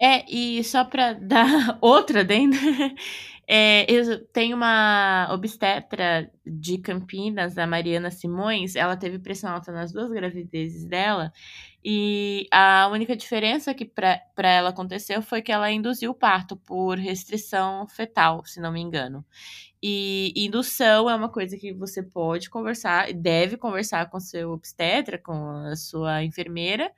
É, 0.01 0.25
e 0.33 0.63
só 0.63 0.85
para 0.85 1.13
dar 1.15 1.77
outra 1.83 2.25
dentro, 2.25 2.59
é, 3.49 3.85
eu 3.91 4.25
tenho 4.29 4.57
uma 4.57 5.29
obstetra 5.33 6.31
de 6.47 6.79
Campinas, 6.79 7.59
a 7.59 7.67
Mariana 7.67 8.11
Simões, 8.11 8.77
ela 8.77 8.97
teve 8.97 9.19
pressão 9.19 9.51
alta 9.51 9.73
nas 9.73 9.93
duas 9.93 10.11
gravidezes 10.11 10.85
dela, 10.85 11.33
e 11.85 12.47
a 12.53 12.89
única 12.93 13.17
diferença 13.17 13.75
que 13.75 13.85
para 13.85 14.21
ela 14.37 14.71
aconteceu 14.71 15.23
foi 15.23 15.43
que 15.43 15.51
ela 15.51 15.71
induziu 15.71 16.11
o 16.11 16.15
parto 16.15 16.57
por 16.57 16.99
restrição 16.99 17.87
fetal, 17.89 18.45
se 18.45 18.61
não 18.61 18.73
me 18.73 18.81
engano. 18.81 19.25
E 19.83 20.33
indução 20.37 21.09
é 21.09 21.15
uma 21.15 21.29
coisa 21.29 21.57
que 21.57 21.73
você 21.73 22.03
pode 22.03 22.51
conversar, 22.51 23.13
deve 23.13 23.57
conversar 23.57 24.11
com 24.11 24.19
seu 24.19 24.51
obstetra, 24.51 25.19
com 25.19 25.51
a 25.51 25.77
sua 25.77 26.25
enfermeira, 26.25 26.93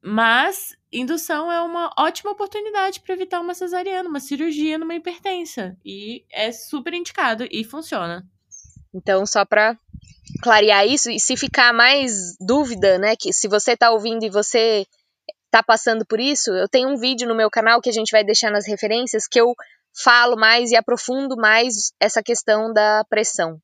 mas 0.00 0.76
indução 0.92 1.50
é 1.50 1.60
uma 1.60 1.92
ótima 1.98 2.30
oportunidade 2.30 3.00
para 3.00 3.14
evitar 3.14 3.40
uma 3.40 3.54
cesariana, 3.54 4.08
uma 4.08 4.20
cirurgia 4.20 4.78
numa 4.78 4.94
hipertensa. 4.94 5.76
E 5.84 6.24
é 6.30 6.52
super 6.52 6.94
indicado 6.94 7.46
e 7.50 7.64
funciona. 7.64 8.24
Então, 8.94 9.26
só 9.26 9.44
para 9.44 9.76
clarear 10.42 10.86
isso, 10.86 11.10
e 11.10 11.18
se 11.18 11.36
ficar 11.36 11.72
mais 11.72 12.36
dúvida, 12.40 12.98
né, 12.98 13.16
que 13.16 13.32
se 13.32 13.48
você 13.48 13.72
está 13.72 13.90
ouvindo 13.90 14.24
e 14.24 14.30
você 14.30 14.86
está 15.46 15.62
passando 15.62 16.06
por 16.06 16.20
isso, 16.20 16.50
eu 16.52 16.68
tenho 16.68 16.90
um 16.90 16.96
vídeo 16.96 17.26
no 17.26 17.34
meu 17.34 17.50
canal 17.50 17.80
que 17.80 17.88
a 17.88 17.92
gente 17.92 18.10
vai 18.10 18.22
deixar 18.22 18.50
nas 18.50 18.66
referências 18.66 19.26
que 19.26 19.40
eu 19.40 19.54
falo 20.02 20.36
mais 20.36 20.70
e 20.70 20.76
aprofundo 20.76 21.36
mais 21.36 21.92
essa 22.00 22.22
questão 22.22 22.72
da 22.72 23.04
pressão. 23.08 23.58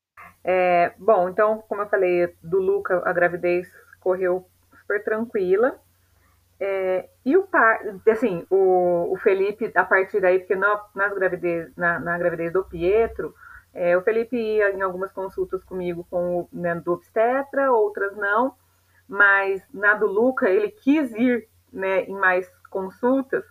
É, 0.44 0.92
bom, 0.98 1.28
então, 1.28 1.62
como 1.68 1.82
eu 1.82 1.88
falei, 1.88 2.34
do 2.42 2.58
Luca, 2.58 3.02
a 3.04 3.12
gravidez 3.12 3.66
correu 4.00 4.46
super 4.80 5.02
tranquila. 5.02 5.78
É, 6.60 7.08
e 7.24 7.36
o 7.36 7.48
assim, 8.10 8.46
o, 8.50 9.12
o, 9.12 9.16
Felipe, 9.16 9.72
a 9.74 9.84
partir 9.84 10.20
daí, 10.20 10.38
porque 10.38 10.54
no, 10.54 10.78
nas 10.94 11.12
gravidez, 11.14 11.74
na, 11.76 11.98
na, 11.98 12.16
gravidez 12.16 12.52
do 12.52 12.64
Pietro, 12.64 13.34
é, 13.72 13.96
o 13.96 14.02
Felipe 14.02 14.36
ia 14.36 14.70
em 14.70 14.82
algumas 14.82 15.10
consultas 15.12 15.64
comigo 15.64 16.06
com 16.08 16.40
o 16.40 16.48
né, 16.52 16.74
do 16.76 16.92
obstetra, 16.92 17.72
outras 17.72 18.16
não, 18.16 18.54
mas 19.08 19.62
na 19.72 19.94
do 19.94 20.06
Luca 20.06 20.48
ele 20.48 20.70
quis 20.70 21.10
ir 21.12 21.48
né, 21.72 22.04
em 22.04 22.14
mais 22.14 22.48
consultas, 22.70 23.44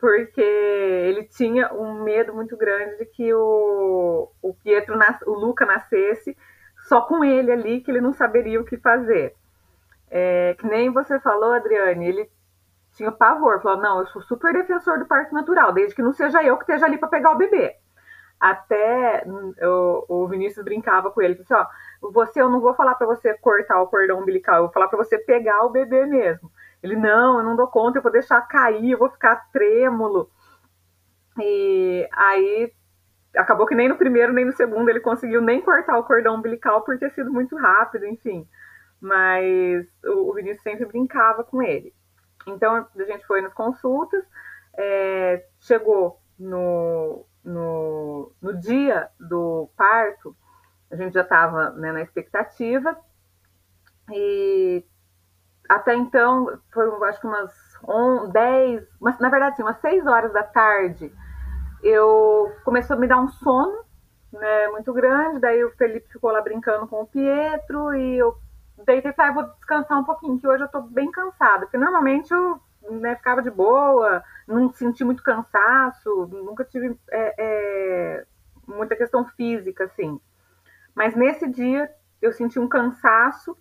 porque 0.00 0.40
ele 0.40 1.24
tinha 1.24 1.72
um 1.74 2.02
medo 2.02 2.34
muito 2.34 2.56
grande 2.56 2.96
de 2.96 3.04
que 3.04 3.32
o, 3.34 4.30
o 4.40 4.54
Pietro, 4.54 4.98
o 5.26 5.32
Luca 5.32 5.66
nascesse 5.66 6.36
só 6.88 7.02
com 7.02 7.22
ele 7.22 7.52
ali, 7.52 7.80
que 7.80 7.90
ele 7.90 8.00
não 8.00 8.12
saberia 8.12 8.60
o 8.60 8.64
que 8.64 8.78
fazer. 8.78 9.34
É, 10.10 10.56
que 10.58 10.66
nem 10.66 10.90
você 10.90 11.20
falou, 11.20 11.52
Adriane, 11.52 12.08
ele 12.08 12.30
tinha 12.94 13.12
pavor, 13.12 13.60
falou: 13.62 13.80
não, 13.80 14.00
eu 14.00 14.06
sou 14.06 14.22
super 14.22 14.52
defensor 14.52 14.98
do 14.98 15.06
parto 15.06 15.34
natural, 15.34 15.72
desde 15.72 15.94
que 15.94 16.02
não 16.02 16.12
seja 16.12 16.42
eu 16.42 16.56
que 16.56 16.64
esteja 16.64 16.86
ali 16.86 16.98
para 16.98 17.08
pegar 17.08 17.32
o 17.32 17.38
bebê. 17.38 17.76
Até 18.40 19.24
o, 19.62 20.04
o 20.08 20.26
Vinícius 20.26 20.64
brincava 20.64 21.10
com 21.10 21.20
ele, 21.20 21.34
disse, 21.34 21.52
ó, 21.52 21.66
você, 22.10 22.40
eu 22.40 22.48
não 22.48 22.58
vou 22.58 22.74
falar 22.74 22.94
para 22.94 23.06
você 23.06 23.34
cortar 23.34 23.82
o 23.82 23.86
cordão 23.86 24.18
umbilical, 24.18 24.56
eu 24.56 24.62
vou 24.62 24.72
falar 24.72 24.88
para 24.88 24.96
você 24.96 25.18
pegar 25.18 25.62
o 25.64 25.68
bebê 25.68 26.06
mesmo. 26.06 26.50
Ele, 26.82 26.96
não, 26.96 27.38
eu 27.38 27.44
não 27.44 27.56
dou 27.56 27.66
conta, 27.68 27.98
eu 27.98 28.02
vou 28.02 28.12
deixar 28.12 28.40
cair, 28.42 28.92
eu 28.92 28.98
vou 28.98 29.10
ficar 29.10 29.50
trêmulo. 29.52 30.30
E 31.38 32.08
aí 32.12 32.72
acabou 33.36 33.66
que 33.66 33.74
nem 33.74 33.88
no 33.88 33.96
primeiro 33.96 34.32
nem 34.32 34.44
no 34.44 34.52
segundo 34.52 34.88
ele 34.88 35.00
conseguiu 35.00 35.40
nem 35.40 35.60
cortar 35.60 35.98
o 35.98 36.04
cordão 36.04 36.36
umbilical 36.36 36.82
por 36.82 36.98
ter 36.98 37.10
sido 37.12 37.32
muito 37.32 37.56
rápido, 37.56 38.06
enfim. 38.06 38.48
Mas 39.00 39.86
o, 40.04 40.32
Vinícius 40.34 40.62
sempre 40.62 40.86
brincava 40.86 41.44
com 41.44 41.62
ele. 41.62 41.94
Então 42.46 42.74
a 42.74 43.04
gente 43.04 43.26
foi 43.26 43.40
nas 43.40 43.52
consultas, 43.52 44.24
é, 44.76 45.46
chegou 45.60 46.20
no, 46.38 47.26
no, 47.44 48.32
no 48.40 48.58
dia 48.58 49.08
do 49.18 49.70
parto, 49.76 50.36
a 50.90 50.96
gente 50.96 51.12
já 51.12 51.22
estava 51.22 51.70
né, 51.70 51.92
na 51.92 52.02
expectativa, 52.02 52.96
e 54.10 54.84
até 55.70 55.94
então 55.94 56.58
foram 56.74 57.02
acho 57.04 57.20
que 57.20 57.28
umas 57.28 57.54
10, 58.32 58.84
mas, 59.00 59.16
na 59.20 59.28
verdade, 59.28 59.54
sim, 59.54 59.62
umas 59.62 59.80
6 59.80 60.04
horas 60.04 60.32
da 60.32 60.42
tarde, 60.42 61.14
eu 61.80 62.52
começou 62.64 62.96
a 62.96 62.98
me 62.98 63.06
dar 63.06 63.18
um 63.18 63.28
sono 63.28 63.84
né, 64.32 64.66
muito 64.68 64.92
grande, 64.92 65.38
daí 65.38 65.62
o 65.62 65.70
Felipe 65.76 66.12
ficou 66.12 66.32
lá 66.32 66.40
brincando 66.40 66.88
com 66.88 67.02
o 67.02 67.06
Pietro 67.06 67.94
e 67.94 68.18
eu 68.18 68.36
deitei 68.84 69.12
e 69.12 69.14
falei, 69.14 69.30
ah, 69.30 69.34
vou 69.34 69.44
descansar 69.44 70.00
um 70.00 70.04
pouquinho, 70.04 70.40
que 70.40 70.48
hoje 70.48 70.64
eu 70.64 70.68
tô 70.68 70.80
bem 70.82 71.08
cansada, 71.08 71.66
porque 71.66 71.78
normalmente 71.78 72.34
eu 72.34 72.60
né, 72.90 73.14
ficava 73.14 73.40
de 73.40 73.50
boa, 73.50 74.24
não 74.48 74.72
senti 74.72 75.04
muito 75.04 75.22
cansaço, 75.22 76.26
nunca 76.32 76.64
tive 76.64 76.98
é, 77.12 77.34
é, 77.38 78.26
muita 78.66 78.96
questão 78.96 79.24
física, 79.36 79.84
assim. 79.84 80.20
Mas 80.96 81.14
nesse 81.14 81.48
dia 81.48 81.88
eu 82.20 82.32
senti 82.32 82.58
um 82.58 82.68
cansaço 82.68 83.56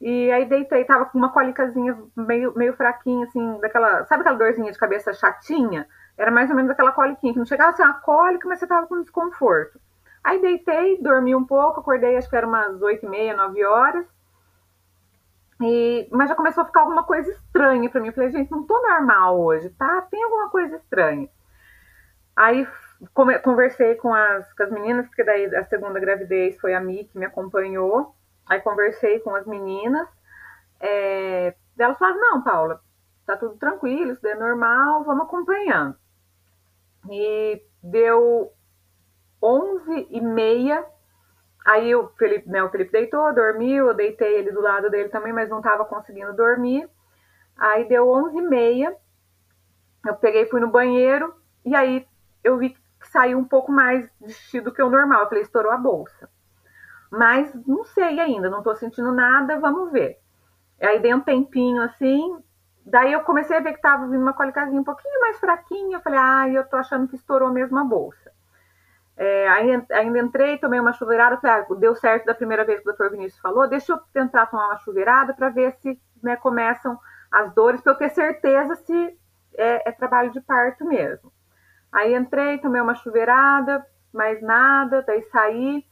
e 0.00 0.30
aí 0.32 0.44
deitei, 0.44 0.84
tava 0.84 1.06
com 1.06 1.18
uma 1.18 1.32
cólicazinha 1.32 1.96
meio, 2.16 2.52
meio 2.56 2.74
fraquinha, 2.74 3.24
assim, 3.26 3.58
daquela. 3.60 4.04
Sabe 4.04 4.22
aquela 4.22 4.38
dorzinha 4.38 4.70
de 4.70 4.78
cabeça 4.78 5.12
chatinha? 5.14 5.86
Era 6.16 6.30
mais 6.30 6.50
ou 6.50 6.56
menos 6.56 6.70
aquela 6.70 6.92
coliquinha, 6.92 7.32
que 7.32 7.38
não 7.38 7.46
chegava 7.46 7.70
a 7.70 7.72
ser 7.72 7.82
uma 7.82 7.94
cólica, 7.94 8.48
mas 8.48 8.58
você 8.58 8.66
tava 8.66 8.86
com 8.86 9.00
desconforto. 9.00 9.80
Aí 10.22 10.40
deitei, 10.40 11.00
dormi 11.02 11.34
um 11.34 11.44
pouco, 11.44 11.80
acordei, 11.80 12.16
acho 12.16 12.30
que 12.30 12.36
era 12.36 12.46
umas 12.46 12.80
8 12.80 13.04
e 13.04 13.08
meia, 13.08 13.36
9 13.36 13.64
horas. 13.64 14.06
E, 15.60 16.08
mas 16.10 16.28
já 16.28 16.34
começou 16.34 16.62
a 16.62 16.66
ficar 16.66 16.80
alguma 16.80 17.04
coisa 17.04 17.30
estranha 17.30 17.88
para 17.88 18.00
mim. 18.00 18.08
Eu 18.08 18.12
falei, 18.14 18.30
gente, 18.30 18.50
não 18.50 18.64
tô 18.64 18.80
normal 18.80 19.40
hoje, 19.40 19.70
tá? 19.70 20.02
Tem 20.10 20.22
alguma 20.22 20.50
coisa 20.50 20.76
estranha. 20.76 21.28
Aí 22.36 22.66
conversei 23.12 23.94
com 23.96 24.12
as, 24.12 24.52
com 24.54 24.62
as 24.62 24.70
meninas, 24.70 25.06
porque 25.06 25.24
daí 25.24 25.54
a 25.54 25.64
segunda 25.64 26.00
gravidez 26.00 26.58
foi 26.58 26.74
a 26.74 26.80
Mi 26.80 27.04
que 27.04 27.18
me 27.18 27.26
acompanhou. 27.26 28.14
Aí 28.46 28.60
conversei 28.60 29.20
com 29.20 29.34
as 29.34 29.46
meninas. 29.46 30.08
É, 30.80 31.54
elas 31.78 31.98
falaram, 31.98 32.20
não, 32.20 32.42
Paula, 32.42 32.80
tá 33.26 33.36
tudo 33.36 33.56
tranquilo, 33.56 34.12
isso 34.12 34.26
é 34.26 34.34
normal, 34.34 35.04
vamos 35.04 35.24
acompanhando. 35.24 35.96
E 37.10 37.62
deu 37.82 38.52
11 39.42 40.08
e 40.10 40.20
meia 40.20 40.84
Aí 41.64 41.94
o 41.94 42.08
Felipe, 42.18 42.48
né, 42.48 42.62
o 42.62 42.68
Felipe 42.68 42.92
deitou, 42.92 43.34
dormiu, 43.34 43.88
eu 43.88 43.94
deitei 43.94 44.38
ele 44.38 44.52
do 44.52 44.60
lado 44.60 44.90
dele 44.90 45.08
também, 45.08 45.32
mas 45.32 45.48
não 45.48 45.58
estava 45.58 45.84
conseguindo 45.86 46.34
dormir. 46.34 46.88
Aí 47.56 47.88
deu 47.88 48.08
11 48.10 48.36
e 48.36 48.42
meia, 48.42 48.94
eu 50.06 50.14
peguei, 50.16 50.44
fui 50.46 50.60
no 50.60 50.68
banheiro, 50.68 51.34
e 51.64 51.74
aí 51.74 52.06
eu 52.42 52.58
vi 52.58 52.70
que 52.70 53.08
saiu 53.08 53.38
um 53.38 53.44
pouco 53.44 53.72
mais 53.72 54.10
de 54.20 54.60
do 54.60 54.72
que 54.72 54.82
o 54.82 54.90
normal. 54.90 55.22
Eu 55.22 55.28
falei, 55.28 55.42
estourou 55.42 55.72
a 55.72 55.78
bolsa. 55.78 56.28
Mas 57.16 57.54
não 57.66 57.84
sei 57.84 58.18
ainda, 58.18 58.50
não 58.50 58.58
estou 58.58 58.74
sentindo 58.74 59.12
nada, 59.12 59.58
vamos 59.58 59.92
ver. 59.92 60.18
Aí 60.80 60.98
dei 60.98 61.14
um 61.14 61.20
tempinho 61.20 61.80
assim, 61.82 62.38
daí 62.84 63.12
eu 63.12 63.20
comecei 63.20 63.56
a 63.56 63.60
ver 63.60 63.70
que 63.70 63.78
estava 63.78 64.06
vindo 64.06 64.20
uma 64.20 64.32
colicazinha 64.32 64.80
um 64.80 64.84
pouquinho 64.84 65.20
mais 65.20 65.38
fraquinha. 65.38 65.96
Eu 65.96 66.00
falei, 66.00 66.18
ah, 66.20 66.48
eu 66.48 66.68
tô 66.68 66.76
achando 66.76 67.06
que 67.06 67.14
estourou 67.14 67.50
mesmo 67.52 67.78
a 67.78 67.84
bolsa. 67.84 68.32
É, 69.16 69.48
ainda 69.48 70.18
entrei, 70.18 70.58
tomei 70.58 70.80
uma 70.80 70.92
chuveirada, 70.92 71.36
falei, 71.36 71.64
ah, 71.70 71.74
deu 71.76 71.94
certo 71.94 72.24
da 72.24 72.34
primeira 72.34 72.64
vez 72.64 72.80
que 72.80 72.88
o 72.88 72.92
doutor 72.92 73.12
Vinícius 73.12 73.40
falou, 73.40 73.68
deixa 73.68 73.92
eu 73.92 73.98
tentar 74.12 74.46
tomar 74.46 74.66
uma 74.66 74.78
chuveirada 74.78 75.32
para 75.32 75.50
ver 75.50 75.72
se 75.74 76.00
né, 76.20 76.34
começam 76.34 76.98
as 77.30 77.54
dores, 77.54 77.80
para 77.80 77.92
eu 77.92 77.96
ter 77.96 78.10
certeza 78.10 78.74
se 78.74 79.18
é, 79.56 79.88
é, 79.88 79.92
trabalho 79.92 80.32
de 80.32 80.40
parto 80.40 80.84
mesmo. 80.84 81.32
Aí 81.92 82.12
entrei, 82.12 82.58
tomei 82.58 82.80
uma 82.80 82.96
chuveirada, 82.96 83.86
mais 84.12 84.42
nada, 84.42 85.02
daí 85.02 85.22
saí. 85.30 85.84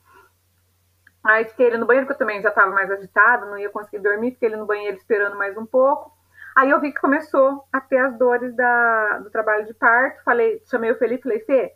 Aí 1.24 1.44
fiquei 1.44 1.68
ali 1.68 1.78
no 1.78 1.86
banheiro, 1.86 2.06
porque 2.06 2.20
eu 2.20 2.26
também 2.26 2.42
já 2.42 2.48
estava 2.48 2.72
mais 2.72 2.90
agitada, 2.90 3.46
não 3.46 3.58
ia 3.58 3.70
conseguir 3.70 4.02
dormir, 4.02 4.32
fiquei 4.32 4.48
ali 4.48 4.56
no 4.56 4.66
banheiro 4.66 4.96
esperando 4.96 5.36
mais 5.36 5.56
um 5.56 5.64
pouco. 5.64 6.12
Aí 6.56 6.68
eu 6.68 6.80
vi 6.80 6.92
que 6.92 7.00
começou 7.00 7.64
a 7.72 7.80
ter 7.80 7.98
as 7.98 8.18
dores 8.18 8.54
da, 8.54 9.18
do 9.18 9.30
trabalho 9.30 9.64
de 9.64 9.72
parto, 9.72 10.22
falei, 10.24 10.60
chamei 10.68 10.90
o 10.90 10.98
Felipe, 10.98 11.22
falei, 11.22 11.40
Fê, 11.40 11.72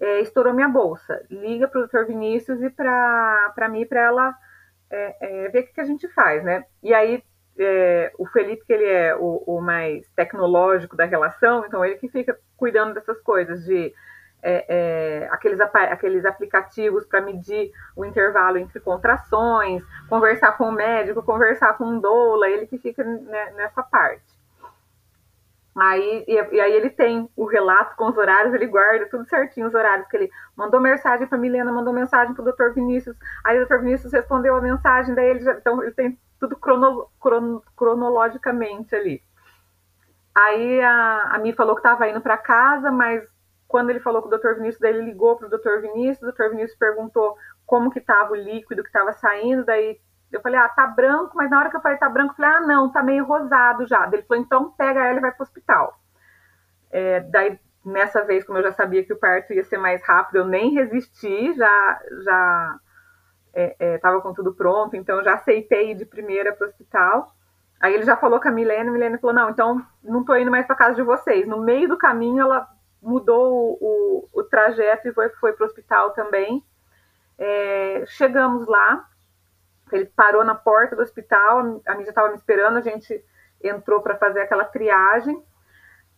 é, 0.00 0.20
estourou 0.20 0.52
minha 0.52 0.68
bolsa. 0.68 1.24
Liga 1.30 1.68
para 1.68 1.78
o 1.78 1.82
doutor 1.82 2.06
Vinícius 2.06 2.60
e 2.60 2.68
para 2.68 3.68
mim, 3.70 3.86
para 3.86 4.00
ela 4.00 4.34
é, 4.90 5.16
é, 5.20 5.48
ver 5.48 5.60
o 5.60 5.66
que, 5.66 5.74
que, 5.74 5.80
a 5.80 5.84
gente 5.84 6.08
faz, 6.08 6.44
né? 6.44 6.64
E 6.82 6.92
aí, 6.92 7.22
é, 7.58 8.12
o 8.18 8.26
Felipe, 8.26 8.66
que 8.66 8.72
ele 8.72 8.86
é 8.86 9.14
o, 9.16 9.42
o, 9.46 9.60
mais 9.60 10.06
tecnológico 10.16 10.96
da 10.96 11.04
relação, 11.04 11.64
então 11.64 11.84
ele 11.84 11.96
que 11.96 12.08
fica 12.08 12.36
cuidando 12.56 12.94
dessas 12.94 13.20
coisas, 13.22 13.64
de 13.64 13.94
é, 14.42 14.64
é, 14.68 15.28
aqueles, 15.30 15.60
aqueles 15.60 16.24
aplicativos 16.24 17.06
para 17.06 17.20
medir 17.20 17.70
o 17.96 18.04
intervalo 18.04 18.58
entre 18.58 18.80
contrações, 18.80 19.84
conversar 20.08 20.56
com 20.58 20.64
o 20.64 20.72
médico, 20.72 21.22
conversar 21.22 21.78
com 21.78 21.84
o 21.84 22.00
doula, 22.00 22.48
ele 22.48 22.66
que 22.66 22.76
fica 22.78 23.04
né, 23.04 23.52
nessa 23.56 23.82
parte. 23.82 24.32
Aí, 25.74 26.24
e, 26.28 26.34
e, 26.34 26.60
aí 26.60 26.72
ele 26.72 26.90
tem 26.90 27.30
o 27.34 27.46
relato 27.46 27.96
com 27.96 28.06
os 28.08 28.18
horários, 28.18 28.52
ele 28.52 28.66
guarda 28.66 29.08
tudo 29.08 29.24
certinho 29.26 29.66
os 29.66 29.74
horários 29.74 30.06
que 30.08 30.16
ele 30.16 30.30
mandou 30.54 30.78
mensagem 30.80 31.26
para 31.26 31.38
Milena, 31.38 31.72
mandou 31.72 31.94
mensagem 31.94 32.34
para 32.34 32.42
o 32.42 32.52
Dr. 32.52 32.74
Vinícius, 32.74 33.16
aí 33.42 33.58
o 33.58 33.66
Dr. 33.66 33.78
Vinícius 33.78 34.12
respondeu 34.12 34.54
a 34.54 34.60
mensagem, 34.60 35.14
daí 35.14 35.30
ele 35.30 35.40
já, 35.40 35.52
então 35.52 35.82
ele 35.82 35.92
tem 35.92 36.18
tudo 36.38 36.56
crono, 36.56 37.08
crono, 37.18 37.62
cronologicamente 37.74 38.94
ali. 38.94 39.22
Aí 40.34 40.80
a, 40.82 41.30
a 41.34 41.38
Mi 41.38 41.54
falou 41.54 41.74
que 41.74 41.80
estava 41.80 42.08
indo 42.08 42.20
para 42.20 42.36
casa, 42.36 42.90
mas 42.90 43.22
quando 43.72 43.88
ele 43.88 44.00
falou 44.00 44.20
com 44.20 44.28
o 44.28 44.38
Dr. 44.38 44.56
Vinícius, 44.56 44.78
daí 44.78 44.92
ele 44.94 45.06
ligou 45.06 45.34
para 45.34 45.46
o 45.46 45.50
Dr. 45.50 45.80
Vinícius, 45.80 46.22
o 46.22 46.30
Dr. 46.30 46.50
Vinícius 46.50 46.78
perguntou 46.78 47.34
como 47.66 47.90
que 47.90 48.00
estava 48.00 48.32
o 48.32 48.36
líquido 48.36 48.82
que 48.82 48.90
estava 48.90 49.14
saindo, 49.14 49.64
daí 49.64 49.98
eu 50.30 50.42
falei, 50.42 50.60
ah, 50.60 50.68
tá 50.68 50.86
branco, 50.86 51.34
mas 51.34 51.50
na 51.50 51.58
hora 51.58 51.70
que 51.70 51.76
eu 51.76 51.80
falei 51.80 51.96
tá 51.96 52.08
branco, 52.08 52.32
eu 52.32 52.36
falei, 52.36 52.50
ah, 52.50 52.60
não, 52.60 52.92
tá 52.92 53.02
meio 53.02 53.24
rosado 53.24 53.86
já. 53.86 54.06
Ele 54.12 54.22
falou, 54.22 54.42
então 54.42 54.70
pega 54.72 55.04
ela 55.06 55.18
e 55.18 55.22
vai 55.22 55.32
pro 55.32 55.42
hospital. 55.42 55.98
É, 56.90 57.20
daí, 57.20 57.58
nessa 57.84 58.22
vez, 58.22 58.44
como 58.44 58.58
eu 58.58 58.62
já 58.62 58.72
sabia 58.72 59.04
que 59.04 59.12
o 59.12 59.18
parto 59.18 59.54
ia 59.54 59.64
ser 59.64 59.78
mais 59.78 60.02
rápido, 60.04 60.36
eu 60.36 60.46
nem 60.46 60.74
resisti, 60.74 61.54
já 61.54 62.00
já 62.24 62.78
estava 63.54 64.16
é, 64.16 64.18
é, 64.18 64.22
com 64.22 64.34
tudo 64.34 64.54
pronto, 64.54 64.96
então 64.96 65.24
já 65.24 65.34
aceitei 65.34 65.92
ir 65.92 65.94
de 65.94 66.04
primeira 66.04 66.52
pro 66.52 66.66
hospital. 66.66 67.34
Aí 67.80 67.94
ele 67.94 68.04
já 68.04 68.16
falou 68.16 68.38
com 68.38 68.48
a 68.48 68.52
Milena, 68.52 68.90
a 68.90 68.92
Milena 68.92 69.18
falou, 69.18 69.34
não, 69.34 69.50
então 69.50 69.82
não 70.04 70.24
tô 70.24 70.36
indo 70.36 70.50
mais 70.50 70.66
para 70.66 70.76
casa 70.76 70.94
de 70.94 71.02
vocês. 71.02 71.48
No 71.48 71.60
meio 71.60 71.88
do 71.88 71.98
caminho, 71.98 72.42
ela 72.42 72.68
mudou 73.02 73.52
o, 73.52 74.28
o, 74.32 74.40
o 74.40 74.44
trajeto 74.44 75.08
e 75.08 75.12
foi, 75.12 75.28
foi 75.30 75.52
pro 75.52 75.66
hospital 75.66 76.10
também. 76.10 76.64
É, 77.36 78.04
chegamos 78.06 78.66
lá, 78.66 79.08
ele 79.90 80.06
parou 80.06 80.44
na 80.44 80.54
porta 80.54 80.94
do 80.94 81.02
hospital, 81.02 81.80
a 81.86 81.94
mídia 81.94 82.10
estava 82.10 82.28
me 82.28 82.36
esperando, 82.36 82.78
a 82.78 82.80
gente 82.80 83.22
entrou 83.62 84.00
para 84.00 84.16
fazer 84.16 84.40
aquela 84.40 84.64
triagem. 84.64 85.42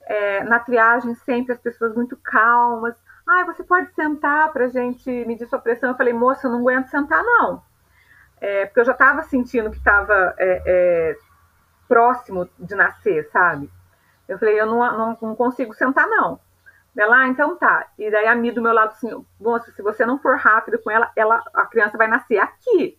É, 0.07 0.45
na 0.45 0.61
triagem, 0.61 1.15
sempre 1.15 1.55
as 1.55 1.59
pessoas 1.59 1.95
muito 1.95 2.17
calmas. 2.19 2.95
Ah, 3.27 3.45
você 3.45 3.65
pode 3.65 3.91
sentar 3.95 4.53
para 4.53 4.67
a 4.67 4.69
gente 4.69 5.11
medir 5.25 5.49
sua 5.49 5.59
pressão? 5.59 5.89
Eu 5.91 5.97
falei, 5.97 6.13
moça, 6.13 6.47
eu 6.47 6.53
não 6.53 6.61
aguento 6.61 6.89
sentar, 6.89 7.23
não. 7.23 7.63
É, 8.39 8.67
porque 8.67 8.81
eu 8.81 8.85
já 8.85 8.93
estava 8.93 9.23
sentindo 9.23 9.71
que 9.71 9.79
estava 9.79 10.35
é, 10.37 10.63
é, 10.67 11.17
próximo 11.89 12.47
de 12.59 12.75
nascer, 12.75 13.31
sabe? 13.31 13.71
Eu 14.29 14.39
falei, 14.39 14.61
eu 14.61 14.67
não, 14.67 14.79
não, 14.79 15.19
não 15.21 15.35
consigo 15.35 15.73
sentar, 15.73 16.07
não. 16.07 16.39
Ela, 16.97 17.23
ah, 17.23 17.29
então 17.29 17.57
tá. 17.57 17.87
E 17.99 18.11
daí 18.11 18.27
a 18.27 18.35
Mi 18.35 18.53
do 18.53 18.63
meu 18.63 18.73
lado 18.73 18.91
assim, 18.91 19.25
moça, 19.41 19.71
se 19.73 19.83
você 19.83 20.07
não 20.07 20.19
for 20.19 20.37
rápido 20.37 20.79
com 20.79 20.91
ela, 20.91 21.11
ela 21.17 21.43
a 21.53 21.67
criança 21.67 21.99
vai 21.99 22.07
nascer 22.07 22.39
aqui. 22.39 22.97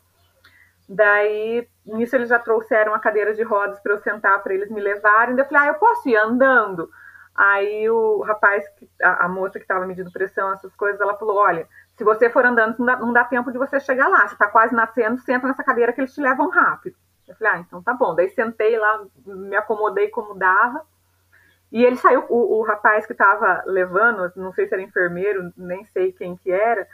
Daí, 0.88 1.68
nisso 1.86 2.16
eles 2.16 2.30
já 2.30 2.38
trouxeram 2.38 2.94
a 2.94 3.00
cadeira 3.00 3.34
de 3.34 3.42
rodas 3.42 3.80
para 3.80 3.94
eu 3.94 3.98
sentar, 4.00 4.42
para 4.44 4.54
eles 4.54 4.70
me 4.70 4.82
levarem. 4.82 5.36
Daí 5.36 5.44
eu 5.44 5.50
falei, 5.50 5.64
ah, 5.64 5.72
eu 5.72 5.80
posso 5.80 6.08
ir 6.10 6.18
andando? 6.18 6.90
Aí 7.34 7.90
o 7.90 8.22
rapaz, 8.22 8.64
a, 9.02 9.26
a 9.26 9.28
moça 9.28 9.60
que 9.60 9.66
estava 9.66 9.86
medindo 9.86 10.12
pressão, 10.12 10.54
essas 10.54 10.74
coisas, 10.76 11.02
ela 11.02 11.18
falou, 11.18 11.38
olha, 11.38 11.68
se 11.98 12.04
você 12.04 12.30
for 12.30 12.46
andando, 12.46 12.78
não 12.78 12.86
dá, 12.86 12.96
não 12.98 13.14
dá 13.14 13.24
tempo 13.24 13.52
de 13.52 13.58
você 13.58 13.80
chegar 13.80 14.08
lá. 14.08 14.28
Você 14.28 14.36
está 14.36 14.48
quase 14.48 14.76
nascendo, 14.76 15.20
senta 15.20 15.48
nessa 15.48 15.64
cadeira 15.64 15.92
que 15.92 16.02
eles 16.02 16.14
te 16.14 16.22
levam 16.22 16.50
rápido. 16.50 16.96
Eu 17.28 17.36
falei, 17.36 17.54
ah, 17.54 17.60
então 17.60 17.82
tá 17.82 17.94
bom. 17.94 18.14
Daí 18.14 18.30
sentei 18.30 18.78
lá, 18.78 19.04
me 19.26 19.56
acomodei 19.56 20.10
como 20.10 20.36
dava. 20.36 20.86
E 21.76 21.84
ele 21.84 21.98
saiu, 21.98 22.24
o, 22.30 22.60
o 22.60 22.64
rapaz 22.64 23.06
que 23.06 23.12
estava 23.12 23.62
levando, 23.66 24.32
não 24.38 24.54
sei 24.54 24.66
se 24.66 24.74
era 24.74 24.82
enfermeiro, 24.82 25.52
nem 25.58 25.84
sei 25.88 26.14
quem 26.14 26.38
que 26.38 26.50
era, 26.50 26.88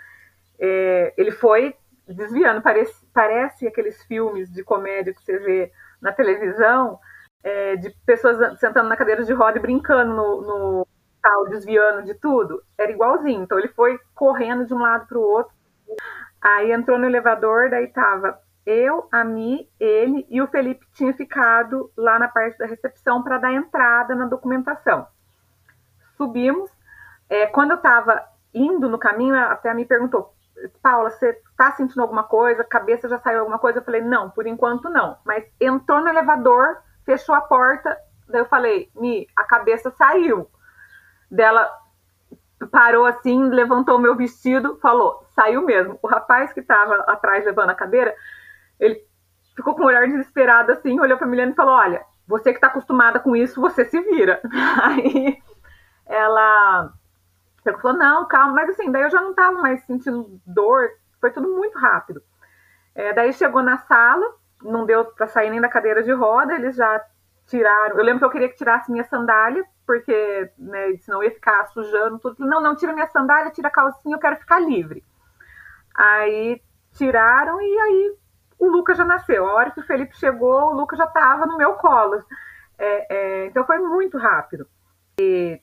é, 0.60 1.14
ele 1.16 1.30
foi 1.30 1.76
desviando. 2.08 2.64
Parece, 2.64 3.06
parece 3.14 3.68
aqueles 3.68 4.02
filmes 4.06 4.52
de 4.52 4.64
comédia 4.64 5.14
que 5.14 5.22
você 5.22 5.38
vê 5.38 5.72
na 6.02 6.12
televisão, 6.12 7.00
é, 7.44 7.76
de 7.76 7.92
pessoas 8.08 8.60
sentando 8.60 8.90
na 8.90 8.98
cadeira 8.98 9.24
de 9.24 9.32
roda 9.34 9.60
e 9.60 9.62
brincando 9.62 10.16
no, 10.16 10.42
no 10.42 10.88
tal, 11.22 11.48
desviando 11.48 12.04
de 12.04 12.16
tudo. 12.16 12.64
Era 12.76 12.92
igualzinho. 12.92 13.44
Então 13.44 13.60
ele 13.60 13.68
foi 13.68 14.00
correndo 14.16 14.66
de 14.66 14.74
um 14.74 14.80
lado 14.80 15.06
para 15.06 15.20
o 15.20 15.22
outro. 15.22 15.54
Aí 16.42 16.72
entrou 16.72 16.98
no 16.98 17.06
elevador, 17.06 17.70
daí 17.70 17.86
tava 17.86 18.36
eu, 18.66 19.08
a 19.12 19.24
Mi, 19.24 19.70
ele 19.80 20.26
e 20.30 20.42
o 20.42 20.48
Felipe 20.48 20.86
tinha 20.94 21.14
ficado 21.14 21.92
lá 21.98 22.20
na 22.20 22.28
parte 22.28 22.58
da 22.58 22.66
recepção 22.66 23.24
para 23.24 23.38
dar 23.38 23.54
entrada 23.54 24.14
na 24.14 24.26
documentação. 24.26 25.08
Subimos. 26.16 26.70
É, 27.30 27.48
quando 27.48 27.72
eu 27.72 27.78
estava 27.78 28.24
indo 28.54 28.90
no 28.90 29.00
caminho, 29.00 29.36
até 29.36 29.70
a 29.70 29.74
Mi 29.74 29.86
perguntou: 29.86 30.34
Paula, 30.82 31.10
você 31.10 31.30
está 31.50 31.72
sentindo 31.72 32.02
alguma 32.02 32.24
coisa? 32.24 32.64
Cabeça 32.64 33.10
já 33.10 33.18
saiu 33.20 33.40
alguma 33.40 33.58
coisa? 33.58 33.80
Eu 33.80 33.84
falei: 33.84 34.02
não, 34.02 34.30
por 34.30 34.46
enquanto 34.46 34.90
não. 34.90 35.18
Mas 35.26 35.44
entrou 35.60 36.02
no 36.02 36.10
elevador, 36.10 36.78
fechou 37.04 37.34
a 37.34 37.42
porta. 37.42 37.98
Daí 38.28 38.42
eu 38.42 38.46
falei: 38.46 38.92
Mi, 38.96 39.28
a 39.36 39.44
cabeça 39.44 39.90
saiu. 39.92 40.48
Dela 41.30 41.72
parou 42.72 43.06
assim, 43.06 43.50
levantou 43.50 43.98
meu 43.98 44.16
vestido, 44.16 44.78
falou: 44.82 45.26
saiu 45.34 45.64
mesmo. 45.64 45.98
O 46.02 46.08
rapaz 46.08 46.54
que 46.54 46.60
estava 46.60 46.96
atrás 47.08 47.44
levando 47.44 47.72
a 47.72 47.76
cadeira 47.76 48.14
ele 48.82 49.06
ficou 49.56 49.76
com 49.76 49.84
um 49.84 49.86
olhar 49.86 50.08
desesperado 50.08 50.72
assim, 50.72 51.00
olhou 51.00 51.18
para 51.18 51.28
a 51.28 51.30
Milena 51.30 51.52
e 51.52 51.56
falou: 51.56 51.76
Olha, 51.76 52.04
você 52.28 52.52
que 52.52 52.58
está 52.58 52.68
acostumada 52.68 53.20
com 53.20 53.36
isso, 53.36 53.62
você 53.62 53.86
se 53.86 54.02
vira. 54.02 54.42
Aí 54.84 55.42
ela 56.06 56.92
falou: 57.82 57.98
Não, 57.98 58.28
calma, 58.28 58.54
mas 58.54 58.70
assim, 58.72 58.92
daí 58.92 59.04
eu 59.04 59.12
já 59.12 59.22
não 59.22 59.32
estava 59.32 59.62
mais 59.62 59.84
sentindo 59.86 60.42
dor, 60.46 60.90
foi 61.20 61.32
tudo 61.32 61.48
muito 61.48 61.78
rápido. 61.78 62.22
É, 62.96 63.14
daí 63.14 63.32
chegou 63.32 63.62
na 63.62 63.78
sala, 63.78 64.26
não 64.64 64.86
deu 64.86 65.06
para 65.06 65.28
sair 65.28 65.50
nem 65.50 65.62
da 65.62 65.70
cadeira 65.70 66.04
de 66.04 66.12
roda, 66.12 66.56
eles 66.56 66.76
já 66.76 67.02
tiraram. 67.48 67.98
Eu 67.98 68.04
lembro 68.04 68.20
que 68.20 68.26
eu 68.26 68.32
queria 68.32 68.50
que 68.50 68.56
tirasse 68.56 68.92
minha 68.92 69.04
sandália, 69.04 69.64
porque 69.86 70.52
né, 70.58 70.98
senão 70.98 71.24
ia 71.24 71.32
ficar 71.32 71.68
sujando 71.68 72.20
tudo. 72.20 72.46
Não, 72.46 72.62
não, 72.62 72.76
tira 72.76 72.94
minha 72.94 73.08
sandália, 73.08 73.52
tira 73.52 73.68
a 73.68 73.72
calcinha, 73.72 74.16
eu 74.16 74.20
quero 74.20 74.38
ficar 74.38 74.60
livre. 74.60 75.04
Aí 75.96 76.62
tiraram 76.94 77.62
e 77.62 77.80
aí 77.80 78.18
o 78.62 78.68
Lucas 78.68 78.96
já 78.96 79.04
nasceu. 79.04 79.48
A 79.48 79.54
hora 79.56 79.72
que 79.72 79.80
o 79.80 79.86
Felipe 79.86 80.16
chegou, 80.16 80.68
o 80.68 80.74
Lucas 80.74 81.00
já 81.00 81.06
estava 81.06 81.48
no 81.48 81.58
meu 81.58 81.74
colo. 81.74 82.24
É, 82.78 83.08
é, 83.10 83.46
então 83.48 83.66
foi 83.66 83.80
muito 83.80 84.20
rápido. 84.20 84.68
E 85.20 85.60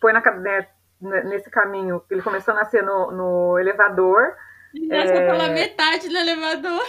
foi 0.00 0.12
na, 0.12 0.20
né, 0.20 0.66
nesse 1.00 1.48
caminho, 1.48 2.02
ele 2.10 2.20
começou 2.20 2.52
a 2.52 2.58
nascer 2.58 2.82
no, 2.82 3.12
no 3.12 3.58
elevador. 3.58 4.34
Nasceu 4.74 5.16
é, 5.16 5.26
pela 5.26 5.48
metade 5.48 6.08
do 6.08 6.16
elevador. 6.16 6.82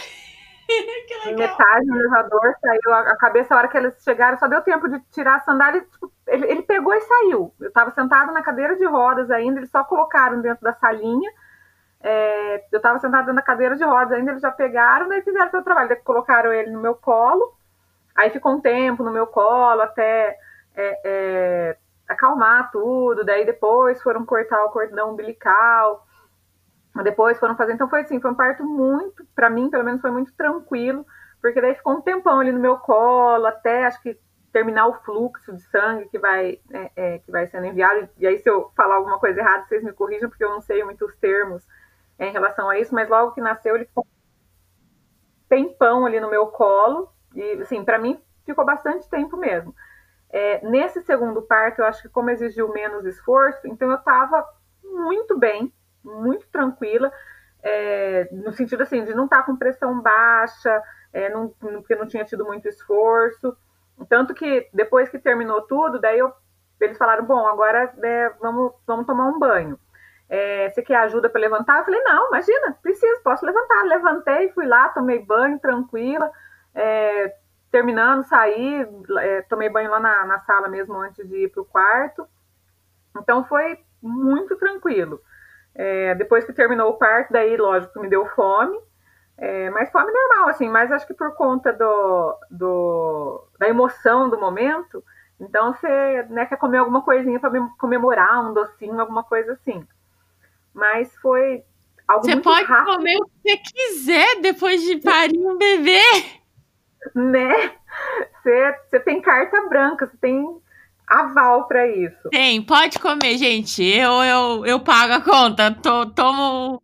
metade 1.38 1.86
do 1.86 1.96
elevador, 1.96 2.54
saiu 2.60 2.94
a, 2.94 3.16
cabeça, 3.16 3.54
a 3.54 3.58
hora 3.58 3.68
que 3.68 3.78
eles 3.78 4.02
chegaram, 4.02 4.36
só 4.38 4.48
deu 4.48 4.62
tempo 4.62 4.88
de 4.88 4.98
tirar 5.12 5.36
a 5.36 5.40
sandália. 5.40 5.80
Tipo, 5.82 6.12
ele, 6.26 6.46
ele 6.50 6.62
pegou 6.62 6.92
e 6.92 7.00
saiu. 7.02 7.54
Eu 7.60 7.68
estava 7.68 7.92
sentada 7.92 8.32
na 8.32 8.42
cadeira 8.42 8.74
de 8.76 8.84
rodas 8.84 9.30
ainda, 9.30 9.60
eles 9.60 9.70
só 9.70 9.84
colocaram 9.84 10.40
dentro 10.40 10.64
da 10.64 10.72
salinha 10.72 11.30
é, 12.02 12.64
eu 12.72 12.78
estava 12.78 12.98
sentada 12.98 13.32
na 13.32 13.42
cadeira 13.42 13.76
de 13.76 13.84
rodas 13.84 14.12
ainda, 14.12 14.32
eles 14.32 14.42
já 14.42 14.50
pegaram, 14.50 15.08
daí 15.08 15.22
fizeram 15.22 15.50
seu 15.50 15.62
trabalho. 15.62 15.88
Daí 15.88 15.98
colocaram 15.98 16.52
ele 16.52 16.70
no 16.70 16.80
meu 16.80 16.94
colo, 16.94 17.54
aí 18.16 18.30
ficou 18.30 18.52
um 18.52 18.60
tempo 18.60 19.04
no 19.04 19.12
meu 19.12 19.26
colo 19.26 19.80
até 19.82 20.36
é, 20.74 21.00
é, 21.04 21.76
acalmar 22.08 22.70
tudo. 22.72 23.24
Daí 23.24 23.46
depois 23.46 24.02
foram 24.02 24.26
cortar 24.26 24.64
o 24.64 24.70
cordão 24.70 25.12
umbilical, 25.12 26.04
depois 27.04 27.38
foram 27.38 27.56
fazer. 27.56 27.74
Então 27.74 27.88
foi 27.88 28.00
assim, 28.00 28.20
foi 28.20 28.32
um 28.32 28.34
parto 28.34 28.64
muito, 28.64 29.24
para 29.34 29.48
mim 29.48 29.70
pelo 29.70 29.84
menos 29.84 30.00
foi 30.00 30.10
muito 30.10 30.32
tranquilo, 30.34 31.06
porque 31.40 31.60
daí 31.60 31.76
ficou 31.76 31.94
um 31.94 32.00
tempão 32.00 32.40
ali 32.40 32.50
no 32.50 32.60
meu 32.60 32.78
colo, 32.78 33.46
até 33.46 33.86
acho 33.86 34.02
que 34.02 34.18
terminar 34.52 34.86
o 34.88 34.94
fluxo 35.02 35.52
de 35.52 35.62
sangue 35.62 36.08
que 36.08 36.18
vai, 36.18 36.58
é, 36.72 36.90
é, 36.96 37.18
que 37.20 37.30
vai 37.30 37.46
sendo 37.46 37.66
enviado. 37.66 38.08
E 38.18 38.26
aí, 38.26 38.38
se 38.38 38.50
eu 38.50 38.70
falar 38.76 38.96
alguma 38.96 39.18
coisa 39.18 39.40
errada, 39.40 39.64
vocês 39.64 39.82
me 39.82 39.92
corrijam, 39.92 40.28
porque 40.28 40.44
eu 40.44 40.50
não 40.50 40.60
sei 40.60 40.84
muitos 40.84 41.16
termos 41.16 41.64
em 42.18 42.32
relação 42.32 42.68
a 42.68 42.78
isso, 42.78 42.94
mas 42.94 43.08
logo 43.08 43.32
que 43.32 43.40
nasceu, 43.40 43.74
ele 43.74 43.84
ficou 43.84 44.06
tempão 45.48 46.06
ali 46.06 46.18
no 46.20 46.30
meu 46.30 46.46
colo, 46.46 47.12
e 47.34 47.52
assim, 47.60 47.84
para 47.84 47.98
mim 47.98 48.20
ficou 48.46 48.64
bastante 48.64 49.08
tempo 49.08 49.36
mesmo. 49.36 49.74
É, 50.30 50.66
nesse 50.66 51.02
segundo 51.02 51.42
parto, 51.42 51.80
eu 51.80 51.84
acho 51.84 52.02
que 52.02 52.08
como 52.08 52.30
exigiu 52.30 52.72
menos 52.72 53.04
esforço, 53.04 53.66
então 53.66 53.90
eu 53.90 53.96
estava 53.96 54.44
muito 54.82 55.38
bem, 55.38 55.72
muito 56.02 56.48
tranquila, 56.48 57.12
é, 57.62 58.28
no 58.32 58.52
sentido 58.52 58.82
assim, 58.82 59.04
de 59.04 59.14
não 59.14 59.24
estar 59.24 59.38
tá 59.38 59.42
com 59.42 59.56
pressão 59.56 60.00
baixa, 60.00 60.82
é, 61.12 61.28
não, 61.28 61.48
porque 61.48 61.94
não 61.94 62.06
tinha 62.06 62.24
tido 62.24 62.44
muito 62.44 62.66
esforço. 62.66 63.56
Tanto 64.08 64.34
que 64.34 64.68
depois 64.72 65.08
que 65.08 65.18
terminou 65.18 65.62
tudo, 65.62 66.00
daí 66.00 66.18
eu, 66.18 66.32
eles 66.80 66.96
falaram, 66.96 67.24
bom, 67.24 67.46
agora 67.46 67.92
é, 68.02 68.30
vamos, 68.40 68.72
vamos 68.86 69.06
tomar 69.06 69.28
um 69.28 69.38
banho 69.38 69.78
é, 70.32 70.70
você 70.70 70.80
quer 70.80 70.96
ajuda 70.96 71.28
para 71.28 71.42
levantar? 71.42 71.80
Eu 71.80 71.84
falei, 71.84 72.00
não, 72.04 72.28
imagina, 72.28 72.74
preciso, 72.80 73.22
posso 73.22 73.44
levantar. 73.44 73.82
Levantei, 73.82 74.48
fui 74.52 74.66
lá, 74.66 74.88
tomei 74.88 75.18
banho, 75.18 75.58
tranquila. 75.58 76.32
É, 76.74 77.36
terminando, 77.70 78.24
saí, 78.24 78.88
é, 79.18 79.42
tomei 79.42 79.68
banho 79.68 79.90
lá 79.90 80.00
na, 80.00 80.24
na, 80.24 80.40
sala 80.40 80.70
mesmo 80.70 80.94
antes 80.94 81.28
de 81.28 81.44
ir 81.44 81.48
para 81.50 81.60
o 81.60 81.66
quarto. 81.66 82.26
Então 83.14 83.44
foi 83.44 83.78
muito 84.02 84.56
tranquilo. 84.56 85.20
É, 85.74 86.14
depois 86.14 86.46
que 86.46 86.52
terminou 86.54 86.92
o 86.92 86.96
parto, 86.96 87.30
daí, 87.30 87.54
lógico, 87.58 88.00
me 88.00 88.08
deu 88.08 88.24
fome. 88.28 88.80
É, 89.36 89.68
mas 89.68 89.90
fome 89.90 90.10
normal, 90.10 90.48
assim, 90.48 90.66
mas 90.66 90.90
acho 90.90 91.06
que 91.06 91.12
por 91.12 91.34
conta 91.34 91.74
do, 91.74 92.38
do 92.50 93.48
da 93.58 93.68
emoção 93.68 94.30
do 94.30 94.40
momento, 94.40 95.04
então 95.38 95.74
você 95.74 96.22
né, 96.30 96.46
quer 96.46 96.56
comer 96.56 96.78
alguma 96.78 97.02
coisinha 97.02 97.38
para 97.38 97.50
comemorar, 97.78 98.42
um 98.48 98.54
docinho, 98.54 98.98
alguma 98.98 99.24
coisa 99.24 99.52
assim 99.52 99.86
mas 100.74 101.14
foi 101.20 101.62
algo 102.08 102.24
Você 102.24 102.32
muito 102.34 102.44
pode 102.44 102.64
rápido. 102.64 102.96
comer 102.96 103.16
o 103.16 103.24
que 103.24 103.30
você 103.42 103.56
quiser 103.58 104.40
depois 104.40 104.82
de 104.82 104.96
parir 104.98 105.38
um 105.38 105.56
bebê. 105.56 106.00
Né? 107.14 107.72
Você, 108.42 108.74
você 108.90 109.00
tem 109.00 109.20
carta 109.20 109.68
branca, 109.68 110.06
você 110.06 110.16
tem 110.18 110.44
aval 111.06 111.66
para 111.66 111.86
isso. 111.88 112.28
Tem, 112.30 112.62
pode 112.62 112.98
comer, 112.98 113.36
gente. 113.36 113.82
Eu, 113.84 114.22
eu, 114.22 114.66
eu 114.66 114.80
pago 114.80 115.12
a 115.14 115.20
conta. 115.20 115.70
Tô, 115.82 116.06
tomo 116.06 116.82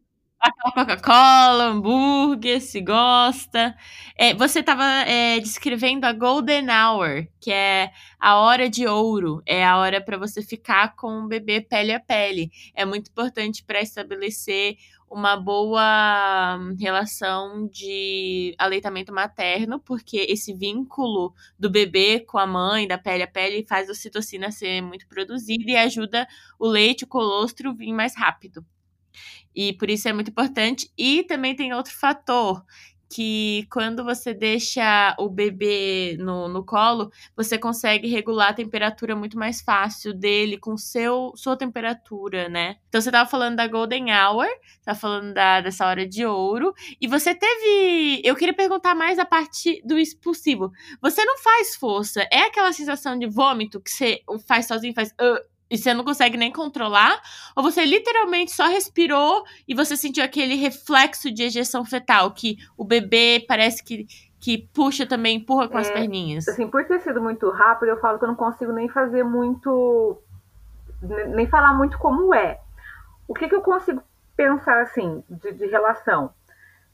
Coca-Cola, 0.74 1.64
hambúrguer, 1.66 2.60
se 2.60 2.80
gosta. 2.80 3.76
É, 4.16 4.34
você 4.34 4.60
estava 4.60 4.84
é, 4.84 5.40
descrevendo 5.40 6.04
a 6.04 6.12
Golden 6.12 6.66
Hour, 6.70 7.26
que 7.40 7.50
é 7.50 7.90
a 8.20 8.36
hora 8.38 8.68
de 8.68 8.86
ouro. 8.86 9.42
É 9.46 9.64
a 9.64 9.76
hora 9.78 10.00
para 10.00 10.16
você 10.16 10.42
ficar 10.42 10.94
com 10.94 11.24
o 11.24 11.28
bebê 11.28 11.60
pele 11.60 11.92
a 11.92 12.00
pele. 12.00 12.50
É 12.74 12.84
muito 12.84 13.10
importante 13.10 13.64
para 13.64 13.80
estabelecer 13.80 14.76
uma 15.10 15.36
boa 15.36 16.58
relação 16.78 17.66
de 17.66 18.54
aleitamento 18.58 19.12
materno, 19.12 19.80
porque 19.80 20.18
esse 20.28 20.52
vínculo 20.52 21.34
do 21.58 21.70
bebê 21.70 22.20
com 22.20 22.38
a 22.38 22.46
mãe, 22.46 22.86
da 22.86 22.98
pele 22.98 23.22
a 23.22 23.28
pele, 23.28 23.64
faz 23.66 23.88
a 23.88 23.94
citocina 23.94 24.50
ser 24.50 24.82
muito 24.82 25.08
produzida 25.08 25.70
e 25.70 25.76
ajuda 25.76 26.28
o 26.58 26.66
leite, 26.68 27.04
o 27.04 27.08
colostro 27.08 27.74
vir 27.74 27.92
mais 27.92 28.14
rápido. 28.14 28.64
E 29.54 29.72
por 29.72 29.90
isso 29.90 30.08
é 30.08 30.12
muito 30.12 30.30
importante. 30.30 30.90
E 30.96 31.24
também 31.24 31.54
tem 31.54 31.72
outro 31.72 31.92
fator, 31.92 32.64
que 33.10 33.66
quando 33.70 34.04
você 34.04 34.34
deixa 34.34 35.14
o 35.18 35.28
bebê 35.28 36.16
no, 36.20 36.46
no 36.48 36.64
colo, 36.64 37.10
você 37.34 37.56
consegue 37.56 38.06
regular 38.06 38.50
a 38.50 38.54
temperatura 38.54 39.16
muito 39.16 39.38
mais 39.38 39.62
fácil 39.62 40.12
dele 40.12 40.58
com 40.58 40.76
seu 40.76 41.32
sua 41.34 41.56
temperatura, 41.56 42.48
né? 42.48 42.76
Então 42.88 43.00
você 43.00 43.10
tava 43.10 43.28
falando 43.28 43.56
da 43.56 43.66
Golden 43.66 44.12
Hour, 44.12 44.46
tá 44.84 44.94
falando 44.94 45.32
da, 45.32 45.60
dessa 45.60 45.86
hora 45.86 46.06
de 46.06 46.26
ouro, 46.26 46.74
e 47.00 47.06
você 47.06 47.34
teve. 47.34 48.20
Eu 48.24 48.36
queria 48.36 48.54
perguntar 48.54 48.94
mais 48.94 49.18
a 49.18 49.24
parte 49.24 49.80
do 49.84 49.98
expulsivo. 49.98 50.70
Você 51.00 51.24
não 51.24 51.38
faz 51.38 51.76
força, 51.76 52.26
é 52.30 52.42
aquela 52.42 52.72
sensação 52.72 53.18
de 53.18 53.26
vômito 53.26 53.80
que 53.80 53.90
você 53.90 54.20
faz 54.46 54.66
sozinho, 54.66 54.94
faz. 54.94 55.10
Uh, 55.12 55.57
e 55.70 55.76
você 55.76 55.92
não 55.92 56.04
consegue 56.04 56.36
nem 56.36 56.52
controlar, 56.52 57.20
ou 57.54 57.62
você 57.62 57.84
literalmente 57.84 58.52
só 58.52 58.66
respirou 58.66 59.44
e 59.66 59.74
você 59.74 59.96
sentiu 59.96 60.24
aquele 60.24 60.54
reflexo 60.54 61.30
de 61.30 61.42
ejeção 61.42 61.84
fetal, 61.84 62.30
que 62.32 62.56
o 62.76 62.84
bebê 62.84 63.44
parece 63.46 63.82
que, 63.82 64.06
que 64.40 64.68
puxa 64.72 65.06
também, 65.06 65.36
empurra 65.36 65.68
com 65.68 65.78
é, 65.78 65.80
as 65.82 65.90
perninhas. 65.90 66.48
Assim, 66.48 66.66
por 66.66 66.84
ter 66.84 67.00
sido 67.00 67.20
muito 67.20 67.50
rápido, 67.50 67.90
eu 67.90 68.00
falo 68.00 68.18
que 68.18 68.24
eu 68.24 68.28
não 68.28 68.36
consigo 68.36 68.72
nem 68.72 68.88
fazer 68.88 69.22
muito. 69.22 70.18
nem 71.28 71.46
falar 71.46 71.74
muito 71.74 71.98
como 71.98 72.34
é. 72.34 72.60
O 73.26 73.34
que, 73.34 73.48
que 73.48 73.54
eu 73.54 73.60
consigo 73.60 74.02
pensar 74.34 74.80
assim, 74.80 75.22
de, 75.28 75.52
de 75.52 75.66
relação? 75.66 76.32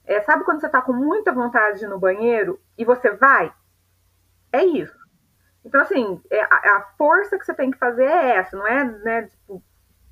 É, 0.05 0.20
sabe 0.22 0.45
quando 0.45 0.61
você 0.61 0.66
está 0.66 0.83
com 0.83 0.93
muita 0.93 1.33
vontade 1.33 1.87
no 1.87 1.99
banheiro 1.99 2.61
e 2.77 2.85
você 2.85 3.12
vai? 3.12 3.53
É 4.53 4.64
isso. 4.64 5.04
Então, 5.65 5.81
assim, 5.81 6.21
é, 6.31 6.43
a, 6.43 6.89
força 6.99 7.39
que 7.39 7.45
você 7.45 7.55
tem 7.55 7.71
que 7.71 7.79
fazer 7.79 8.05
é 8.05 8.37
essa, 8.37 8.57
não 8.57 8.67
é, 8.67 8.85
né, 8.85 9.23
tipo, 9.23 9.62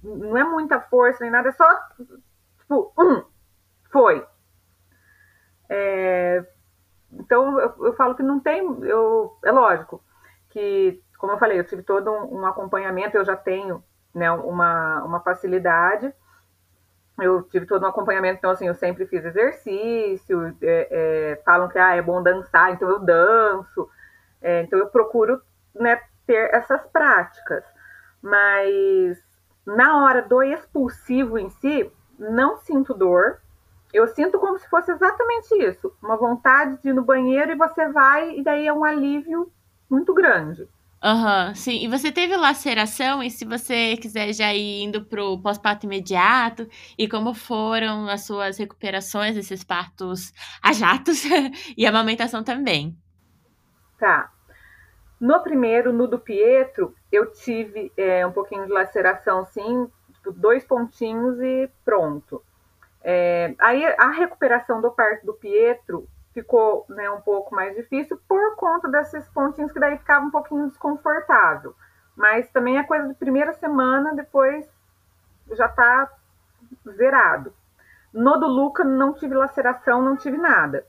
não 0.03 0.37
é 0.37 0.45
muita 0.45 0.81
força 0.81 1.23
nem 1.23 1.31
nada, 1.31 1.51
é 1.51 1.53
só, 1.53 1.65
tipo, 2.59 2.93
um, 2.99 3.23
foi. 3.91 4.27
É, 5.69 6.45
então, 7.13 7.61
eu, 7.61 7.75
eu, 7.87 7.95
falo 7.95 8.15
que 8.15 8.23
não 8.23 8.41
tem, 8.41 8.63
eu, 8.85 9.39
é 9.45 9.53
lógico 9.53 10.03
que, 10.49 11.03
como 11.19 11.33
eu 11.33 11.39
falei, 11.39 11.59
eu 11.59 11.65
tive 11.65 11.83
todo 11.83 12.11
um, 12.11 12.41
um 12.41 12.47
acompanhamento, 12.47 13.17
eu 13.17 13.25
já 13.25 13.37
tenho 13.37 13.85
né, 14.15 14.31
uma, 14.31 15.05
uma 15.05 15.21
facilidade, 15.21 16.13
eu 17.21 17.43
tive 17.43 17.67
todo 17.67 17.85
um 17.85 17.89
acompanhamento, 17.89 18.39
então 18.39 18.51
assim, 18.51 18.67
eu 18.67 18.75
sempre 18.75 19.07
fiz 19.07 19.23
exercício, 19.25 20.57
é, 20.63 20.89
é, 20.91 21.43
falam 21.45 21.69
que 21.69 21.79
ah, 21.79 21.95
é 21.95 22.01
bom 22.01 22.23
dançar, 22.23 22.73
então 22.73 22.89
eu 22.89 22.99
danço, 22.99 23.89
é, 24.43 24.63
então 24.63 24.79
eu 24.79 24.89
procuro 24.89 25.41
né, 25.75 26.01
ter 26.27 26.53
essas 26.55 26.85
práticas. 26.89 27.65
Mas 28.21 29.19
na 29.67 30.05
hora 30.05 30.23
do 30.23 30.43
expulsivo 30.43 31.39
em 31.39 31.49
si, 31.51 31.91
não 32.19 32.57
sinto 32.59 32.95
dor. 32.95 33.41
Eu 33.93 34.09
sinto 34.09 34.39
como 34.39 34.59
se 34.59 34.69
fosse 34.71 34.91
exatamente 34.91 35.55
isso, 35.55 35.93
uma 36.03 36.17
vontade 36.17 36.81
de 36.81 36.89
ir 36.89 36.95
no 36.95 37.05
banheiro 37.05 37.53
e 37.53 37.57
você 37.57 37.89
vai, 37.89 38.39
e 38.39 38.43
daí 38.43 38.67
é 38.67 38.73
um 38.73 38.85
alívio 38.85 39.53
muito 39.91 40.15
grande. 40.15 40.67
Aham, 41.05 41.49
uhum, 41.49 41.55
sim. 41.55 41.85
E 41.85 41.89
você 41.89 42.13
teve 42.13 42.37
laceração? 42.37 43.23
E 43.23 43.31
se 43.31 43.45
você 43.45 43.97
quiser 43.97 44.33
já 44.33 44.55
ir 44.55 44.83
indo 44.83 45.05
pro 45.05 45.37
pós-parto 45.43 45.85
imediato, 45.85 46.67
e 46.97 47.09
como 47.09 47.35
foram 47.35 48.09
as 48.09 48.25
suas 48.25 48.57
recuperações 48.57 49.35
desses 49.35 49.65
partos 49.65 50.33
a 50.63 50.73
jatos 50.73 51.25
e 51.77 51.85
a 51.85 51.91
amamentação 51.91 52.43
também? 52.45 52.97
Tá. 54.03 54.33
No 55.21 55.41
primeiro, 55.45 55.93
no 55.93 56.09
do 56.09 56.19
Pietro, 56.19 56.93
eu 57.13 57.31
tive 57.31 57.93
é, 57.97 58.27
um 58.27 58.33
pouquinho 58.33 58.67
de 58.67 58.73
laceração, 58.73 59.45
sim, 59.45 59.89
tipo, 60.15 60.33
dois 60.33 60.65
pontinhos 60.65 61.41
e 61.41 61.71
pronto. 61.85 62.43
É, 63.01 63.55
aí 63.61 63.87
a 63.87 64.09
recuperação 64.09 64.81
do 64.81 64.91
parto 64.91 65.25
do 65.25 65.35
Pietro 65.35 66.09
ficou 66.35 66.85
né, 66.89 67.09
um 67.11 67.21
pouco 67.21 67.55
mais 67.55 67.77
difícil 67.77 68.21
por 68.27 68.57
conta 68.57 68.89
desses 68.89 69.29
pontinhos 69.29 69.71
que 69.71 69.79
daí 69.79 69.97
ficava 69.99 70.27
um 70.27 70.33
pouquinho 70.33 70.67
desconfortável. 70.67 71.77
Mas 72.17 72.51
também 72.51 72.79
é 72.79 72.83
coisa 72.83 73.07
de 73.07 73.15
primeira 73.15 73.53
semana, 73.53 74.17
depois 74.17 74.69
já 75.53 75.67
está 75.67 76.11
zerado. 76.97 77.55
No 78.13 78.37
do 78.37 78.49
Luca 78.49 78.83
não 78.83 79.13
tive 79.13 79.37
laceração, 79.37 80.03
não 80.03 80.17
tive 80.17 80.39
nada. 80.39 80.85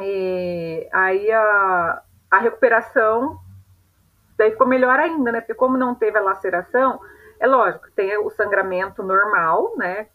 E 0.00 0.88
aí 0.90 1.30
a, 1.30 2.02
a 2.34 2.38
recuperação 2.38 3.38
daí 4.36 4.50
ficou 4.50 4.66
melhor 4.66 4.98
ainda, 4.98 5.30
né? 5.30 5.40
Porque 5.40 5.54
como 5.54 5.76
não 5.76 5.94
teve 5.94 6.18
a 6.18 6.22
laceração, 6.22 7.00
é 7.38 7.46
lógico, 7.46 7.90
tem 7.94 8.16
o 8.18 8.30
sangramento 8.30 9.02
normal, 9.02 9.74
né? 9.76 10.08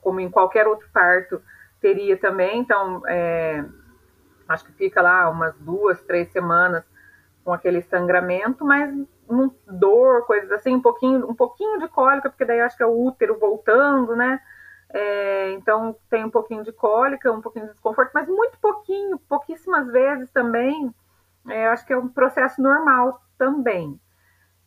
Como 0.00 0.20
em 0.20 0.30
qualquer 0.30 0.66
outro 0.66 0.88
parto, 0.92 1.42
teria 1.80 2.16
também, 2.16 2.60
então 2.60 3.02
é, 3.06 3.64
acho 4.48 4.64
que 4.64 4.72
fica 4.72 5.02
lá 5.02 5.28
umas 5.28 5.56
duas, 5.58 6.00
três 6.02 6.30
semanas 6.30 6.84
com 7.44 7.52
aquele 7.52 7.82
sangramento, 7.82 8.64
mas 8.64 8.92
um 9.28 9.50
dor, 9.66 10.24
coisas 10.26 10.50
assim, 10.52 10.74
um 10.74 10.80
pouquinho, 10.80 11.28
um 11.28 11.34
pouquinho 11.34 11.78
de 11.80 11.88
cólica, 11.88 12.30
porque 12.30 12.44
daí 12.44 12.60
acho 12.60 12.76
que 12.76 12.82
é 12.82 12.86
o 12.86 13.06
útero 13.06 13.38
voltando, 13.38 14.14
né? 14.14 14.40
É, 14.90 15.50
então 15.52 15.96
tem 16.08 16.24
um 16.24 16.30
pouquinho 16.30 16.62
de 16.62 16.72
cólica, 16.72 17.32
um 17.32 17.40
pouquinho 17.40 17.66
de 17.66 17.72
desconforto, 17.72 18.12
mas 18.14 18.28
muito 18.28 18.58
pouquinho, 18.60 19.18
pouquíssimas 19.28 19.86
vezes 19.90 20.30
também. 20.30 20.94
É, 21.48 21.66
acho 21.68 21.86
que 21.86 21.92
é 21.92 21.98
um 21.98 22.08
processo 22.08 22.60
normal 22.60 23.20
também. 23.38 23.98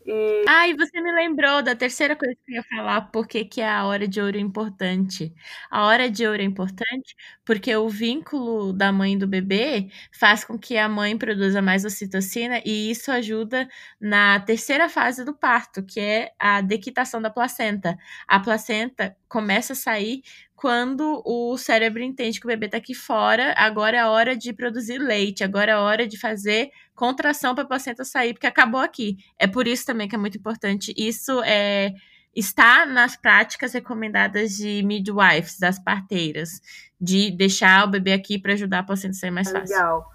E... 0.05 0.45
Ah, 0.47 0.67
e 0.67 0.73
você 0.75 0.99
me 1.01 1.11
lembrou 1.11 1.61
da 1.61 1.75
terceira 1.75 2.15
coisa 2.15 2.33
que 2.45 2.51
eu 2.53 2.55
ia 2.55 2.63
falar, 2.63 3.01
porque 3.11 3.43
que 3.45 3.61
a 3.61 3.85
hora 3.85 4.07
de 4.07 4.19
ouro 4.21 4.37
é 4.37 4.39
importante. 4.39 5.33
A 5.69 5.85
hora 5.85 6.09
de 6.09 6.25
ouro 6.25 6.41
é 6.41 6.45
importante 6.45 7.15
porque 7.45 7.75
o 7.75 7.89
vínculo 7.89 8.71
da 8.73 8.91
mãe 8.91 9.17
do 9.17 9.27
bebê 9.27 9.89
faz 10.11 10.43
com 10.43 10.57
que 10.57 10.77
a 10.77 10.87
mãe 10.89 11.17
produza 11.17 11.61
mais 11.61 11.83
ocitocina 11.85 12.61
e 12.65 12.89
isso 12.89 13.11
ajuda 13.11 13.67
na 13.99 14.39
terceira 14.39 14.87
fase 14.89 15.23
do 15.25 15.33
parto, 15.33 15.83
que 15.83 15.99
é 15.99 16.31
a 16.39 16.61
dequitação 16.61 17.21
da 17.21 17.29
placenta. 17.29 17.97
A 18.27 18.39
placenta 18.39 19.15
começa 19.27 19.73
a 19.73 19.75
sair 19.75 20.21
quando 20.55 21.21
o 21.25 21.57
cérebro 21.57 22.03
entende 22.03 22.37
que 22.39 22.45
o 22.45 22.49
bebê 22.49 22.65
está 22.65 22.77
aqui 22.77 22.93
fora, 22.93 23.53
agora 23.57 23.97
é 23.97 24.05
hora 24.05 24.35
de 24.35 24.51
produzir 24.51 24.97
leite, 24.97 25.41
agora 25.43 25.71
é 25.71 25.77
hora 25.77 26.05
de 26.07 26.17
fazer 26.19 26.69
contração 26.99 27.55
para 27.55 27.63
a 27.63 27.67
placenta 27.67 28.03
sair, 28.03 28.33
porque 28.33 28.45
acabou 28.45 28.81
aqui. 28.81 29.17
É 29.39 29.47
por 29.47 29.65
isso 29.65 29.85
também 29.85 30.07
que 30.07 30.15
é 30.15 30.17
muito 30.17 30.37
importante. 30.37 30.93
Isso 30.97 31.41
é 31.45 31.93
está 32.35 32.85
nas 32.85 33.15
práticas 33.15 33.73
recomendadas 33.73 34.51
de 34.51 34.83
midwives, 34.83 35.59
das 35.59 35.79
parteiras, 35.79 36.61
de 37.01 37.31
deixar 37.31 37.85
o 37.85 37.89
bebê 37.89 38.13
aqui 38.13 38.39
para 38.39 38.53
ajudar 38.53 38.79
a 38.79 38.83
placenta 38.83 39.13
a 39.13 39.19
sair 39.19 39.31
mais 39.31 39.51
fácil. 39.51 39.75
Legal. 39.75 40.05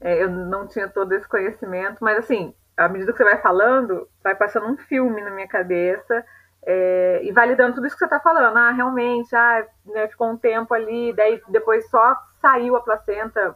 É, 0.00 0.22
eu 0.22 0.30
não 0.30 0.66
tinha 0.66 0.88
todo 0.88 1.12
esse 1.12 1.28
conhecimento, 1.28 1.98
mas 2.00 2.18
assim, 2.18 2.54
à 2.76 2.88
medida 2.88 3.12
que 3.12 3.18
você 3.18 3.24
vai 3.24 3.40
falando, 3.42 4.08
vai 4.24 4.34
passando 4.34 4.66
um 4.66 4.78
filme 4.78 5.20
na 5.20 5.30
minha 5.30 5.46
cabeça 5.46 6.24
é, 6.64 7.20
e 7.22 7.32
validando 7.32 7.74
tudo 7.74 7.86
isso 7.86 7.96
que 7.96 8.00
você 8.00 8.06
está 8.06 8.18
falando. 8.18 8.56
Ah, 8.56 8.70
realmente, 8.70 9.34
ah, 9.36 9.66
né, 9.86 10.08
ficou 10.08 10.30
um 10.30 10.38
tempo 10.38 10.72
ali, 10.72 11.12
daí 11.14 11.40
depois 11.48 11.88
só 11.90 12.16
saiu 12.40 12.76
a 12.76 12.80
placenta 12.80 13.54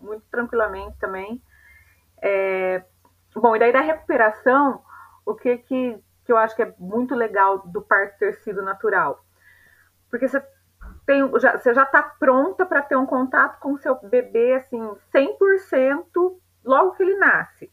muito 0.00 0.24
tranquilamente 0.30 0.98
também. 0.98 1.40
É, 2.22 2.84
bom, 3.34 3.56
e 3.56 3.58
daí 3.58 3.72
da 3.72 3.80
recuperação, 3.80 4.80
o 5.26 5.34
que, 5.34 5.58
que, 5.58 5.98
que 6.24 6.32
eu 6.32 6.36
acho 6.36 6.54
que 6.54 6.62
é 6.62 6.74
muito 6.78 7.14
legal 7.14 7.58
do 7.58 7.82
parto 7.82 8.18
ter 8.18 8.34
sido 8.34 8.62
natural? 8.62 9.24
Porque 10.08 10.28
você 10.28 10.40
tem, 11.04 11.28
já, 11.40 11.58
você 11.58 11.74
já 11.74 11.82
está 11.82 12.02
pronta 12.02 12.64
para 12.64 12.82
ter 12.82 12.96
um 12.96 13.06
contato 13.06 13.58
com 13.58 13.72
o 13.72 13.78
seu 13.78 13.98
bebê, 14.02 14.54
assim, 14.54 14.80
100% 15.12 16.36
logo 16.64 16.92
que 16.92 17.02
ele 17.02 17.16
nasce. 17.16 17.70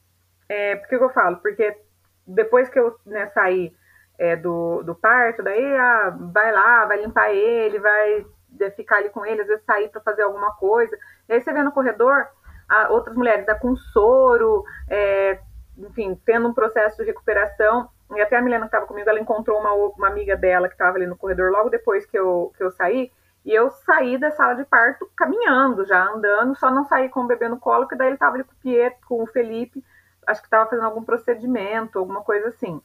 É, 0.48 0.76
por 0.78 0.88
que 0.88 0.96
eu 0.96 1.10
falo? 1.10 1.38
Porque 1.38 1.78
depois 2.26 2.68
que 2.70 2.80
eu 2.80 2.98
né, 3.06 3.28
saí 3.28 3.76
é, 4.18 4.36
do, 4.36 4.82
do 4.84 4.96
parto, 4.96 5.44
daí 5.44 5.78
ah, 5.78 6.16
vai 6.34 6.52
lá, 6.52 6.86
vai 6.86 7.02
limpar 7.02 7.32
ele, 7.32 7.80
vai 7.80 8.26
é, 8.60 8.72
ficar 8.72 8.98
ali 8.98 9.10
com 9.10 9.26
ele, 9.26 9.42
às 9.42 9.48
vezes 9.48 9.64
sair 9.64 9.90
para 9.90 10.02
fazer 10.02 10.24
alguma 10.24 10.54
coisa. 10.56 10.98
E 11.28 11.34
aí 11.34 11.42
você 11.42 11.54
vê 11.54 11.62
no 11.62 11.72
corredor 11.72 12.28
ah, 12.70 12.88
outras 12.92 13.16
mulheres 13.16 13.46
tá 13.46 13.56
com 13.56 13.76
soro, 13.76 14.64
é, 14.88 15.40
enfim, 15.78 16.20
tendo 16.26 16.48
um 16.48 16.54
processo 16.54 16.98
de 16.98 17.04
recuperação. 17.04 17.90
E 18.16 18.22
até 18.22 18.38
a 18.38 18.42
Milena 18.42 18.62
que 18.62 18.68
estava 18.68 18.86
comigo, 18.86 19.10
ela 19.10 19.20
encontrou 19.20 19.60
uma, 19.60 19.74
uma 19.74 20.08
amiga 20.08 20.36
dela 20.36 20.68
que 20.68 20.76
estava 20.76 20.98
ali 20.98 21.06
no 21.06 21.18
corredor 21.18 21.52
logo 21.52 21.70
depois 21.70 22.06
que 22.06 22.18
eu, 22.18 22.52
que 22.58 22.64
eu 22.64 22.72
saí. 22.72 23.12
E 23.46 23.54
eu 23.54 23.70
saí 23.70 24.18
da 24.18 24.32
sala 24.32 24.56
de 24.56 24.66
parto 24.66 25.10
caminhando, 25.16 25.86
já 25.86 26.04
andando, 26.04 26.56
só 26.56 26.70
não 26.70 26.86
saí 26.86 27.10
com 27.10 27.22
o 27.22 27.28
bebê 27.28 27.48
no 27.48 27.60
colo, 27.60 27.82
porque 27.82 27.96
daí 27.96 28.08
ele 28.08 28.16
estava 28.16 28.36
ali 28.36 28.44
com 28.44 28.52
o 28.52 28.62
Pietro, 28.62 29.00
com 29.08 29.24
o 29.24 29.28
Felipe, 29.28 29.84
acho 30.28 30.42
que 30.42 30.48
estava 30.48 30.70
fazendo 30.70 30.86
algum 30.86 31.04
procedimento, 31.04 31.98
alguma 31.98 32.22
coisa 32.22 32.50
assim. 32.50 32.82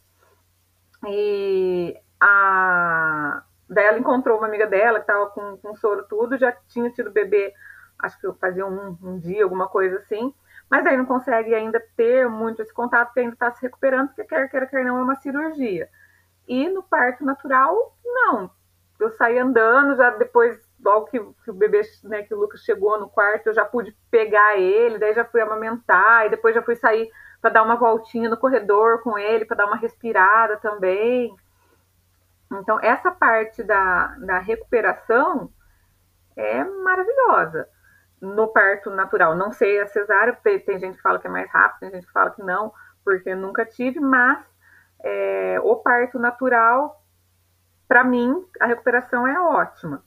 E 1.07 1.97
a... 2.21 3.43
daí 3.69 3.87
ela 3.87 3.99
encontrou 3.99 4.39
uma 4.39 4.47
amiga 4.47 4.67
dela 4.67 5.01
que 5.01 5.11
estava 5.11 5.27
com, 5.27 5.57
com 5.59 5.75
soro 5.75 6.05
tudo, 6.09 6.39
já 6.39 6.53
tinha 6.69 6.91
tido 6.91 7.11
bebê, 7.11 7.53
acho 7.99 8.21
que 8.21 8.33
fazia 8.35 8.67
um, 8.67 8.97
um 9.03 9.19
dia, 9.19 9.45
alguma 9.45 9.69
coisa 9.69 9.97
assim, 9.99 10.35
mas 10.71 10.87
aí 10.87 10.97
não 10.97 11.05
consegue 11.05 11.55
ainda 11.55 11.83
ter 11.97 12.29
muito 12.29 12.63
esse 12.63 12.73
contato, 12.73 13.09
porque 13.09 13.21
ainda 13.21 13.35
está 13.35 13.51
se 13.53 13.63
recuperando, 13.63 14.09
porque 14.09 14.25
quer 14.25 14.49
queira, 14.49 14.67
quer 14.67 14.85
não, 14.85 14.99
é 14.99 15.03
uma 15.03 15.17
cirurgia. 15.17 15.89
E 16.49 16.69
no 16.69 16.83
parto 16.83 17.25
natural, 17.25 17.97
não. 18.05 18.51
Eu 18.99 19.11
saí 19.13 19.39
andando, 19.39 19.97
já 19.97 20.11
depois, 20.11 20.59
logo 20.83 21.07
que, 21.07 21.21
que 21.21 21.51
o 21.51 21.55
bebê, 21.55 21.83
né, 22.05 22.23
que 22.23 22.35
o 22.35 22.39
Lucas 22.39 22.61
chegou 22.61 22.99
no 22.99 23.09
quarto, 23.09 23.49
eu 23.49 23.55
já 23.55 23.65
pude 23.65 23.97
pegar 24.11 24.57
ele, 24.57 24.99
daí 24.99 25.15
já 25.15 25.25
fui 25.25 25.41
amamentar, 25.41 26.27
e 26.27 26.31
depois 26.31 26.55
já 26.55 26.63
fui 26.63 26.77
sair 26.77 27.11
para 27.41 27.51
dar 27.51 27.63
uma 27.63 27.77
voltinha 27.77 28.29
no 28.29 28.37
corredor 28.37 29.03
com 29.03 29.19
ele, 29.19 29.45
para 29.45 29.59
dar 29.59 29.67
uma 29.67 29.77
respirada 29.77 30.57
também. 30.59 31.35
Então, 32.51 32.79
essa 32.81 33.11
parte 33.11 33.63
da, 33.63 34.07
da 34.19 34.39
recuperação 34.39 35.51
é 36.37 36.65
maravilhosa 36.65 37.69
no 38.25 38.49
parto 38.49 38.91
natural. 38.91 39.37
Não 39.37 39.53
sei 39.53 39.81
a 39.81 39.87
cesárea, 39.87 40.37
tem 40.43 40.79
gente 40.79 40.97
que 40.97 41.03
fala 41.03 41.19
que 41.19 41.27
é 41.27 41.31
mais 41.31 41.51
rápido, 41.51 41.81
tem 41.81 41.91
gente 41.91 42.07
que 42.07 42.13
fala 42.13 42.31
que 42.31 42.43
não, 42.43 42.73
porque 43.05 43.35
nunca 43.35 43.65
tive, 43.65 44.01
mas 44.01 44.45
é, 45.03 45.61
o 45.63 45.77
parto 45.77 46.19
natural, 46.19 47.03
para 47.87 48.03
mim, 48.03 48.45
a 48.61 48.67
recuperação 48.67 49.27
é 49.27 49.39
ótima. 49.39 50.03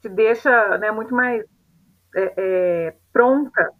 Te 0.00 0.08
deixa 0.08 0.78
né, 0.78 0.90
muito 0.90 1.14
mais 1.14 1.44
é, 2.14 2.34
é, 2.36 2.96
pronta 3.12 3.72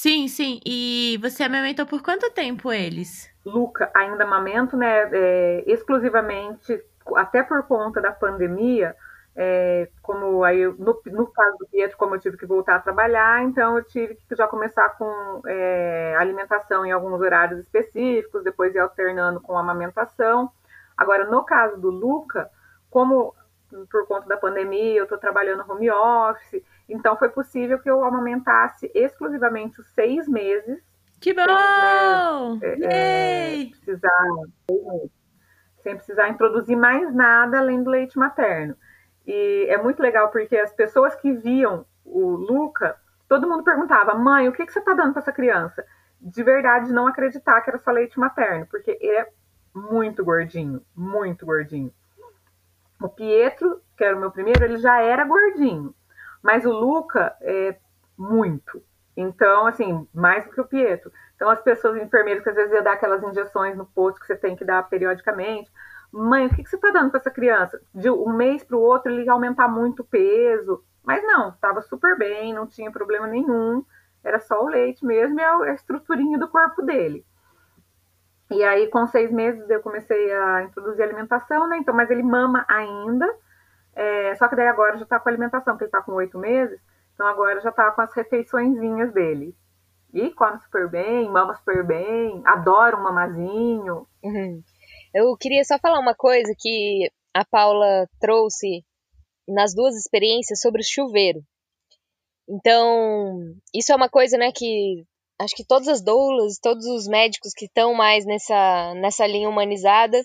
Sim, 0.00 0.28
sim. 0.28 0.60
E 0.64 1.18
você 1.20 1.42
amamentou 1.42 1.84
por 1.84 2.00
quanto 2.00 2.30
tempo 2.30 2.72
eles? 2.72 3.28
Luca, 3.44 3.90
ainda 3.92 4.22
amamento, 4.22 4.76
né? 4.76 5.10
É, 5.12 5.64
exclusivamente, 5.66 6.80
até 7.16 7.42
por 7.42 7.64
conta 7.64 8.00
da 8.00 8.12
pandemia, 8.12 8.94
É, 9.40 9.88
como 10.02 10.42
aí, 10.42 10.66
no, 10.66 11.00
no, 11.06 11.26
caso 11.28 11.58
do 11.58 11.68
Pietro, 11.68 11.96
como 11.96 12.16
eu 12.16 12.18
tive 12.18 12.36
que 12.36 12.44
voltar 12.44 12.74
a 12.74 12.80
trabalhar, 12.80 13.44
então 13.44 13.78
eu 13.78 13.84
tive 13.84 14.16
que 14.16 14.34
já 14.34 14.48
começar 14.48 14.88
com 14.98 15.40
é, 15.46 16.16
alimentação 16.18 16.84
em 16.84 16.90
alguns 16.90 17.20
horários 17.20 17.60
específicos, 17.60 18.42
depois 18.42 18.74
ir 18.74 18.80
alternando 18.80 19.40
com 19.40 19.56
amamentação. 19.56 20.50
Agora, 20.96 21.24
no 21.30 21.44
caso 21.44 21.80
do 21.80 21.88
Luca, 21.88 22.50
como 22.90 23.32
por 23.88 24.08
conta 24.08 24.26
da 24.26 24.36
pandemia 24.36 24.96
eu 24.96 25.04
estou 25.04 25.18
trabalhando 25.18 25.64
home 25.70 25.88
office, 25.88 26.60
então 26.88 27.16
foi 27.16 27.28
possível 27.28 27.78
que 27.78 27.88
eu 27.88 28.04
amamentasse 28.04 28.90
exclusivamente 28.92 29.80
os 29.80 29.86
seis 29.90 30.26
meses. 30.26 30.82
Que 31.20 31.32
bom! 31.32 32.58
Sem, 32.58 32.76
né, 32.80 33.62
é, 33.62 33.66
precisar, 33.66 34.24
sem 35.84 35.94
precisar 35.94 36.28
introduzir 36.28 36.76
mais 36.76 37.14
nada 37.14 37.58
além 37.58 37.84
do 37.84 37.90
leite 37.90 38.18
materno. 38.18 38.76
E 39.28 39.66
é 39.68 39.76
muito 39.76 40.00
legal 40.00 40.30
porque 40.30 40.56
as 40.56 40.72
pessoas 40.72 41.14
que 41.14 41.30
viam 41.30 41.84
o 42.02 42.30
Luca, 42.30 42.96
todo 43.28 43.46
mundo 43.46 43.62
perguntava, 43.62 44.14
mãe, 44.14 44.48
o 44.48 44.52
que, 44.52 44.64
que 44.64 44.72
você 44.72 44.78
está 44.78 44.94
dando 44.94 45.12
para 45.12 45.20
essa 45.20 45.32
criança? 45.32 45.84
De 46.18 46.42
verdade, 46.42 46.90
não 46.90 47.06
acreditar 47.06 47.60
que 47.60 47.68
era 47.68 47.78
só 47.78 47.90
leite 47.90 48.18
materno, 48.18 48.66
porque 48.70 48.96
ele 48.98 49.16
é 49.16 49.28
muito 49.74 50.24
gordinho, 50.24 50.80
muito 50.96 51.44
gordinho. 51.44 51.92
O 53.02 53.06
Pietro, 53.06 53.82
que 53.98 54.02
era 54.02 54.16
o 54.16 54.20
meu 54.20 54.30
primeiro, 54.30 54.64
ele 54.64 54.78
já 54.78 54.98
era 55.02 55.26
gordinho, 55.26 55.94
mas 56.42 56.64
o 56.64 56.72
Luca 56.72 57.36
é 57.42 57.76
muito. 58.16 58.82
Então, 59.14 59.66
assim, 59.66 60.08
mais 60.14 60.46
do 60.46 60.52
que 60.52 60.60
o 60.60 60.66
Pietro. 60.66 61.12
Então, 61.36 61.50
as 61.50 61.60
pessoas 61.60 62.00
enfermeiras 62.00 62.42
que 62.42 62.48
às 62.48 62.56
vezes 62.56 62.72
iam 62.72 62.82
dar 62.82 62.94
aquelas 62.94 63.22
injeções 63.22 63.76
no 63.76 63.84
posto 63.84 64.20
que 64.20 64.26
você 64.26 64.36
tem 64.36 64.56
que 64.56 64.64
dar 64.64 64.88
periodicamente, 64.88 65.70
mãe, 66.12 66.46
o 66.46 66.50
que, 66.50 66.62
que 66.62 66.68
você 66.70 66.76
está 66.76 66.90
dando 66.90 67.10
para 67.10 67.20
essa 67.20 67.30
criança? 67.30 67.80
De 67.94 68.10
um 68.10 68.32
mês 68.32 68.64
para 68.64 68.76
o 68.76 68.80
outro 68.80 69.12
ele 69.12 69.28
aumentar 69.28 69.68
muito 69.68 70.00
o 70.00 70.04
peso. 70.04 70.82
Mas 71.04 71.22
não, 71.24 71.50
estava 71.50 71.80
super 71.82 72.18
bem, 72.18 72.52
não 72.52 72.66
tinha 72.66 72.90
problema 72.90 73.26
nenhum. 73.26 73.84
Era 74.22 74.38
só 74.40 74.62
o 74.62 74.68
leite 74.68 75.04
mesmo 75.04 75.38
e 75.38 75.42
a 75.42 75.72
estruturinha 75.72 76.38
do 76.38 76.48
corpo 76.48 76.82
dele. 76.82 77.24
E 78.50 78.62
aí, 78.64 78.88
com 78.88 79.06
seis 79.06 79.30
meses, 79.30 79.68
eu 79.68 79.80
comecei 79.80 80.32
a 80.32 80.62
introduzir 80.62 81.02
alimentação, 81.02 81.68
né? 81.68 81.78
Então, 81.78 81.94
mas 81.94 82.10
ele 82.10 82.22
mama 82.22 82.64
ainda. 82.68 83.26
É, 83.94 84.34
só 84.36 84.48
que 84.48 84.56
daí 84.56 84.68
agora 84.68 84.96
já 84.96 85.02
está 85.02 85.18
com 85.18 85.28
alimentação, 85.28 85.74
porque 85.74 85.84
ele 85.84 85.88
está 85.88 86.02
com 86.02 86.12
oito 86.12 86.38
meses. 86.38 86.80
Então 87.14 87.26
agora 87.26 87.60
já 87.60 87.70
está 87.70 87.90
com 87.90 88.00
as 88.00 88.14
refeiçõezinhas 88.14 89.12
dele. 89.12 89.56
E 90.14 90.30
come 90.30 90.58
super 90.60 90.88
bem, 90.88 91.28
mama 91.28 91.54
super 91.56 91.84
bem, 91.84 92.40
adora 92.46 92.96
um 92.96 93.02
mamazinho. 93.02 94.06
Uhum. 94.22 94.62
Eu 95.14 95.36
queria 95.36 95.64
só 95.64 95.78
falar 95.78 96.00
uma 96.00 96.14
coisa 96.14 96.54
que 96.58 97.10
a 97.34 97.44
Paula 97.44 98.08
trouxe 98.20 98.84
nas 99.46 99.74
duas 99.74 99.96
experiências 99.96 100.60
sobre 100.60 100.82
o 100.82 100.84
chuveiro. 100.84 101.40
Então, 102.48 103.54
isso 103.74 103.92
é 103.92 103.96
uma 103.96 104.08
coisa, 104.08 104.36
né, 104.36 104.50
que 104.52 105.04
acho 105.38 105.54
que 105.54 105.64
todas 105.64 105.88
as 105.88 106.02
doulas, 106.02 106.58
todos 106.58 106.86
os 106.86 107.06
médicos 107.06 107.52
que 107.54 107.66
estão 107.66 107.94
mais 107.94 108.24
nessa, 108.26 108.94
nessa 108.94 109.26
linha 109.26 109.48
humanizada, 109.48 110.22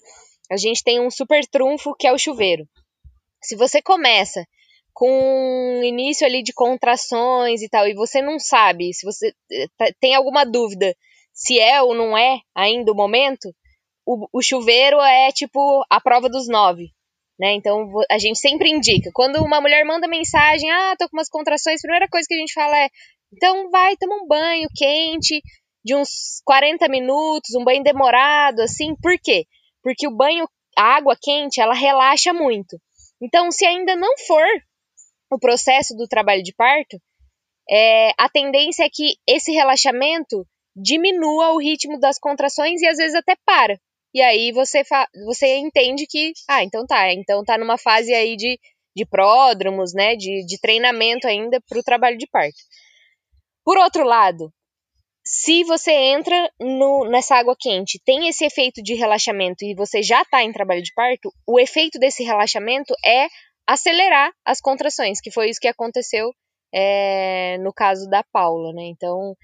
a 0.51 0.57
gente 0.57 0.83
tem 0.83 0.99
um 0.99 1.11
super 1.11 1.45
trunfo 1.45 1.95
que 1.95 2.07
é 2.07 2.13
o 2.13 2.17
chuveiro. 2.17 2.67
Se 3.41 3.55
você 3.55 3.81
começa 3.81 4.45
com 4.93 5.09
um 5.09 5.83
início 5.83 6.25
ali 6.25 6.43
de 6.43 6.53
contrações 6.53 7.61
e 7.61 7.69
tal, 7.69 7.87
e 7.87 7.93
você 7.93 8.21
não 8.21 8.39
sabe, 8.39 8.93
se 8.93 9.05
você 9.05 9.33
eh, 9.51 9.67
tá, 9.77 9.85
tem 9.99 10.15
alguma 10.15 10.45
dúvida 10.45 10.95
se 11.33 11.59
é 11.59 11.81
ou 11.81 11.95
não 11.95 12.17
é 12.17 12.39
ainda 12.55 12.91
o 12.91 12.95
momento, 12.95 13.53
o, 14.05 14.27
o 14.31 14.41
chuveiro 14.41 14.99
é 15.01 15.31
tipo 15.31 15.85
a 15.89 15.99
prova 16.01 16.29
dos 16.29 16.47
nove. 16.47 16.91
Né? 17.39 17.53
Então 17.53 17.89
a 18.09 18.17
gente 18.17 18.39
sempre 18.39 18.69
indica. 18.69 19.09
Quando 19.13 19.43
uma 19.43 19.59
mulher 19.59 19.83
manda 19.85 20.07
mensagem, 20.07 20.69
ah, 20.71 20.95
tô 20.97 21.09
com 21.09 21.17
umas 21.17 21.29
contrações, 21.29 21.79
a 21.79 21.87
primeira 21.87 22.07
coisa 22.07 22.27
que 22.27 22.35
a 22.35 22.37
gente 22.37 22.53
fala 22.53 22.77
é: 22.77 22.89
então 23.33 23.69
vai, 23.69 23.97
toma 23.97 24.15
um 24.15 24.27
banho 24.27 24.67
quente 24.75 25.41
de 25.83 25.95
uns 25.95 26.41
40 26.45 26.87
minutos, 26.87 27.55
um 27.55 27.63
banho 27.63 27.83
demorado, 27.83 28.61
assim. 28.61 28.95
Por 29.01 29.17
quê? 29.21 29.45
Porque 29.81 30.07
o 30.07 30.15
banho, 30.15 30.47
a 30.77 30.95
água 30.95 31.17
quente, 31.19 31.59
ela 31.59 31.73
relaxa 31.73 32.33
muito. 32.33 32.79
Então, 33.21 33.51
se 33.51 33.65
ainda 33.65 33.95
não 33.95 34.17
for 34.27 34.45
o 35.29 35.39
processo 35.39 35.95
do 35.95 36.07
trabalho 36.07 36.43
de 36.43 36.53
parto, 36.53 36.97
é, 37.69 38.11
a 38.17 38.29
tendência 38.29 38.83
é 38.83 38.89
que 38.89 39.15
esse 39.27 39.51
relaxamento 39.51 40.45
diminua 40.75 41.51
o 41.51 41.59
ritmo 41.59 41.99
das 41.99 42.17
contrações 42.17 42.81
e 42.81 42.87
às 42.87 42.97
vezes 42.97 43.15
até 43.15 43.35
para. 43.45 43.79
E 44.13 44.21
aí 44.21 44.51
você, 44.51 44.83
você 45.25 45.57
entende 45.57 46.05
que, 46.07 46.33
ah, 46.47 46.63
então 46.63 46.85
tá, 46.85 47.11
então 47.11 47.43
tá 47.43 47.57
numa 47.57 47.77
fase 47.77 48.13
aí 48.13 48.35
de, 48.35 48.59
de 48.95 49.05
pródromos, 49.05 49.93
né, 49.93 50.15
de, 50.15 50.45
de 50.45 50.59
treinamento 50.59 51.27
ainda 51.27 51.59
para 51.67 51.79
o 51.79 51.83
trabalho 51.83 52.17
de 52.17 52.27
parto. 52.27 52.57
Por 53.65 53.77
outro 53.77 54.03
lado, 54.03 54.53
se 55.25 55.63
você 55.63 55.91
entra 55.91 56.51
no, 56.59 57.09
nessa 57.09 57.35
água 57.37 57.55
quente, 57.57 57.99
tem 58.05 58.27
esse 58.27 58.45
efeito 58.45 58.83
de 58.83 58.93
relaxamento 58.93 59.63
e 59.63 59.73
você 59.73 60.03
já 60.03 60.21
está 60.21 60.43
em 60.43 60.51
trabalho 60.51 60.83
de 60.83 60.93
parto, 60.93 61.33
o 61.47 61.59
efeito 61.59 61.97
desse 61.97 62.23
relaxamento 62.23 62.93
é 63.05 63.27
acelerar 63.65 64.31
as 64.45 64.59
contrações, 64.59 65.21
que 65.21 65.31
foi 65.31 65.49
isso 65.49 65.61
que 65.61 65.67
aconteceu 65.67 66.29
é, 66.73 67.57
no 67.59 67.73
caso 67.73 68.09
da 68.09 68.23
Paula, 68.33 68.73
né? 68.73 68.83
Então, 68.83 69.35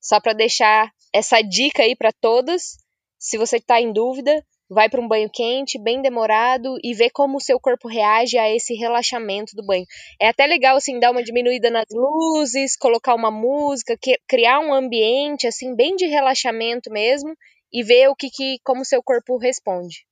só 0.00 0.20
para 0.20 0.32
deixar 0.32 0.92
essa 1.12 1.42
dica 1.42 1.82
aí 1.82 1.96
para 1.96 2.12
todas, 2.12 2.76
se 3.24 3.38
você 3.38 3.56
está 3.56 3.80
em 3.80 3.90
dúvida, 3.90 4.44
vai 4.68 4.90
para 4.90 5.00
um 5.00 5.08
banho 5.08 5.30
quente, 5.32 5.82
bem 5.82 6.02
demorado 6.02 6.76
e 6.84 6.92
vê 6.92 7.08
como 7.08 7.38
o 7.38 7.40
seu 7.40 7.58
corpo 7.58 7.88
reage 7.88 8.36
a 8.36 8.54
esse 8.54 8.74
relaxamento 8.74 9.56
do 9.56 9.64
banho. 9.64 9.86
É 10.20 10.28
até 10.28 10.46
legal 10.46 10.76
assim 10.76 11.00
dar 11.00 11.10
uma 11.10 11.22
diminuída 11.22 11.70
nas 11.70 11.86
luzes, 11.90 12.76
colocar 12.76 13.14
uma 13.14 13.30
música, 13.30 13.98
criar 14.28 14.60
um 14.60 14.74
ambiente 14.74 15.46
assim 15.46 15.74
bem 15.74 15.96
de 15.96 16.04
relaxamento 16.04 16.90
mesmo 16.90 17.34
e 17.72 17.82
ver 17.82 18.08
o 18.08 18.14
que, 18.14 18.28
que 18.28 18.58
como 18.62 18.82
o 18.82 18.84
seu 18.84 19.02
corpo 19.02 19.38
responde. 19.38 20.06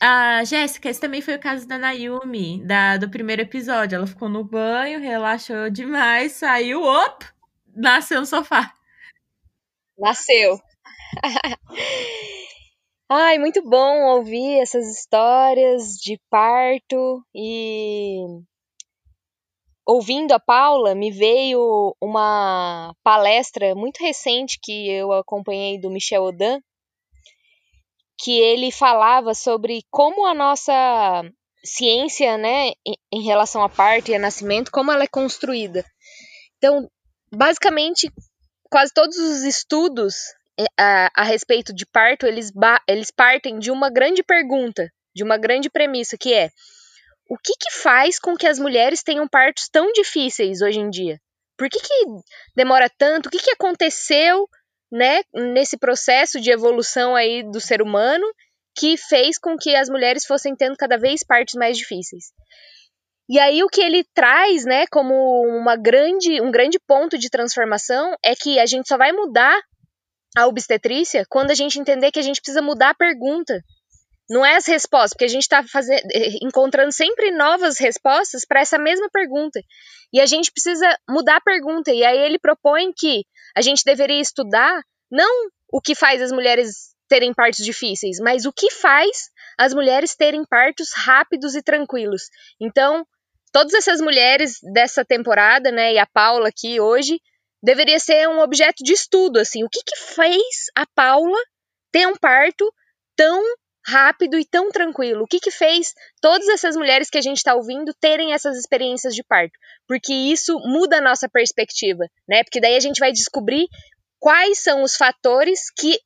A 0.00 0.42
Jéssica, 0.42 0.90
esse 0.90 1.00
também 1.00 1.20
foi 1.20 1.36
o 1.36 1.40
caso 1.40 1.64
da 1.68 1.78
Nayumi, 1.78 2.60
da, 2.66 2.96
do 2.96 3.08
primeiro 3.08 3.42
episódio. 3.42 3.94
Ela 3.94 4.06
ficou 4.08 4.28
no 4.28 4.42
banho, 4.42 4.98
relaxou 4.98 5.70
demais, 5.70 6.32
saiu, 6.32 6.82
op, 6.82 7.24
nasceu 7.72 8.18
no 8.18 8.26
sofá. 8.26 8.74
Nasceu. 9.96 10.58
Ai, 13.08 13.38
muito 13.38 13.62
bom 13.62 14.16
ouvir 14.16 14.60
essas 14.60 14.86
histórias 14.86 15.96
de 15.96 16.18
parto 16.30 17.22
e 17.34 18.20
ouvindo 19.86 20.32
a 20.32 20.40
Paula, 20.40 20.94
me 20.94 21.10
veio 21.10 21.94
uma 22.00 22.94
palestra 23.02 23.74
muito 23.74 23.98
recente 23.98 24.58
que 24.62 24.88
eu 24.88 25.12
acompanhei 25.12 25.78
do 25.78 25.90
Michel 25.90 26.24
Odan, 26.24 26.60
que 28.18 28.38
ele 28.38 28.70
falava 28.70 29.34
sobre 29.34 29.82
como 29.90 30.24
a 30.24 30.32
nossa 30.32 31.22
ciência, 31.64 32.38
né, 32.38 32.72
em 33.12 33.22
relação 33.22 33.62
a 33.62 33.68
parto 33.68 34.10
e 34.10 34.14
a 34.14 34.18
nascimento, 34.18 34.70
como 34.70 34.90
ela 34.90 35.04
é 35.04 35.08
construída. 35.08 35.84
Então, 36.56 36.88
basicamente, 37.30 38.10
quase 38.70 38.92
todos 38.94 39.16
os 39.18 39.42
estudos 39.42 40.14
a, 40.78 41.10
a 41.14 41.22
respeito 41.24 41.72
de 41.74 41.86
parto, 41.86 42.26
eles, 42.26 42.52
eles 42.88 43.10
partem 43.10 43.58
de 43.58 43.70
uma 43.70 43.90
grande 43.90 44.22
pergunta, 44.22 44.90
de 45.14 45.22
uma 45.22 45.36
grande 45.36 45.70
premissa, 45.70 46.16
que 46.18 46.32
é 46.32 46.50
o 47.28 47.36
que, 47.38 47.54
que 47.58 47.70
faz 47.70 48.18
com 48.18 48.36
que 48.36 48.46
as 48.46 48.58
mulheres 48.58 49.02
tenham 49.02 49.26
partos 49.26 49.68
tão 49.70 49.90
difíceis 49.92 50.60
hoje 50.60 50.80
em 50.80 50.90
dia? 50.90 51.18
Por 51.56 51.68
que, 51.68 51.80
que 51.80 52.06
demora 52.54 52.90
tanto? 52.98 53.26
O 53.26 53.30
que, 53.30 53.38
que 53.38 53.52
aconteceu 53.52 54.46
né, 54.90 55.22
nesse 55.32 55.78
processo 55.78 56.40
de 56.40 56.50
evolução 56.50 57.16
aí 57.16 57.42
do 57.42 57.60
ser 57.60 57.80
humano 57.80 58.26
que 58.76 58.96
fez 58.96 59.38
com 59.38 59.56
que 59.56 59.74
as 59.74 59.88
mulheres 59.88 60.26
fossem 60.26 60.54
tendo 60.54 60.76
cada 60.76 60.98
vez 60.98 61.22
partos 61.24 61.54
mais 61.54 61.78
difíceis? 61.78 62.32
E 63.30 63.38
aí 63.38 63.62
o 63.62 63.68
que 63.68 63.80
ele 63.80 64.04
traz, 64.12 64.66
né, 64.66 64.86
como 64.88 65.14
uma 65.46 65.76
grande, 65.76 66.38
um 66.42 66.50
grande 66.50 66.78
ponto 66.86 67.16
de 67.16 67.30
transformação 67.30 68.14
é 68.22 68.34
que 68.34 68.58
a 68.58 68.66
gente 68.66 68.88
só 68.88 68.98
vai 68.98 69.12
mudar 69.12 69.58
a 70.36 70.46
obstetrícia 70.46 71.26
quando 71.28 71.50
a 71.50 71.54
gente 71.54 71.78
entender 71.78 72.10
que 72.10 72.18
a 72.18 72.22
gente 72.22 72.40
precisa 72.40 72.62
mudar 72.62 72.90
a 72.90 72.94
pergunta. 72.94 73.62
Não 74.30 74.46
é 74.46 74.56
as 74.56 74.66
respostas, 74.66 75.10
porque 75.10 75.24
a 75.24 75.28
gente 75.28 75.42
está 75.42 75.60
eh, 75.60 76.38
encontrando 76.42 76.92
sempre 76.92 77.30
novas 77.32 77.78
respostas 77.78 78.44
para 78.46 78.60
essa 78.60 78.78
mesma 78.78 79.08
pergunta. 79.12 79.60
E 80.12 80.20
a 80.20 80.26
gente 80.26 80.50
precisa 80.50 80.88
mudar 81.08 81.36
a 81.36 81.40
pergunta. 81.40 81.90
E 81.90 82.04
aí 82.04 82.18
ele 82.18 82.38
propõe 82.38 82.92
que 82.96 83.24
a 83.56 83.60
gente 83.60 83.84
deveria 83.84 84.20
estudar 84.20 84.82
não 85.10 85.50
o 85.70 85.80
que 85.80 85.94
faz 85.94 86.22
as 86.22 86.32
mulheres 86.32 86.92
terem 87.08 87.34
partos 87.34 87.64
difíceis, 87.64 88.18
mas 88.20 88.46
o 88.46 88.52
que 88.52 88.70
faz 88.70 89.30
as 89.58 89.74
mulheres 89.74 90.16
terem 90.16 90.44
partos 90.46 90.92
rápidos 90.94 91.54
e 91.54 91.62
tranquilos. 91.62 92.22
Então, 92.58 93.06
todas 93.52 93.74
essas 93.74 94.00
mulheres 94.00 94.58
dessa 94.72 95.04
temporada, 95.04 95.70
né, 95.70 95.92
e 95.92 95.98
a 95.98 96.06
Paula 96.06 96.48
aqui 96.48 96.80
hoje, 96.80 97.20
deveria 97.62 97.98
ser 97.98 98.28
um 98.28 98.40
objeto 98.40 98.82
de 98.82 98.92
estudo, 98.92 99.38
assim, 99.38 99.64
o 99.64 99.68
que 99.68 99.82
que 99.84 99.96
fez 99.96 100.66
a 100.74 100.84
Paula 100.86 101.38
ter 101.92 102.06
um 102.06 102.16
parto 102.16 102.72
tão 103.16 103.42
rápido 103.86 104.38
e 104.38 104.44
tão 104.44 104.70
tranquilo? 104.70 105.24
O 105.24 105.26
que, 105.26 105.40
que 105.40 105.50
fez 105.50 105.92
todas 106.20 106.48
essas 106.48 106.76
mulheres 106.76 107.10
que 107.10 107.18
a 107.18 107.22
gente 107.22 107.38
está 107.38 107.54
ouvindo 107.54 107.92
terem 108.00 108.32
essas 108.32 108.56
experiências 108.56 109.14
de 109.14 109.22
parto? 109.22 109.52
Porque 109.86 110.12
isso 110.12 110.58
muda 110.60 110.98
a 110.98 111.00
nossa 111.00 111.28
perspectiva, 111.28 112.04
né? 112.28 112.42
Porque 112.44 112.60
daí 112.60 112.76
a 112.76 112.80
gente 112.80 112.98
vai 112.98 113.12
descobrir 113.12 113.66
quais 114.18 114.58
são 114.58 114.82
os 114.82 114.96
fatores 114.96 115.70
que 115.76 115.98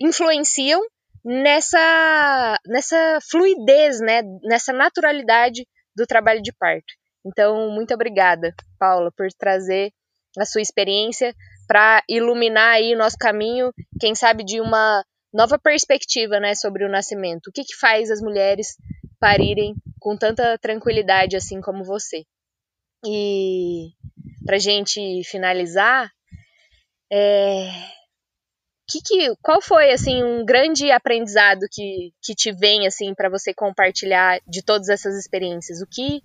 influenciam 0.00 0.80
nessa, 1.24 2.58
nessa 2.66 3.18
fluidez, 3.30 4.00
né? 4.00 4.22
Nessa 4.42 4.72
naturalidade 4.72 5.66
do 5.94 6.06
trabalho 6.06 6.42
de 6.42 6.52
parto. 6.52 6.94
Então, 7.24 7.70
muito 7.70 7.92
obrigada, 7.92 8.54
Paula, 8.78 9.12
por 9.14 9.28
trazer 9.38 9.92
a 10.38 10.44
sua 10.44 10.60
experiência 10.60 11.34
para 11.66 12.02
iluminar 12.08 12.74
aí 12.74 12.94
o 12.94 12.98
nosso 12.98 13.16
caminho, 13.16 13.72
quem 14.00 14.14
sabe 14.14 14.44
de 14.44 14.60
uma 14.60 15.04
nova 15.32 15.58
perspectiva, 15.58 16.40
né, 16.40 16.54
sobre 16.54 16.84
o 16.84 16.90
nascimento. 16.90 17.48
O 17.48 17.52
que 17.52 17.64
que 17.64 17.76
faz 17.76 18.10
as 18.10 18.20
mulheres 18.20 18.76
parirem 19.20 19.74
com 20.00 20.16
tanta 20.16 20.58
tranquilidade 20.58 21.36
assim 21.36 21.60
como 21.60 21.84
você? 21.84 22.24
E 23.06 23.90
para 24.44 24.58
gente 24.58 25.22
finalizar, 25.24 26.10
é, 27.12 27.70
que 28.88 29.00
que, 29.00 29.36
qual 29.40 29.62
foi 29.62 29.92
assim 29.92 30.22
um 30.22 30.44
grande 30.44 30.90
aprendizado 30.90 31.66
que, 31.70 32.12
que 32.20 32.34
te 32.34 32.50
vem 32.50 32.86
assim 32.86 33.14
para 33.14 33.30
você 33.30 33.54
compartilhar 33.54 34.40
de 34.46 34.62
todas 34.62 34.88
essas 34.88 35.16
experiências? 35.16 35.80
O 35.80 35.86
que 35.86 36.20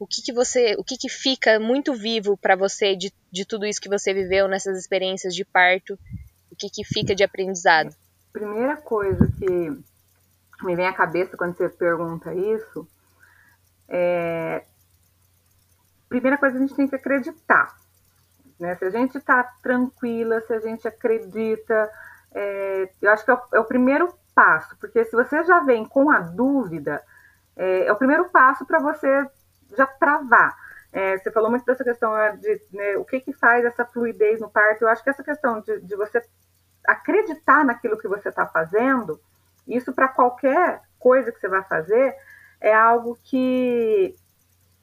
o 0.00 0.06
que, 0.06 0.22
que 0.22 0.32
você, 0.32 0.74
o 0.78 0.82
que, 0.82 0.96
que 0.96 1.10
fica 1.10 1.60
muito 1.60 1.92
vivo 1.92 2.34
para 2.34 2.56
você 2.56 2.96
de, 2.96 3.12
de 3.30 3.44
tudo 3.44 3.66
isso 3.66 3.80
que 3.80 3.88
você 3.88 4.14
viveu 4.14 4.48
nessas 4.48 4.78
experiências 4.78 5.34
de 5.34 5.44
parto? 5.44 5.98
O 6.50 6.56
que, 6.56 6.70
que 6.70 6.82
fica 6.82 7.14
de 7.14 7.22
aprendizado? 7.22 7.94
Primeira 8.32 8.78
coisa 8.78 9.30
que 9.38 10.64
me 10.64 10.74
vem 10.74 10.86
à 10.86 10.92
cabeça 10.94 11.36
quando 11.36 11.54
você 11.54 11.68
pergunta 11.68 12.34
isso 12.34 12.88
é 13.88 14.64
primeira 16.08 16.38
coisa 16.38 16.56
a 16.56 16.60
gente 16.60 16.74
tem 16.74 16.88
que 16.88 16.96
acreditar. 16.96 17.76
Né? 18.58 18.74
Se 18.76 18.84
a 18.86 18.90
gente 18.90 19.18
está 19.18 19.44
tranquila, 19.62 20.40
se 20.40 20.52
a 20.54 20.60
gente 20.60 20.88
acredita, 20.88 21.90
é, 22.32 22.90
eu 23.02 23.10
acho 23.10 23.24
que 23.24 23.30
é 23.30 23.34
o, 23.34 23.40
é 23.54 23.60
o, 23.60 23.64
primeiro 23.64 24.12
passo, 24.34 24.76
porque 24.78 25.04
se 25.04 25.12
você 25.12 25.44
já 25.44 25.60
vem 25.60 25.84
com 25.84 26.10
a 26.10 26.20
dúvida, 26.20 27.02
é, 27.54 27.86
é 27.86 27.92
o 27.92 27.96
primeiro 27.96 28.28
passo 28.30 28.64
para 28.64 28.80
você 28.80 29.28
já 29.76 29.86
travar. 29.86 30.56
É, 30.92 31.16
você 31.18 31.30
falou 31.30 31.50
muito 31.50 31.64
dessa 31.64 31.84
questão 31.84 32.12
né, 32.14 32.36
de 32.36 32.60
né, 32.72 32.96
o 32.96 33.04
que, 33.04 33.20
que 33.20 33.32
faz 33.32 33.64
essa 33.64 33.84
fluidez 33.84 34.40
no 34.40 34.50
parto. 34.50 34.82
Eu 34.82 34.88
acho 34.88 35.02
que 35.02 35.10
essa 35.10 35.22
questão 35.22 35.60
de, 35.60 35.80
de 35.80 35.96
você 35.96 36.22
acreditar 36.86 37.64
naquilo 37.64 37.98
que 37.98 38.08
você 38.08 38.28
está 38.28 38.46
fazendo, 38.46 39.20
isso 39.66 39.92
para 39.92 40.08
qualquer 40.08 40.82
coisa 40.98 41.30
que 41.30 41.38
você 41.38 41.48
vai 41.48 41.62
fazer, 41.62 42.14
é 42.60 42.74
algo 42.74 43.18
que, 43.22 44.14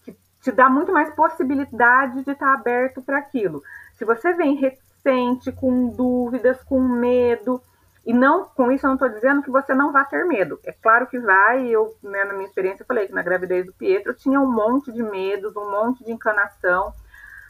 que 0.03 0.17
te 0.41 0.51
dá 0.51 0.69
muito 0.69 0.91
mais 0.91 1.13
possibilidade 1.13 2.23
de 2.23 2.31
estar 2.31 2.47
tá 2.47 2.53
aberto 2.53 3.01
para 3.01 3.17
aquilo. 3.17 3.61
Se 3.97 4.05
você 4.05 4.33
vem 4.33 4.55
recente, 4.55 5.51
com 5.51 5.89
dúvidas, 5.89 6.63
com 6.63 6.79
medo, 6.79 7.61
e 8.07 8.13
não, 8.13 8.45
com 8.45 8.71
isso 8.71 8.85
eu 8.85 8.87
não 8.87 8.95
estou 8.95 9.09
dizendo 9.09 9.43
que 9.43 9.51
você 9.51 9.73
não 9.75 9.91
vai 9.91 10.05
ter 10.05 10.23
medo. 10.23 10.57
É 10.63 10.71
claro 10.71 11.07
que 11.07 11.19
vai, 11.19 11.67
eu, 11.67 11.93
né, 12.01 12.23
na 12.23 12.35
minha 12.35 12.47
experiência, 12.47 12.85
falei 12.85 13.05
que 13.05 13.13
na 13.13 13.21
gravidez 13.21 13.65
do 13.65 13.73
Pietro 13.73 14.13
eu 14.13 14.15
tinha 14.15 14.39
um 14.39 14.49
monte 14.49 14.93
de 14.93 15.03
medos, 15.03 15.53
um 15.57 15.69
monte 15.69 16.05
de 16.05 16.13
encanação, 16.13 16.93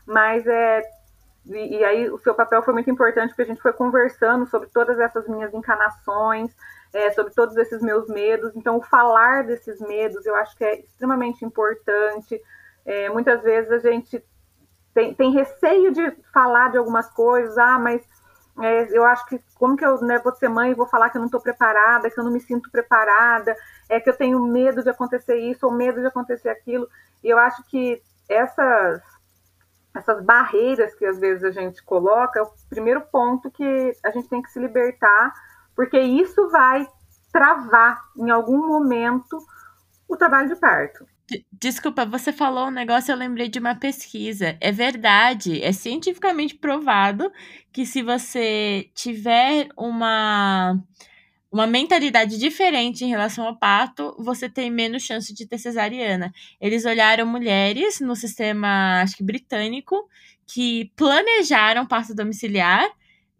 mas 0.03 0.47
é. 0.47 0.81
E, 1.45 1.77
e 1.77 1.85
aí 1.85 2.09
o 2.09 2.17
seu 2.17 2.33
papel 2.33 2.63
foi 2.63 2.73
muito 2.73 2.89
importante 2.89 3.29
porque 3.29 3.43
a 3.43 3.45
gente 3.45 3.61
foi 3.61 3.71
conversando 3.71 4.47
sobre 4.47 4.67
todas 4.69 4.99
essas 4.99 5.27
minhas 5.27 5.53
encanações, 5.53 6.51
é, 6.91 7.11
sobre 7.11 7.35
todos 7.35 7.55
esses 7.55 7.79
meus 7.79 8.09
medos. 8.09 8.55
Então, 8.55 8.77
o 8.77 8.81
falar 8.81 9.43
desses 9.43 9.79
medos 9.79 10.25
eu 10.25 10.35
acho 10.37 10.57
que 10.57 10.65
é 10.65 10.79
extremamente 10.79 11.45
importante. 11.45 12.41
É, 12.83 13.09
muitas 13.09 13.43
vezes 13.43 13.71
a 13.71 13.77
gente 13.77 14.25
tem, 14.91 15.13
tem 15.13 15.31
receio 15.33 15.93
de 15.93 16.17
falar 16.33 16.71
de 16.71 16.79
algumas 16.79 17.07
coisas, 17.11 17.59
ah, 17.59 17.77
mas 17.77 18.01
é, 18.59 18.97
eu 18.97 19.03
acho 19.03 19.25
que 19.27 19.39
como 19.55 19.77
que 19.77 19.85
eu 19.85 20.01
né, 20.01 20.19
vou 20.19 20.33
ser 20.35 20.49
mãe 20.49 20.71
e 20.71 20.75
vou 20.75 20.87
falar 20.87 21.09
que 21.09 21.17
eu 21.17 21.19
não 21.19 21.27
estou 21.27 21.41
preparada, 21.41 22.09
que 22.09 22.19
eu 22.19 22.23
não 22.23 22.31
me 22.31 22.39
sinto 22.39 22.71
preparada, 22.71 23.55
é 23.89 23.99
que 23.99 24.09
eu 24.09 24.17
tenho 24.17 24.39
medo 24.39 24.81
de 24.81 24.89
acontecer 24.89 25.37
isso 25.37 25.65
ou 25.65 25.71
medo 25.71 26.01
de 26.01 26.07
acontecer 26.07 26.49
aquilo. 26.49 26.87
E 27.23 27.29
eu 27.29 27.37
acho 27.37 27.63
que 27.65 28.01
essas 28.27 29.01
essas 29.95 30.23
barreiras 30.23 30.93
que 30.93 31.05
às 31.05 31.17
vezes 31.17 31.43
a 31.43 31.49
gente 31.49 31.83
coloca 31.83 32.39
é 32.39 32.43
o 32.43 32.51
primeiro 32.69 33.01
ponto 33.01 33.49
que 33.49 33.97
a 34.03 34.11
gente 34.11 34.29
tem 34.29 34.43
que 34.43 34.51
se 34.51 34.59
libertar, 34.59 35.33
porque 35.75 35.99
isso 35.99 36.49
vai 36.49 36.87
travar 37.31 38.03
em 38.15 38.29
algum 38.29 38.67
momento 38.67 39.39
o 40.07 40.15
trabalho 40.15 40.49
de 40.49 40.55
parto. 40.55 41.05
Desculpa, 41.51 42.05
você 42.05 42.31
falou 42.31 42.67
um 42.67 42.71
negócio, 42.71 43.11
eu 43.11 43.17
lembrei 43.17 43.49
de 43.49 43.59
uma 43.59 43.75
pesquisa. 43.75 44.57
É 44.61 44.71
verdade, 44.71 45.61
é 45.61 45.73
cientificamente 45.73 46.55
provado 46.55 47.31
que 47.71 47.85
se 47.85 48.01
você 48.01 48.89
tiver 48.93 49.67
uma 49.77 50.81
uma 51.51 51.67
mentalidade 51.67 52.37
diferente 52.37 53.05
em 53.05 53.09
relação 53.09 53.45
ao 53.45 53.57
parto, 53.57 54.15
você 54.19 54.49
tem 54.49 54.69
menos 54.71 55.03
chance 55.03 55.33
de 55.33 55.47
ter 55.47 55.57
cesariana. 55.57 56.31
Eles 56.61 56.85
olharam 56.85 57.25
mulheres 57.25 58.01
no 58.01 58.15
sistema, 58.15 59.01
acho 59.01 59.17
que 59.17 59.23
britânico, 59.23 60.09
que 60.47 60.91
planejaram 60.95 61.87
parto 61.87 62.15
domiciliar 62.15 62.89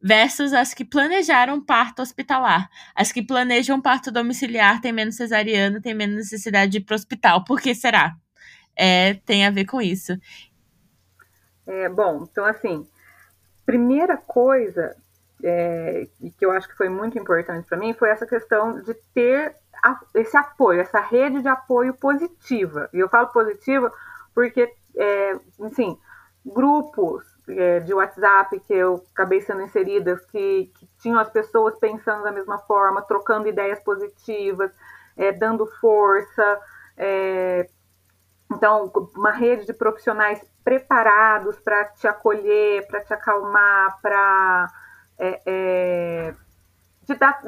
versus 0.02 0.54
as 0.54 0.74
que 0.74 0.86
planejaram 0.86 1.64
parto 1.64 2.02
hospitalar. 2.02 2.70
As 2.96 3.12
que 3.12 3.22
planejam 3.22 3.82
parto 3.82 4.12
domiciliar 4.12 4.82
têm 4.82 4.94
menos 4.94 5.16
cesariana, 5.16 5.82
têm 5.82 5.94
menos 5.94 6.16
necessidade 6.16 6.72
de 6.72 6.78
ir 6.78 6.82
para 6.82 6.94
o 6.94 6.96
hospital. 6.96 7.44
Por 7.44 7.60
que 7.60 7.74
será? 7.74 8.16
É, 8.76 9.16
tem 9.26 9.46
a 9.46 9.52
ver 9.52 9.66
com 9.66 9.82
isso. 9.82 10.14
É, 11.66 11.90
bom, 11.90 12.28
então 12.32 12.46
assim, 12.46 12.88
primeira 13.66 14.16
coisa 14.16 14.96
é, 15.44 16.08
que 16.38 16.46
eu 16.46 16.52
acho 16.52 16.68
que 16.68 16.78
foi 16.78 16.90
muito 16.90 17.20
importante 17.20 17.68
para 17.68 17.78
mim 17.78 17.94
foi 17.94 18.10
essa 18.10 18.26
questão 18.26 18.82
de 18.82 18.94
ter 19.14 19.56
a, 19.84 20.00
esse 20.16 20.36
apoio, 20.36 20.82
essa 20.82 21.00
rede 21.00 21.42
de 21.42 21.48
apoio 21.48 21.94
positiva. 21.94 22.90
E 22.94 23.00
eu 23.00 23.10
falo 23.10 23.28
positiva 23.28 23.92
porque, 24.34 24.72
é, 24.96 25.40
assim, 25.66 25.98
grupos 26.46 27.24
de 27.86 27.94
WhatsApp 27.94 28.60
que 28.60 28.74
eu 28.74 29.04
acabei 29.14 29.40
sendo 29.42 29.62
inserida, 29.62 30.18
que, 30.32 30.72
que, 30.78 30.88
tinham 31.00 31.20
as 31.20 31.30
pessoas 31.30 31.78
pensando 31.80 32.24
da 32.24 32.32
mesma 32.32 32.60
forma, 32.60 33.02
trocando 33.02 33.48
ideias 33.48 33.80
positivas, 33.80 34.72
é, 35.16 35.32
dando 35.32 35.66
força. 35.66 36.60
É, 36.98 37.70
então, 38.52 38.92
uma 39.16 39.32
rede 39.32 39.66
de 39.66 39.74
profissionais 39.74 40.42
preparados 40.64 41.58
para 41.60 41.86
te 41.86 42.08
acolher, 42.08 42.86
para 42.88 43.02
te 43.02 43.14
acalmar, 43.14 43.98
para 44.02 44.70
é, 45.18 45.42
é, 45.46 46.34
te, 47.06 47.16
dar, 47.16 47.42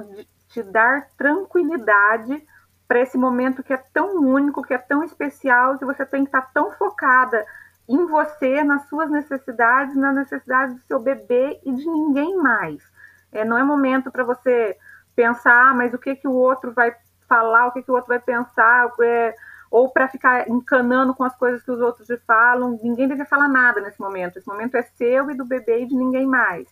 te 0.48 0.64
dar 0.64 1.10
tranquilidade 1.18 2.46
para 2.88 3.02
esse 3.02 3.18
momento 3.18 3.62
que 3.62 3.74
é 3.74 3.78
tão 3.78 4.16
único, 4.16 4.64
que 4.64 4.74
é 4.74 4.78
tão 4.78 5.04
especial, 5.04 5.78
que 5.78 5.86
você 5.86 6.06
tem 6.06 6.24
que 6.24 6.30
estar 6.30 6.52
tão 6.54 6.72
focada 6.72 7.46
em 7.90 8.06
você, 8.06 8.64
nas 8.64 8.88
suas 8.88 9.10
necessidades, 9.10 9.96
na 9.96 10.14
necessidade 10.14 10.76
do 10.76 10.82
seu 10.82 11.00
bebê 11.00 11.60
e 11.66 11.74
de 11.74 11.86
ninguém 11.86 12.38
mais. 12.38 12.84
É, 13.32 13.44
não 13.44 13.58
é 13.58 13.64
momento 13.64 14.12
para 14.12 14.24
você 14.24 14.78
pensar, 15.16 15.72
ah, 15.72 15.74
mas 15.74 15.92
o 15.92 15.98
que, 15.98 16.16
que 16.16 16.28
o 16.28 16.34
outro 16.34 16.72
vai 16.72 16.96
falar, 17.28 17.66
o 17.66 17.72
que, 17.72 17.82
que 17.82 17.90
o 17.90 17.96
outro 17.96 18.10
vai 18.10 18.20
pensar, 18.20 18.92
é, 19.02 19.36
ou 19.72 19.90
para 19.90 20.08
ficar 20.08 20.48
encanando 20.48 21.16
com 21.16 21.24
as 21.24 21.36
coisas 21.36 21.64
que 21.64 21.72
os 21.72 21.82
outros 21.82 22.06
te 22.06 22.18
falam. 22.18 22.80
Ninguém 22.82 23.08
deve 23.08 23.26
falar 23.26 23.48
nada 23.48 23.82
nesse 23.82 24.00
momento. 24.00 24.38
Esse 24.38 24.48
momento 24.48 24.76
é 24.76 24.84
seu 24.84 25.32
e 25.32 25.36
do 25.36 25.46
bebê 25.46 25.82
e 25.82 25.88
de 25.88 25.96
ninguém 25.96 26.28
mais. 26.28 26.68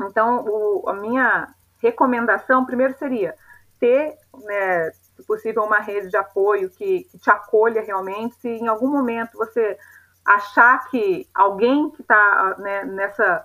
Então, 0.00 0.44
o, 0.46 0.88
a 0.88 0.94
minha 0.94 1.48
recomendação 1.82 2.64
primeiro 2.64 2.96
seria 2.96 3.34
ter, 3.78 4.16
né, 4.44 4.90
se 4.90 5.22
possível, 5.26 5.64
uma 5.64 5.78
rede 5.78 6.08
de 6.08 6.16
apoio 6.16 6.70
que, 6.70 7.04
que 7.04 7.18
te 7.18 7.30
acolha 7.30 7.82
realmente. 7.82 8.36
Se 8.36 8.48
em 8.48 8.68
algum 8.68 8.88
momento 8.88 9.36
você 9.36 9.78
achar 10.26 10.88
que 10.88 11.28
alguém 11.32 11.88
que 11.90 12.02
está 12.02 12.56
né, 12.58 12.84
nessa 12.84 13.44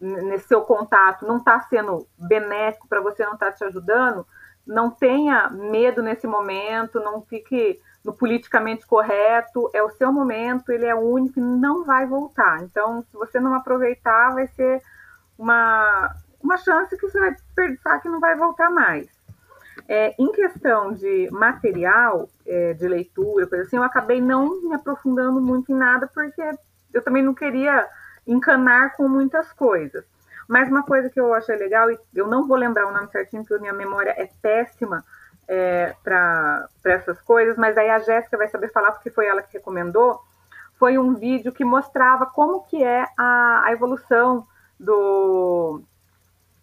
nesse 0.00 0.46
seu 0.46 0.60
contato 0.62 1.26
não 1.26 1.38
está 1.38 1.58
sendo 1.62 2.06
benéfico 2.16 2.86
para 2.86 3.00
você, 3.00 3.24
não 3.24 3.34
está 3.34 3.50
te 3.50 3.64
ajudando, 3.64 4.24
não 4.64 4.90
tenha 4.90 5.50
medo 5.50 6.02
nesse 6.02 6.24
momento, 6.26 7.00
não 7.00 7.20
fique 7.22 7.80
no 8.04 8.12
politicamente 8.12 8.86
correto, 8.86 9.68
é 9.74 9.82
o 9.82 9.90
seu 9.90 10.12
momento, 10.12 10.70
ele 10.70 10.86
é 10.86 10.94
único 10.94 11.40
e 11.40 11.42
não 11.42 11.84
vai 11.84 12.06
voltar. 12.06 12.62
Então, 12.62 13.02
se 13.02 13.12
você 13.16 13.40
não 13.40 13.54
aproveitar, 13.54 14.34
vai 14.34 14.46
ser 14.46 14.80
uma, 15.36 16.14
uma 16.40 16.56
chance 16.58 16.96
que 16.96 17.08
você 17.08 17.18
vai 17.18 17.32
desperdiçar 17.32 18.00
que 18.00 18.08
não 18.08 18.20
vai 18.20 18.36
voltar 18.36 18.70
mais. 18.70 19.17
É, 19.88 20.14
em 20.18 20.30
questão 20.32 20.92
de 20.92 21.30
material 21.30 22.28
é, 22.46 22.74
de 22.74 22.86
leitura, 22.86 23.46
coisa 23.46 23.64
assim, 23.64 23.76
eu 23.76 23.82
acabei 23.82 24.20
não 24.20 24.60
me 24.68 24.74
aprofundando 24.74 25.40
muito 25.40 25.72
em 25.72 25.74
nada, 25.74 26.06
porque 26.12 26.42
eu 26.92 27.02
também 27.02 27.22
não 27.22 27.34
queria 27.34 27.88
encanar 28.26 28.94
com 28.96 29.08
muitas 29.08 29.50
coisas. 29.52 30.04
Mas 30.46 30.68
uma 30.68 30.82
coisa 30.82 31.08
que 31.08 31.18
eu 31.18 31.32
achei 31.32 31.56
legal, 31.56 31.90
e 31.90 31.98
eu 32.14 32.26
não 32.26 32.46
vou 32.46 32.56
lembrar 32.56 32.86
o 32.86 32.92
nome 32.92 33.10
certinho, 33.10 33.44
porque 33.44 33.60
minha 33.60 33.72
memória 33.72 34.10
é 34.10 34.28
péssima, 34.42 35.04
é, 35.48 35.94
para 36.04 36.68
essas 36.84 37.20
coisas, 37.22 37.56
mas 37.56 37.76
aí 37.78 37.88
a 37.88 37.98
Jéssica 37.98 38.36
vai 38.36 38.48
saber 38.48 38.70
falar 38.70 38.92
porque 38.92 39.10
foi 39.10 39.26
ela 39.26 39.42
que 39.42 39.54
recomendou. 39.54 40.20
Foi 40.78 40.98
um 40.98 41.14
vídeo 41.14 41.50
que 41.50 41.64
mostrava 41.64 42.26
como 42.26 42.60
que 42.64 42.84
é 42.84 43.06
a, 43.16 43.62
a 43.64 43.72
evolução 43.72 44.46
do, 44.78 45.82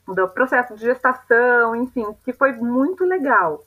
do 0.08 0.28
processo 0.30 0.76
de 0.76 0.82
gestação, 0.82 1.76
enfim, 1.76 2.06
que 2.24 2.34
foi 2.34 2.52
muito 2.54 3.04
legal. 3.04 3.64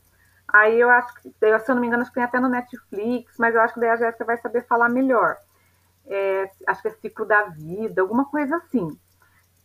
Aí 0.47 0.80
eu 0.80 0.89
acho 0.89 1.12
que, 1.14 1.30
se 1.30 1.70
eu 1.70 1.74
não 1.74 1.80
me 1.80 1.86
engano, 1.86 2.03
acho 2.03 2.11
que 2.11 2.14
tem 2.14 2.24
até 2.24 2.41
no 2.41 2.49
Netflix, 2.49 3.34
mas 3.39 3.55
eu 3.55 3.61
acho 3.61 3.74
que 3.74 3.80
daí 3.80 3.91
a 3.91 3.97
Jéssica 3.97 4.24
vai 4.24 4.39
saber 4.39 4.66
falar 4.66 4.89
melhor. 4.89 5.36
É, 6.07 6.51
acho 6.66 6.80
que 6.80 6.89
é 6.89 6.91
ciclo 6.93 7.26
da 7.26 7.45
vida, 7.45 8.01
alguma 8.01 8.24
coisa 8.24 8.57
assim. 8.57 8.89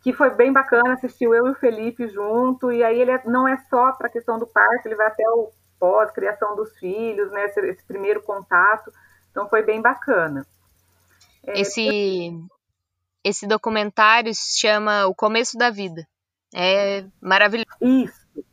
Que 0.01 0.11
foi 0.11 0.29
bem 0.31 0.51
bacana, 0.51 0.95
assistiu 0.95 1.33
eu 1.33 1.47
e 1.47 1.51
o 1.51 1.55
Felipe 1.55 2.07
junto, 2.09 2.69
e 2.69 2.83
aí 2.83 2.99
ele 2.99 3.11
é, 3.11 3.21
não 3.25 3.47
é 3.47 3.57
só 3.69 3.93
para 3.93 4.07
a 4.07 4.11
questão 4.11 4.37
do 4.37 4.45
parto, 4.45 4.85
ele 4.85 4.95
vai 4.95 5.07
até 5.07 5.23
o 5.29 5.49
pós, 5.79 6.11
criação 6.11 6.55
dos 6.55 6.77
filhos, 6.77 7.31
né, 7.31 7.45
esse, 7.45 7.59
esse 7.61 7.83
primeiro 7.85 8.21
contato, 8.21 8.91
então 9.31 9.47
foi 9.47 9.63
bem 9.63 9.81
bacana. 9.81 10.45
É, 11.45 11.59
esse, 11.59 12.31
esse 13.23 13.47
documentário 13.47 14.33
se 14.33 14.59
chama 14.59 15.05
O 15.07 15.15
Começo 15.15 15.57
da 15.57 15.69
Vida. 15.69 16.05
É 16.53 17.05
maravilhoso. 17.19 17.67
Isso. 17.81 18.45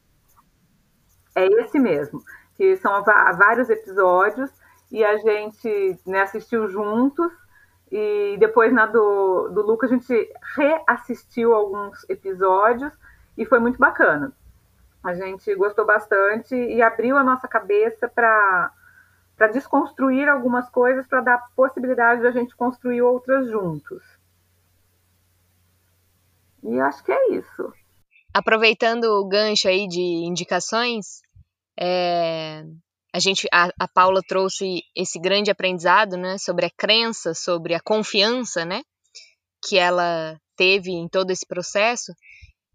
É 1.34 1.46
esse 1.46 1.78
mesmo. 1.78 2.22
Que 2.54 2.76
são 2.76 3.02
vários 3.04 3.68
episódios 3.68 4.50
e 4.90 5.04
a 5.04 5.16
gente 5.18 5.98
né, 6.06 6.22
assistiu 6.22 6.68
juntos. 6.68 7.30
E 7.90 8.36
depois 8.38 8.72
na 8.72 8.86
do, 8.86 9.48
do 9.48 9.62
Luca 9.62 9.86
a 9.86 9.88
gente 9.88 10.32
reassistiu 10.56 11.54
alguns 11.54 12.08
episódios 12.08 12.92
e 13.36 13.44
foi 13.44 13.58
muito 13.58 13.78
bacana. 13.78 14.32
A 15.02 15.14
gente 15.14 15.52
gostou 15.54 15.84
bastante 15.84 16.54
e 16.54 16.80
abriu 16.82 17.16
a 17.16 17.24
nossa 17.24 17.48
cabeça 17.48 18.08
para 18.08 18.72
para 19.36 19.48
desconstruir 19.48 20.28
algumas 20.28 20.68
coisas 20.68 21.06
para 21.06 21.22
dar 21.22 21.48
possibilidade 21.56 22.20
de 22.20 22.26
a 22.26 22.30
gente 22.30 22.54
construir 22.54 23.00
outras 23.00 23.48
juntos. 23.48 24.04
E 26.62 26.78
acho 26.78 27.02
que 27.02 27.10
é 27.10 27.32
isso. 27.32 27.72
Aproveitando 28.32 29.04
o 29.04 29.26
gancho 29.26 29.68
aí 29.68 29.88
de 29.88 30.00
indicações, 30.00 31.20
é, 31.78 32.62
a 33.12 33.18
gente, 33.18 33.48
a, 33.52 33.70
a 33.78 33.88
Paula 33.88 34.20
trouxe 34.26 34.82
esse 34.94 35.18
grande 35.18 35.50
aprendizado, 35.50 36.16
né, 36.16 36.38
sobre 36.38 36.66
a 36.66 36.70
crença, 36.70 37.34
sobre 37.34 37.74
a 37.74 37.80
confiança, 37.80 38.64
né, 38.64 38.82
que 39.66 39.76
ela 39.76 40.38
teve 40.56 40.92
em 40.92 41.08
todo 41.08 41.30
esse 41.30 41.44
processo. 41.46 42.12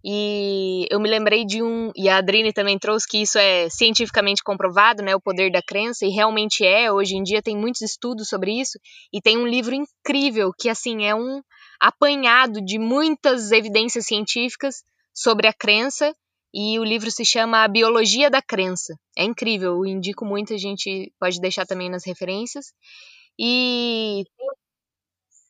E 0.04 0.86
eu 0.92 1.00
me 1.00 1.10
lembrei 1.10 1.46
de 1.46 1.64
um, 1.64 1.90
e 1.96 2.10
a 2.10 2.18
Adrine 2.18 2.54
também 2.54 2.78
trouxe 2.78 3.08
que 3.08 3.22
isso 3.22 3.40
é 3.40 3.70
cientificamente 3.70 4.44
comprovado, 4.44 5.02
né, 5.02 5.16
o 5.16 5.22
poder 5.22 5.52
da 5.52 5.62
crença, 5.64 6.06
e 6.06 6.10
realmente 6.10 6.66
é, 6.66 6.92
hoje 6.92 7.16
em 7.16 7.24
dia 7.24 7.42
tem 7.42 7.58
muitos 7.58 7.82
estudos 7.82 8.28
sobre 8.28 8.60
isso, 8.60 8.78
e 9.12 9.22
tem 9.22 9.38
um 9.38 9.48
livro 9.48 9.74
incrível 9.74 10.52
que 10.60 10.70
assim 10.70 11.06
é 11.06 11.16
um 11.16 11.42
apanhado 11.80 12.62
de 12.62 12.78
muitas 12.78 13.52
evidências 13.52 14.06
científicas 14.06 14.84
sobre 15.16 15.48
a 15.48 15.54
crença 15.54 16.14
e 16.54 16.78
o 16.80 16.84
livro 16.84 17.10
se 17.10 17.26
chama 17.26 17.64
A 17.64 17.68
Biologia 17.68 18.30
da 18.30 18.42
Crença. 18.42 18.94
É 19.18 19.24
incrível, 19.24 19.72
eu 19.72 19.86
indico 19.86 20.26
muito, 20.26 20.54
a 20.54 20.58
gente 20.58 21.12
pode 21.20 21.40
deixar 21.40 21.66
também 21.66 21.90
nas 21.90 22.06
referências. 22.06 22.74
E 23.40 24.24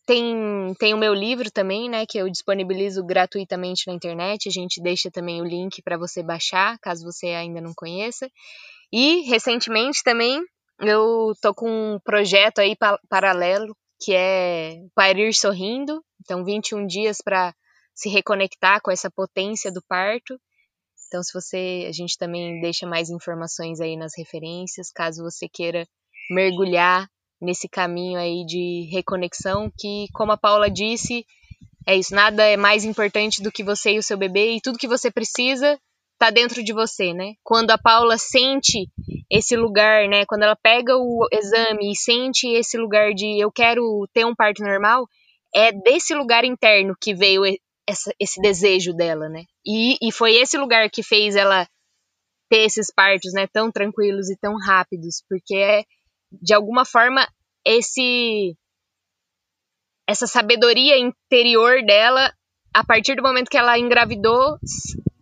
tem, 0.05 0.73
tem 0.79 0.93
o 0.93 0.97
meu 0.97 1.13
livro 1.13 1.51
também, 1.51 1.89
né, 1.89 2.05
que 2.07 2.17
eu 2.17 2.29
disponibilizo 2.29 3.03
gratuitamente 3.03 3.87
na 3.87 3.93
internet. 3.93 4.47
A 4.47 4.51
gente 4.51 4.81
deixa 4.81 5.09
também 5.11 5.41
o 5.41 5.45
link 5.45 5.81
para 5.81 5.97
você 5.97 6.21
baixar, 6.21 6.77
caso 6.79 7.03
você 7.03 7.27
ainda 7.27 7.59
não 7.59 7.73
conheça. 7.75 8.29
E 8.91 9.21
recentemente 9.29 10.03
também 10.03 10.39
eu 10.79 11.33
tô 11.41 11.53
com 11.53 11.69
um 11.69 11.99
projeto 12.03 12.59
aí 12.59 12.75
pa 12.75 12.99
paralelo 13.09 13.75
que 13.99 14.13
é 14.13 14.77
Parir 14.93 15.33
Sorrindo. 15.33 16.03
Então 16.21 16.43
21 16.43 16.85
dias 16.85 17.17
para 17.23 17.53
se 17.95 18.09
reconectar 18.09 18.81
com 18.81 18.91
essa 18.91 19.09
potência 19.09 19.71
do 19.71 19.81
parto. 19.87 20.37
Então, 21.07 21.23
se 21.23 21.33
você, 21.33 21.85
a 21.87 21.91
gente 21.93 22.17
também 22.17 22.59
deixa 22.59 22.85
mais 22.85 23.09
informações 23.09 23.79
aí 23.79 23.95
nas 23.95 24.11
referências, 24.17 24.91
caso 24.91 25.23
você 25.23 25.47
queira 25.47 25.87
mergulhar 26.29 27.09
nesse 27.41 27.69
caminho 27.69 28.19
aí 28.19 28.45
de 28.45 28.89
reconexão, 28.91 29.71
que, 29.77 30.07
como 30.13 30.31
a 30.31 30.37
Paula 30.37 30.69
disse, 30.69 31.25
é 31.87 31.95
isso, 31.95 32.13
nada 32.13 32.43
é 32.43 32.57
mais 32.57 32.83
importante 32.83 33.41
do 33.41 33.51
que 33.51 33.63
você 33.63 33.93
e 33.93 33.99
o 33.99 34.03
seu 34.03 34.17
bebê, 34.17 34.55
e 34.55 34.61
tudo 34.61 34.77
que 34.77 34.87
você 34.87 35.09
precisa 35.09 35.79
tá 36.17 36.29
dentro 36.29 36.63
de 36.63 36.73
você, 36.73 37.13
né? 37.13 37.33
Quando 37.43 37.71
a 37.71 37.77
Paula 37.77 38.17
sente 38.17 38.89
esse 39.29 39.55
lugar, 39.55 40.07
né? 40.07 40.25
Quando 40.25 40.43
ela 40.43 40.55
pega 40.55 40.95
o 40.95 41.27
exame 41.31 41.91
e 41.91 41.95
sente 41.95 42.47
esse 42.47 42.77
lugar 42.77 43.13
de 43.13 43.37
eu 43.39 43.51
quero 43.51 44.07
ter 44.13 44.25
um 44.25 44.33
parto 44.33 44.63
normal, 44.63 45.07
é 45.53 45.71
desse 45.71 46.13
lugar 46.13 46.43
interno 46.43 46.95
que 46.99 47.13
veio 47.13 47.43
essa, 47.87 48.13
esse 48.19 48.41
desejo 48.41 48.93
dela, 48.93 49.29
né? 49.29 49.43
E, 49.65 49.97
e 50.01 50.11
foi 50.11 50.35
esse 50.35 50.57
lugar 50.57 50.89
que 50.89 51.03
fez 51.03 51.35
ela 51.35 51.67
ter 52.49 52.65
esses 52.65 52.91
partos, 52.93 53.33
né, 53.33 53.47
tão 53.47 53.71
tranquilos 53.71 54.29
e 54.29 54.37
tão 54.37 54.55
rápidos, 54.57 55.23
porque 55.27 55.55
é, 55.55 55.83
de 56.31 56.53
alguma 56.53 56.85
forma 56.85 57.27
esse 57.65 58.55
essa 60.07 60.27
sabedoria 60.27 60.99
interior 60.99 61.83
dela, 61.83 62.31
a 62.71 62.83
partir 62.83 63.15
do 63.15 63.23
momento 63.23 63.49
que 63.49 63.57
ela 63.57 63.79
engravidou, 63.79 64.59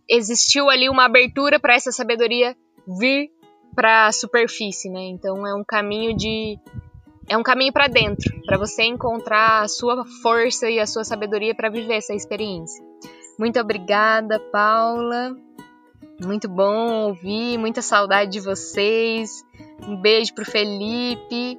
existiu 0.08 0.68
ali 0.68 0.90
uma 0.90 1.06
abertura 1.06 1.58
para 1.58 1.74
essa 1.74 1.90
sabedoria 1.90 2.54
vir 3.00 3.30
para 3.74 4.06
a 4.06 4.12
superfície, 4.12 4.90
né? 4.90 5.00
Então 5.04 5.46
é 5.46 5.54
um 5.54 5.64
caminho 5.64 6.14
de 6.14 6.58
é 7.28 7.36
um 7.36 7.42
caminho 7.42 7.72
para 7.72 7.88
dentro, 7.88 8.32
para 8.44 8.58
você 8.58 8.82
encontrar 8.84 9.62
a 9.62 9.68
sua 9.68 10.04
força 10.22 10.68
e 10.68 10.78
a 10.78 10.86
sua 10.86 11.04
sabedoria 11.04 11.54
para 11.54 11.70
viver 11.70 11.94
essa 11.94 12.14
experiência. 12.14 12.84
Muito 13.38 13.58
obrigada, 13.58 14.38
Paula. 14.38 15.36
Muito 16.22 16.48
bom 16.48 17.08
ouvir, 17.08 17.58
muita 17.58 17.82
saudade 17.82 18.30
de 18.30 18.40
vocês. 18.40 19.44
Um 19.88 19.96
beijo 20.00 20.34
pro 20.34 20.44
Felipe 20.44 21.58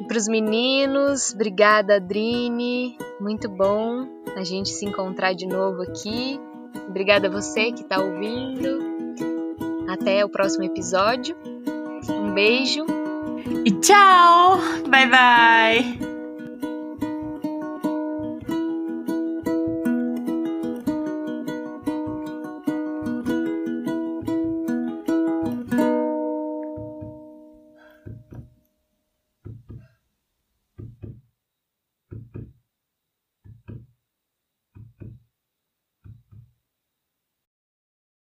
e 0.00 0.04
pros 0.08 0.26
meninos. 0.26 1.32
Obrigada, 1.32 1.96
Adrine. 1.96 2.98
Muito 3.20 3.48
bom 3.48 4.08
a 4.36 4.42
gente 4.42 4.70
se 4.70 4.84
encontrar 4.84 5.34
de 5.34 5.46
novo 5.46 5.82
aqui. 5.82 6.40
Obrigada 6.88 7.28
a 7.28 7.30
você 7.30 7.70
que 7.70 7.82
está 7.82 8.00
ouvindo. 8.00 8.94
Até 9.88 10.24
o 10.24 10.28
próximo 10.28 10.64
episódio. 10.64 11.36
Um 12.10 12.34
beijo 12.34 12.84
Ciao! 13.82 14.58
Bye 14.88 15.06
bye. 15.06 16.13